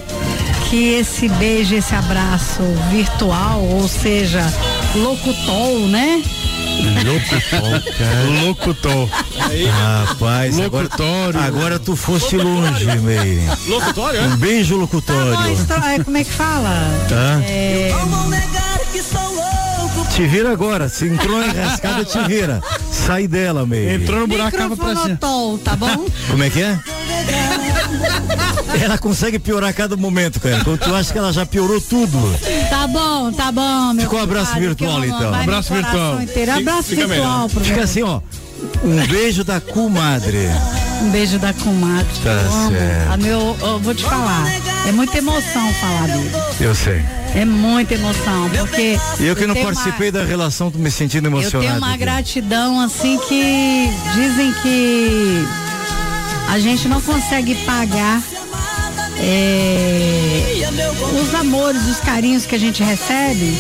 que 0.70 0.94
esse 0.94 1.30
beijo, 1.30 1.76
esse 1.76 1.96
abraço 1.96 2.62
virtual, 2.92 3.62
ou 3.64 3.88
seja, 3.88 4.42
locutol, 4.96 5.80
né? 5.88 6.22
Locutor, 7.06 7.94
cara. 7.98 8.24
Locutor. 8.46 9.10
Rapaz, 10.08 10.60
agora, 10.60 10.90
agora 11.46 11.80
tu 11.80 11.96
foste 11.96 12.38
longe, 12.38 12.86
Meire. 13.00 13.42
Locutório, 13.68 14.20
é? 14.20 14.24
Um 14.24 14.36
beijo 14.38 14.74
Tá 14.74 14.76
bom, 14.76 14.82
locutório. 14.82 15.36
é, 15.96 16.04
como 16.04 16.18
é 16.18 16.24
que 16.24 16.32
fala? 16.32 16.70
Tá? 17.10 17.42
É, 17.46 17.92
Te 20.18 20.26
vira 20.26 20.52
agora, 20.52 20.90
se 20.90 21.06
entrou 21.06 21.38
na 21.38 21.46
enrascada, 21.46 22.04
te 22.04 22.18
vira. 22.24 22.60
Sai 22.92 23.28
dela, 23.28 23.68
Meire. 23.68 24.02
Entrou 24.02 24.22
no 24.22 24.26
buraco, 24.28 24.58
acaba 24.58 24.76
pra 24.76 24.96
cima. 24.96 25.20
tá 25.64 25.76
bom? 25.76 26.08
Como 26.32 26.42
é 26.42 26.50
que 26.50 26.60
é? 26.60 26.80
Ela 28.82 28.98
consegue 28.98 29.38
piorar 29.38 29.70
a 29.70 29.74
cada 29.74 29.96
momento, 29.96 30.40
cara. 30.40 30.64
Quando 30.64 30.80
tu 30.80 30.96
acha 30.96 31.14
que 31.14 31.20
ela 31.20 31.32
já 31.32 31.46
piorou 31.46 31.80
tudo. 31.80 32.18
Tá 32.68 32.88
bom, 32.88 33.32
tá 33.32 33.52
bom, 33.52 33.94
meu 33.94 34.06
Ficou 34.06 34.18
um 34.18 34.24
abraço 34.24 34.54
compadre, 34.54 34.68
virtual, 34.68 35.06
então. 35.06 35.36
Abraço 35.36 35.74
virtual. 35.76 36.22
inteiro. 36.24 36.52
Abraço 36.52 36.90
Fica 36.90 37.08
virtual 37.08 37.50
Fica 37.50 37.84
assim, 37.84 38.02
ó. 38.02 38.20
Um 38.84 39.06
beijo 39.06 39.44
da 39.44 39.62
comadre. 39.62 40.50
Um 41.02 41.10
beijo 41.10 41.38
da 41.40 41.54
comadre. 41.54 42.08
Tá 42.24 42.30
eu 42.32 42.52
amo. 42.54 42.72
certo. 42.72 43.12
A 43.12 43.18
meu, 43.18 43.58
eu 43.62 43.80
vou 43.80 43.94
te 43.94 44.04
falar. 44.04 44.46
É 44.88 44.92
muita 44.92 45.18
emoção 45.18 45.74
falar 45.76 46.08
dele. 46.08 46.32
Eu 46.60 46.74
sei. 46.76 47.04
É 47.36 47.46
muita 47.46 47.94
emoção, 47.94 48.50
porque. 48.50 48.98
E 49.20 49.26
eu 49.26 49.36
que 49.36 49.46
não 49.46 49.54
tenho 49.54 49.66
participei 49.66 50.10
da 50.12 50.24
relação, 50.24 50.72
tô 50.72 50.80
me 50.80 50.90
sentindo 50.90 51.28
Uma, 51.28 51.38
eu 51.38 51.42
emocionado. 51.42 51.70
tenho 51.70 51.78
uma 51.78 51.98
gratidão, 51.98 52.80
assim, 52.80 53.20
que 53.28 53.90
dizem 54.16 54.52
que 54.64 55.46
a 56.50 56.58
gente 56.60 56.88
não 56.88 57.00
consegue 57.02 57.54
pagar 57.66 58.22
é, 59.20 60.57
os 61.22 61.34
amores, 61.34 61.86
os 61.88 62.00
carinhos 62.00 62.46
que 62.46 62.56
a 62.56 62.60
gente 62.60 62.84
recebe, 62.84 63.54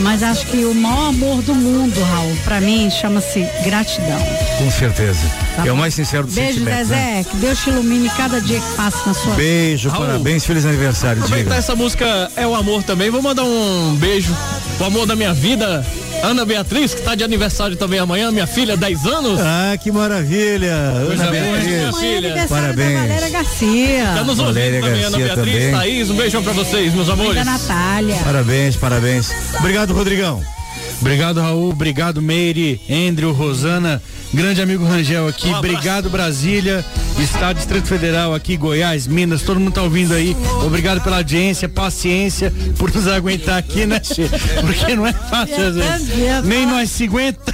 mas 0.00 0.22
acho 0.22 0.46
que 0.46 0.64
o 0.64 0.74
maior 0.74 1.08
amor 1.08 1.42
do 1.42 1.54
mundo, 1.54 2.00
Raul, 2.02 2.36
pra 2.44 2.60
mim, 2.60 2.90
chama-se 2.90 3.46
gratidão. 3.64 4.18
Com 4.58 4.70
certeza. 4.70 5.20
Tá 5.56 5.66
é 5.66 5.72
o 5.72 5.76
mais 5.76 5.94
sincero 5.94 6.24
dos 6.26 6.34
Beijo, 6.34 6.54
sentimentos. 6.58 6.88
Zezé, 6.88 6.96
né? 6.96 7.24
que 7.24 7.36
Deus 7.36 7.58
te 7.62 7.70
ilumine 7.70 8.10
cada 8.16 8.40
dia 8.40 8.58
que 8.60 8.76
passa 8.76 8.98
na 9.06 9.14
sua 9.14 9.34
Beijo, 9.34 9.88
Raul. 9.88 10.06
parabéns, 10.06 10.44
feliz 10.44 10.64
aniversário, 10.66 11.22
Aproveitar 11.22 11.50
diga. 11.50 11.56
essa 11.58 11.76
música 11.76 12.30
é 12.36 12.46
o 12.46 12.54
amor 12.54 12.82
também. 12.82 13.10
Vou 13.10 13.22
mandar 13.22 13.44
um 13.44 13.94
beijo 13.96 14.34
pro 14.76 14.86
amor 14.86 15.06
da 15.06 15.14
minha 15.16 15.32
vida, 15.34 15.84
Ana 16.22 16.44
Beatriz, 16.44 16.94
que 16.94 17.00
tá 17.02 17.14
de 17.14 17.24
aniversário 17.24 17.76
também 17.76 17.98
amanhã, 17.98 18.30
minha 18.30 18.46
filha, 18.46 18.76
10 18.76 19.06
anos. 19.06 19.40
Ah, 19.40 19.76
que 19.78 19.90
maravilha. 19.90 20.72
Ana 20.74 21.16
boa, 21.16 21.30
Beatriz. 21.30 21.66
minha 21.66 21.92
filha. 21.94 22.46
Parabéns. 22.48 23.00
Valéria 23.00 23.28
Garcia. 23.30 24.04
Tá 24.14 24.24
nos 24.24 24.38
ouvindo 24.38 24.54
Valéria 24.54 24.80
também, 24.82 25.04
Ana 25.04 25.16
Beatriz, 25.18 25.54
também. 25.54 25.70
Thaís, 25.72 26.10
um 26.10 26.14
beijão 26.40 26.42
pra 26.42 26.52
vocês, 26.52 26.94
meus 26.94 27.08
amores. 27.08 27.34
Da 27.34 27.44
Natália. 27.44 28.16
Parabéns, 28.24 28.76
parabéns. 28.76 29.30
Obrigado, 29.58 29.94
Rodrigão. 29.94 30.42
Obrigado, 31.00 31.40
Raul. 31.40 31.70
Obrigado, 31.70 32.20
Meire, 32.20 32.80
Andrew, 32.90 33.32
Rosana. 33.32 34.02
Grande 34.32 34.60
amigo 34.62 34.84
Rangel 34.84 35.28
aqui. 35.28 35.52
Obrigado, 35.52 36.08
Brasília. 36.10 36.84
Estado 37.22 37.56
Distrito 37.56 37.86
Federal 37.86 38.34
aqui, 38.34 38.56
Goiás, 38.56 39.06
Minas. 39.06 39.42
Todo 39.42 39.60
mundo 39.60 39.72
tá 39.72 39.82
ouvindo 39.82 40.14
aí. 40.14 40.36
Obrigado 40.64 41.00
pela 41.02 41.16
audiência, 41.18 41.68
paciência 41.68 42.52
por 42.78 42.92
nos 42.94 43.06
aguentar 43.06 43.58
aqui, 43.58 43.86
né, 43.86 44.00
Che? 44.02 44.28
Porque 44.60 44.94
não 44.96 45.06
é 45.06 45.12
fácil 45.12 45.66
às 45.68 45.74
vezes. 45.74 46.44
Nem 46.44 46.66
nós 46.66 46.90
se 46.90 47.04
aguenta. 47.04 47.52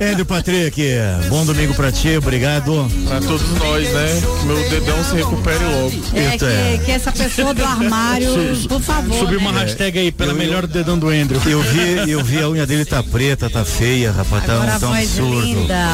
Andrew 0.00 0.24
Patrick, 0.26 0.80
bom 1.28 1.44
domingo 1.44 1.74
pra 1.74 1.90
ti, 1.92 2.16
obrigado. 2.16 2.90
Pra 3.06 3.20
todos 3.20 3.48
nós, 3.58 3.88
né? 3.92 4.22
Que 4.40 4.46
meu 4.46 4.70
dedão 4.70 5.04
se 5.04 5.14
recupere 5.16 5.64
logo. 5.64 5.92
É 6.14 6.38
que, 6.78 6.84
que 6.84 6.90
essa 6.90 7.12
pessoa 7.12 7.52
do 7.54 7.64
armário, 7.64 8.28
por 8.68 8.80
favor. 8.80 9.18
Subiu 9.18 9.40
né? 9.40 9.48
uma 9.48 9.60
hashtag 9.60 9.98
aí, 9.98 10.12
pela 10.12 10.32
melhor 10.34 10.66
dedão 10.66 10.98
do 10.98 11.08
Andrew. 11.08 11.40
Eu 11.46 11.62
vi, 11.62 12.10
eu 12.10 12.24
vi 12.24 12.38
a 12.40 12.48
unha 12.48 12.66
dele 12.66 12.84
tá 12.84 13.02
preta, 13.02 13.48
tá 13.50 13.64
feia, 13.64 14.12
rapaz, 14.12 14.44
tá, 14.44 14.52
Agora 14.54 14.76
um- 14.76 14.80
tá 14.80 14.88
um 14.88 14.94
absurdo. 14.94 15.40
linda. 15.40 15.88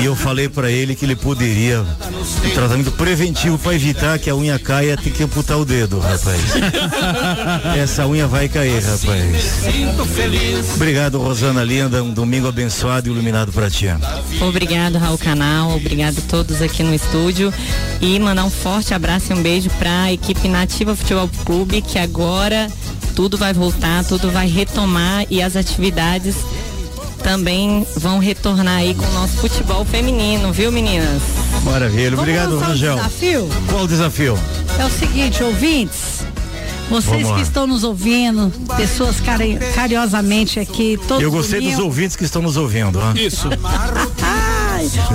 E 0.00 0.04
eu 0.04 0.16
falei 0.16 0.48
pra 0.48 0.70
ele 0.70 0.94
que 0.94 1.04
ele 1.04 1.16
poderia 1.16 1.67
um 1.76 2.50
tratamento 2.54 2.90
preventivo 2.92 3.58
pra 3.58 3.74
evitar 3.74 4.18
que 4.18 4.30
a 4.30 4.34
unha 4.34 4.58
caia, 4.58 4.96
tem 4.96 5.12
que 5.12 5.22
amputar 5.22 5.58
o 5.58 5.64
dedo, 5.64 5.98
rapaz. 5.98 6.40
Essa 7.76 8.06
unha 8.06 8.26
vai 8.26 8.48
cair, 8.48 8.82
rapaz. 8.82 9.64
Obrigado, 10.74 11.18
Rosana 11.18 11.62
Linda, 11.62 12.02
um 12.02 12.12
domingo 12.12 12.48
abençoado 12.48 13.08
e 13.08 13.12
iluminado 13.12 13.52
pra 13.52 13.70
ti. 13.70 13.86
Obrigado, 14.40 14.98
Raul 14.98 15.18
Canal. 15.18 15.76
Obrigado 15.76 16.18
a 16.18 16.22
todos 16.22 16.62
aqui 16.62 16.82
no 16.82 16.94
estúdio. 16.94 17.52
E 18.00 18.18
mandar 18.18 18.44
um 18.44 18.50
forte 18.50 18.94
abraço 18.94 19.32
e 19.32 19.34
um 19.34 19.42
beijo 19.42 19.70
para 19.70 20.04
a 20.04 20.12
equipe 20.12 20.48
Nativa 20.48 20.94
Futebol 20.94 21.28
Clube, 21.44 21.82
que 21.82 21.98
agora 21.98 22.70
tudo 23.14 23.36
vai 23.36 23.52
voltar, 23.52 24.04
tudo 24.04 24.30
vai 24.30 24.48
retomar 24.48 25.26
e 25.28 25.42
as 25.42 25.56
atividades 25.56 26.36
também 27.22 27.86
vão 27.96 28.18
retornar 28.18 28.78
aí 28.78 28.94
com 28.94 29.04
o 29.04 29.12
nosso 29.12 29.38
futebol 29.38 29.84
feminino, 29.84 30.52
viu 30.52 30.70
meninas? 30.70 31.20
Maravilha, 31.64 32.10
Vamos 32.10 32.20
obrigado, 32.20 32.58
Rangel. 32.58 32.96
desafio? 32.96 33.48
Qual 33.68 33.84
o 33.84 33.88
desafio? 33.88 34.38
É 34.78 34.84
o 34.84 34.90
seguinte, 34.90 35.42
ouvintes. 35.42 36.18
Vocês 36.88 37.30
que 37.30 37.42
estão 37.42 37.66
nos 37.66 37.84
ouvindo, 37.84 38.50
pessoas 38.74 39.20
cari- 39.20 39.58
carinhosamente 39.74 40.58
aqui, 40.58 40.98
todos 41.06 41.22
Eu 41.22 41.30
gostei 41.30 41.60
dos 41.60 41.78
ouvintes 41.78 42.16
que 42.16 42.24
estão 42.24 42.40
nos 42.40 42.56
ouvindo. 42.56 42.98
ó. 42.98 43.12
Isso. 43.12 43.48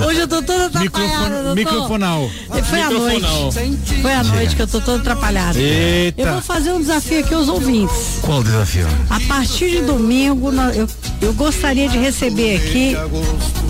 Hoje 0.06 0.20
eu 0.20 0.28
tô 0.28 0.42
toda 0.42 0.66
atrapalhada. 0.66 1.54
microfonal. 1.54 2.30
Foi 2.68 2.80
à 2.80 2.88
Microfonal. 2.90 3.42
noite. 3.52 3.94
Foi 4.02 4.12
à 4.12 4.22
noite 4.24 4.56
que 4.56 4.62
eu 4.62 4.66
tô 4.66 4.80
toda 4.80 4.98
atrapalhada. 5.00 5.58
Eita. 5.58 6.22
Eu 6.22 6.32
vou 6.34 6.42
fazer 6.42 6.72
um 6.72 6.80
desafio 6.80 7.20
aqui 7.20 7.34
aos 7.34 7.48
ouvintes. 7.48 8.18
Qual 8.22 8.40
o 8.40 8.44
desafio? 8.44 8.86
A 9.10 9.20
partir 9.20 9.70
de 9.70 9.80
domingo, 9.82 10.52
eu, 10.74 10.86
eu 11.22 11.32
gostaria 11.34 11.88
de 11.88 11.98
receber 11.98 12.56
aqui 12.56 12.96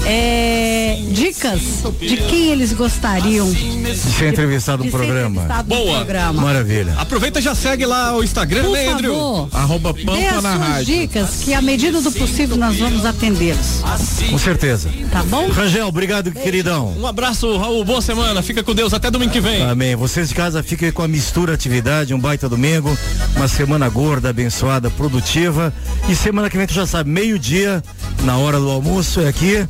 é, 0.07 0.99
dicas 1.11 1.61
de 2.01 2.17
quem 2.17 2.51
eles 2.51 2.73
gostariam 2.73 3.51
De 3.51 3.97
ser 3.97 4.29
entrevistado 4.29 4.85
no 4.85 4.91
programa. 4.91 5.43
entrevistado 5.43 5.69
no 5.75 5.77
Boa. 5.85 5.97
programa. 5.97 6.43
Maravilha. 6.43 6.95
Aproveita 6.99 7.39
e 7.39 7.43
já 7.43 7.55
segue 7.55 7.87
lá 7.87 8.15
o 8.17 8.23
Instagram, 8.23 8.65
Por 8.65 8.73
né, 8.73 8.89
Andrew? 8.89 9.15
favor, 9.15 9.49
Arroba 9.53 9.93
dê 9.93 10.05
Pampa 10.05 10.37
as 10.37 10.43
na 10.43 10.57
suas 10.57 10.69
rádio. 10.69 10.85
dicas 10.85 11.31
que 11.45 11.55
à 11.55 11.63
medida 11.63 12.01
do 12.01 12.13
possível 12.13 12.57
nós 12.57 12.77
vamos 12.79 13.05
atendê-los. 13.07 13.83
Com 14.31 14.39
certeza. 14.39 14.91
Tá 15.11 15.23
bom? 15.25 15.49
Rangel, 15.49 15.91
obrigado, 15.95 16.33
queridão. 16.33 16.93
Um 16.99 17.07
abraço, 17.07 17.57
Raul. 17.57 17.85
Boa 17.85 18.03
semana. 18.03 18.43
Fica 18.43 18.65
com 18.65 18.75
Deus. 18.75 18.93
Até 18.93 19.11
domingo 19.11 19.31
que 19.31 19.41
vem. 19.41 19.63
Amém. 19.63 19.95
Vocês 19.95 20.29
de 20.29 20.35
casa 20.35 20.63
fiquem 20.63 20.91
com 20.91 21.03
a 21.03 21.09
mistura 21.09 21.55
atividade, 21.55 22.13
um 22.13 22.19
baita 22.19 22.49
domingo, 22.49 22.97
uma 23.37 23.47
semana 23.47 23.89
gorda, 23.89 24.31
abençoada, 24.31 24.91
produtiva. 24.91 25.73
E 26.09 26.17
semana 26.17 26.51
que 26.51 26.57
vem 26.57 26.67
tu 26.67 26.75
já 26.75 26.85
sabe, 26.87 27.09
meio-dia, 27.09 27.83
na 28.25 28.37
hora 28.37 28.59
do 28.59 28.69
almoço, 28.69 29.21
é 29.21 29.29
aqui. 29.29 29.67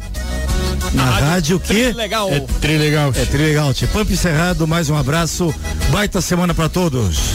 Na 0.94 1.04
rádio 1.04 1.60
que 1.60 1.92
Legal. 1.92 2.30
é 2.30 2.40
trilegal. 2.60 3.12
É 3.14 3.24
trilegal. 3.24 3.72
Pampa 3.92 4.12
encerrado, 4.12 4.66
mais 4.66 4.88
um 4.88 4.96
abraço. 4.96 5.54
Baita 5.90 6.20
semana 6.20 6.54
pra 6.54 6.68
todos. 6.68 7.34